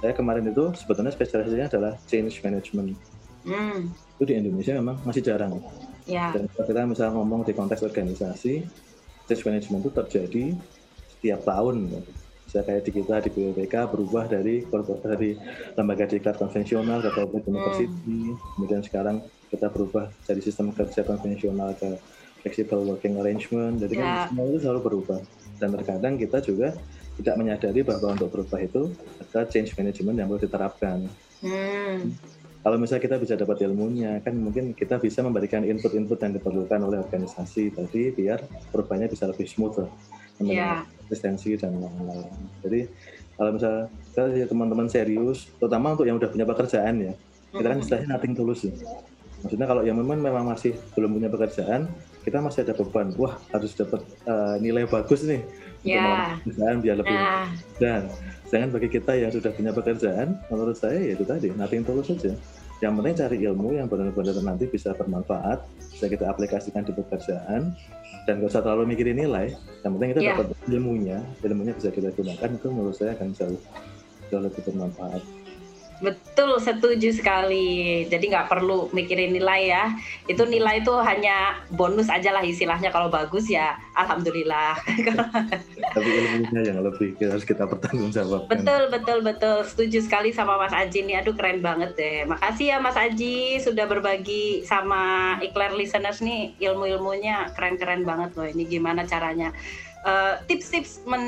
saya 0.00 0.12
kemarin 0.12 0.44
itu 0.48 0.64
sebetulnya 0.76 1.12
spesialisasinya 1.12 1.66
adalah 1.72 1.92
change 2.04 2.40
management 2.44 2.96
hmm. 3.48 3.90
itu 4.18 4.24
di 4.24 4.34
Indonesia 4.36 4.72
memang 4.76 4.96
masih 5.02 5.22
jarang 5.24 5.60
ya. 6.04 6.32
dan 6.36 6.46
kita 6.52 6.84
misalnya 6.84 7.12
ngomong 7.16 7.46
di 7.48 7.52
konteks 7.56 7.82
organisasi 7.86 8.64
change 9.26 9.42
management 9.44 9.80
itu 9.86 9.90
terjadi 9.92 10.44
setiap 11.16 11.40
tahun 11.48 12.04
bisa 12.46 12.62
kayak 12.62 12.82
di 12.86 12.90
kita 12.94 13.14
di 13.26 13.30
BPK 13.34 13.74
berubah 13.90 14.30
dari 14.30 14.62
dari 15.02 15.34
lembaga 15.74 16.06
diklat 16.06 16.38
konvensional 16.38 17.02
ke 17.02 17.10
hmm. 17.10 17.42
university 17.42 18.20
kemudian 18.54 18.82
sekarang 18.86 19.16
kita 19.50 19.66
berubah 19.70 20.10
dari 20.26 20.40
sistem 20.42 20.70
kerja 20.70 21.02
konvensional 21.02 21.74
ke 21.74 21.98
flexible 22.46 22.86
working 22.86 23.18
arrangement 23.18 23.82
jadi 23.82 23.94
yeah. 23.98 24.02
kan 24.02 24.06
ya. 24.06 24.24
semua 24.30 24.44
itu 24.46 24.58
selalu 24.62 24.80
berubah 24.86 25.20
dan 25.58 25.68
terkadang 25.74 26.14
kita 26.20 26.38
juga 26.44 26.76
tidak 27.16 27.34
menyadari 27.40 27.80
bahwa 27.82 28.12
untuk 28.12 28.28
berubah 28.32 28.60
itu 28.60 28.92
ada 29.20 29.48
change 29.48 29.72
management 29.76 30.16
yang 30.20 30.28
perlu 30.28 30.42
diterapkan 30.42 30.98
hmm. 31.42 31.96
kalau 32.60 32.76
misalnya 32.76 33.02
kita 33.04 33.16
bisa 33.20 33.34
dapat 33.36 33.64
ilmunya 33.64 34.20
kan 34.20 34.36
mungkin 34.36 34.76
kita 34.76 35.00
bisa 35.00 35.24
memberikan 35.24 35.64
input-input 35.64 36.18
yang 36.20 36.32
diperlukan 36.36 36.80
oleh 36.80 37.00
organisasi 37.00 37.72
tadi 37.72 38.12
biar 38.12 38.44
perubahannya 38.72 39.08
bisa 39.08 39.28
lebih 39.28 39.48
smooth 39.48 39.88
yeah. 40.44 40.84
asistensi 41.08 41.56
dan 41.56 41.78
lain-lain. 41.80 42.28
Jadi 42.60 42.80
kalau 43.36 43.50
misalnya 43.52 44.46
teman-teman 44.48 44.88
serius, 44.88 45.48
terutama 45.60 45.92
untuk 45.92 46.08
yang 46.08 46.16
udah 46.16 46.28
punya 46.32 46.46
pekerjaan 46.48 46.94
ya, 47.00 47.12
kita 47.52 47.66
kan 47.68 47.78
istilahnya 47.80 48.08
nothing 48.16 48.32
tulus 48.32 48.64
ya. 48.64 48.74
Maksudnya 49.44 49.66
kalau 49.68 49.82
yang 49.84 49.96
memang 50.00 50.18
memang 50.18 50.44
masih 50.48 50.72
belum 50.96 51.20
punya 51.20 51.28
pekerjaan, 51.28 51.86
kita 52.24 52.40
masih 52.40 52.64
ada 52.64 52.74
beban. 52.74 53.12
Wah 53.20 53.36
harus 53.52 53.76
dapat 53.76 54.00
uh, 54.24 54.56
nilai 54.58 54.88
bagus 54.88 55.22
nih 55.28 55.44
untuk 55.94 56.34
pekerjaan 56.42 56.76
biar 56.82 56.96
lebih. 56.98 57.14
Nah. 57.14 57.48
Dan 57.78 58.02
jangan 58.50 58.68
bagi 58.74 58.88
kita 58.90 59.12
yang 59.14 59.30
sudah 59.30 59.50
punya 59.54 59.72
pekerjaan, 59.72 60.28
menurut 60.50 60.76
saya 60.76 60.98
ya 60.98 61.12
itu 61.14 61.24
tadi 61.24 61.48
nothing 61.54 61.86
tulus 61.86 62.10
saja. 62.10 62.34
Yang 62.84 62.92
penting 63.00 63.14
cari 63.16 63.36
ilmu 63.40 63.68
yang 63.72 63.88
benar-benar 63.88 64.36
nanti 64.44 64.68
bisa 64.68 64.92
bermanfaat, 64.92 65.64
bisa 65.96 66.06
kita 66.12 66.28
aplikasikan 66.28 66.84
di 66.84 66.92
pekerjaan, 66.92 67.72
dan 68.26 68.42
gak 68.42 68.50
usah 68.50 68.62
terlalu 68.66 68.92
mikirin 68.92 69.22
nilai 69.22 69.54
yang 69.86 69.94
penting 69.96 70.08
kita 70.12 70.20
yeah. 70.20 70.30
dapat 70.34 70.46
ilmunya 70.66 71.18
ilmunya 71.46 71.72
bisa 71.78 71.94
kita 71.94 72.10
gunakan 72.10 72.50
itu 72.58 72.66
menurut 72.68 72.96
saya 72.98 73.14
akan 73.14 73.30
jauh 73.32 73.60
jauh 74.28 74.42
lebih 74.42 74.60
bermanfaat 74.66 75.22
Betul, 76.00 76.60
setuju 76.60 77.08
sekali. 77.12 78.04
Jadi 78.08 78.28
nggak 78.28 78.52
perlu 78.52 78.92
mikirin 78.92 79.32
nilai 79.32 79.72
ya. 79.72 79.84
Itu 80.28 80.44
nilai 80.44 80.84
itu 80.84 80.92
hanya 81.00 81.64
bonus 81.72 82.12
aja 82.12 82.36
lah 82.36 82.44
istilahnya. 82.44 82.92
Kalau 82.92 83.08
bagus 83.08 83.48
ya, 83.48 83.80
alhamdulillah. 83.96 84.76
Tapi 85.96 86.08
ilmunya 86.08 86.60
yang 86.74 86.84
lebih 86.84 87.16
harus 87.20 87.48
kita 87.48 87.64
pertanggungjawabkan. 87.64 88.52
Betul, 88.52 88.82
betul, 88.92 89.18
betul. 89.24 89.56
Setuju 89.64 90.04
sekali 90.04 90.30
sama 90.36 90.60
Mas 90.60 90.76
Aji 90.76 91.08
nih. 91.08 91.24
Aduh 91.24 91.32
keren 91.32 91.64
banget 91.64 91.96
deh. 91.96 92.28
Makasih 92.28 92.76
ya 92.76 92.78
Mas 92.78 92.98
Aji 92.98 93.64
sudah 93.64 93.88
berbagi 93.88 94.68
sama 94.68 95.36
Eclair 95.40 95.72
listeners 95.72 96.20
nih 96.20 96.52
ilmu-ilmunya 96.60 97.56
keren-keren 97.56 98.04
banget 98.04 98.36
loh. 98.36 98.44
Ini 98.44 98.62
gimana 98.68 99.08
caranya? 99.08 99.52
Eh, 100.06 100.34
tips-tips 100.46 101.02
uh, 101.02 101.10
men 101.10 101.24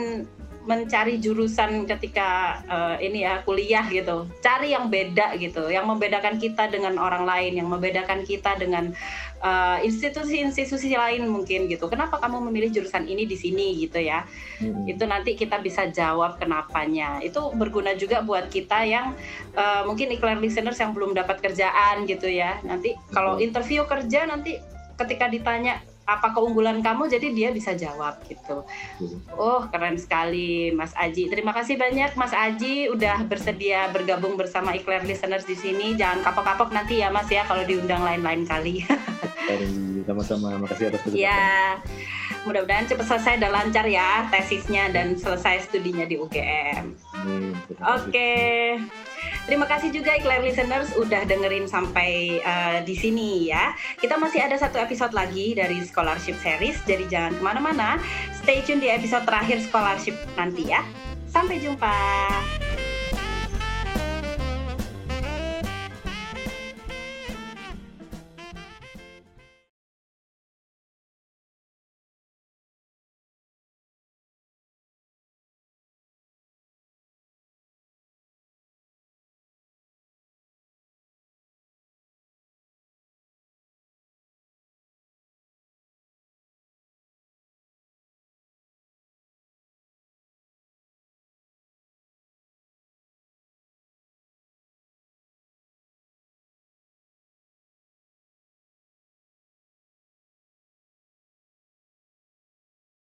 mencari 0.68 1.16
jurusan 1.16 1.88
ketika 1.88 2.60
uh, 2.68 2.96
ini 3.00 3.24
ya 3.24 3.40
kuliah 3.40 3.88
gitu. 3.88 4.28
Cari 4.44 4.76
yang 4.76 4.92
beda 4.92 5.32
gitu 5.40 5.72
yang 5.72 5.88
membedakan 5.88 6.36
kita 6.36 6.68
dengan 6.68 7.00
orang 7.00 7.24
lain 7.24 7.56
yang 7.56 7.72
membedakan 7.72 8.20
kita 8.28 8.52
dengan 8.60 8.92
uh, 9.40 9.80
institusi-institusi 9.80 10.92
lain 10.92 11.24
mungkin 11.24 11.72
gitu. 11.72 11.88
Kenapa 11.88 12.20
kamu 12.20 12.52
memilih 12.52 12.68
jurusan 12.68 13.08
ini 13.08 13.24
di 13.24 13.40
sini 13.40 13.80
gitu 13.80 13.96
ya? 14.04 14.28
Hmm. 14.58 14.90
itu 14.90 15.06
nanti 15.06 15.38
kita 15.38 15.56
bisa 15.64 15.88
jawab 15.88 16.36
kenapanya. 16.36 17.24
Itu 17.24 17.48
berguna 17.56 17.96
juga 17.96 18.20
buat 18.20 18.52
kita 18.52 18.84
yang 18.84 19.16
uh, 19.56 19.88
mungkin 19.88 20.12
iklan 20.12 20.44
listeners 20.44 20.76
yang 20.76 20.92
belum 20.92 21.16
dapat 21.16 21.40
kerjaan 21.40 22.04
gitu 22.04 22.28
ya. 22.28 22.60
Nanti 22.60 22.92
kalau 23.08 23.40
interview 23.40 23.88
kerja 23.88 24.28
nanti 24.28 24.60
ketika 24.98 25.30
ditanya 25.30 25.80
apa 26.08 26.32
keunggulan 26.32 26.80
kamu 26.80 27.04
jadi 27.12 27.28
dia 27.36 27.48
bisa 27.52 27.76
jawab 27.76 28.16
gitu. 28.24 28.64
Oh 29.36 29.68
keren 29.68 30.00
sekali 30.00 30.72
Mas 30.72 30.96
Aji. 30.96 31.28
Terima 31.28 31.52
kasih 31.52 31.76
banyak 31.76 32.16
Mas 32.16 32.32
Aji 32.32 32.88
udah 32.88 33.28
bersedia 33.28 33.92
bergabung 33.92 34.40
bersama 34.40 34.72
Eclair 34.72 35.04
Listeners 35.04 35.44
di 35.44 35.52
sini. 35.52 36.00
Jangan 36.00 36.24
kapok-kapok 36.24 36.72
nanti 36.72 37.04
ya 37.04 37.12
Mas 37.12 37.28
ya 37.28 37.44
kalau 37.44 37.60
diundang 37.68 38.00
lain-lain 38.00 38.48
kali. 38.48 38.88
Sama-sama. 40.08 40.56
Makasih 40.56 40.88
atas 40.88 41.04
kesempatan. 41.04 41.28
Ya. 41.28 41.76
Mudah-mudahan 42.48 42.88
cepat 42.88 43.06
selesai 43.12 43.34
dan 43.44 43.52
lancar 43.52 43.84
ya 43.84 44.24
tesisnya 44.32 44.88
dan 44.88 45.12
selesai 45.20 45.68
studinya 45.68 46.08
di 46.08 46.16
UGM. 46.16 46.96
Oke. 47.84 48.08
Okay. 48.08 48.80
Terima 49.48 49.64
kasih 49.64 49.88
juga 49.88 50.12
Eclair 50.12 50.44
Listeners 50.44 50.92
udah 51.00 51.24
dengerin 51.24 51.64
sampai 51.64 52.36
uh, 52.44 52.84
di 52.84 52.92
sini 52.92 53.48
ya. 53.48 53.72
Kita 53.96 54.20
masih 54.20 54.44
ada 54.44 54.60
satu 54.60 54.76
episode 54.76 55.16
lagi 55.16 55.56
dari 55.56 55.80
Scholarship 55.80 56.36
Series, 56.44 56.76
jadi 56.84 57.08
jangan 57.08 57.32
ke 57.32 57.40
mana-mana. 57.40 57.96
Stay 58.44 58.60
tune 58.60 58.84
di 58.84 58.92
episode 58.92 59.24
terakhir 59.24 59.64
Scholarship 59.64 60.20
nanti 60.36 60.68
ya. 60.68 60.84
Sampai 61.32 61.64
jumpa. 61.64 61.96